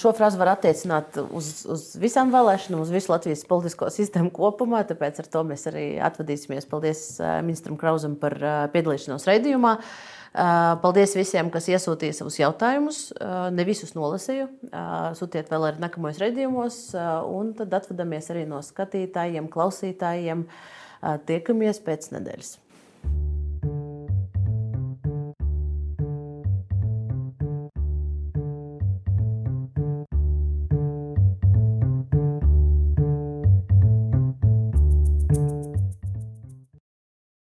šo 0.00 0.10
frāzi 0.16 0.38
var 0.40 0.56
attiecināt 0.56 1.14
uz, 1.22 1.50
uz 1.70 1.82
visām 2.00 2.32
vēlēšanām, 2.34 2.80
uz 2.82 2.90
visu 2.90 3.12
Latvijas 3.12 3.44
politisko 3.46 3.86
sistēmu 3.94 4.32
kopumā. 4.34 4.80
Tāpēc 4.88 5.20
ar 5.22 5.28
to 5.30 5.44
mēs 5.46 5.68
arī 5.70 5.84
atvadīsimies. 6.02 6.66
Paldies 6.70 7.04
ministram 7.46 7.78
Krausam 7.78 8.16
par 8.18 8.34
piedalīšanos 8.74 9.28
raidījumā. 9.30 9.76
Paldies 10.82 11.14
visiem, 11.14 11.52
kas 11.54 11.68
iesūtīja 11.70 12.16
savus 12.18 12.40
jautājumus. 12.40 13.02
Ne 13.54 13.66
visus 13.68 13.94
nolasīju. 13.94 14.48
Sūtiet 15.20 15.52
vēl 15.52 15.68
arī 15.68 15.84
nākamajos 15.84 16.18
raidījumos, 16.24 16.80
un 17.30 17.52
tad 17.60 17.78
atvadamies 17.78 18.32
arī 18.34 18.46
no 18.50 18.58
skatītājiem, 18.64 19.52
klausītājiem. 19.52 20.48
Tiekamies 21.30 21.82
pēc 21.84 22.10
nedēļas. 22.16 22.56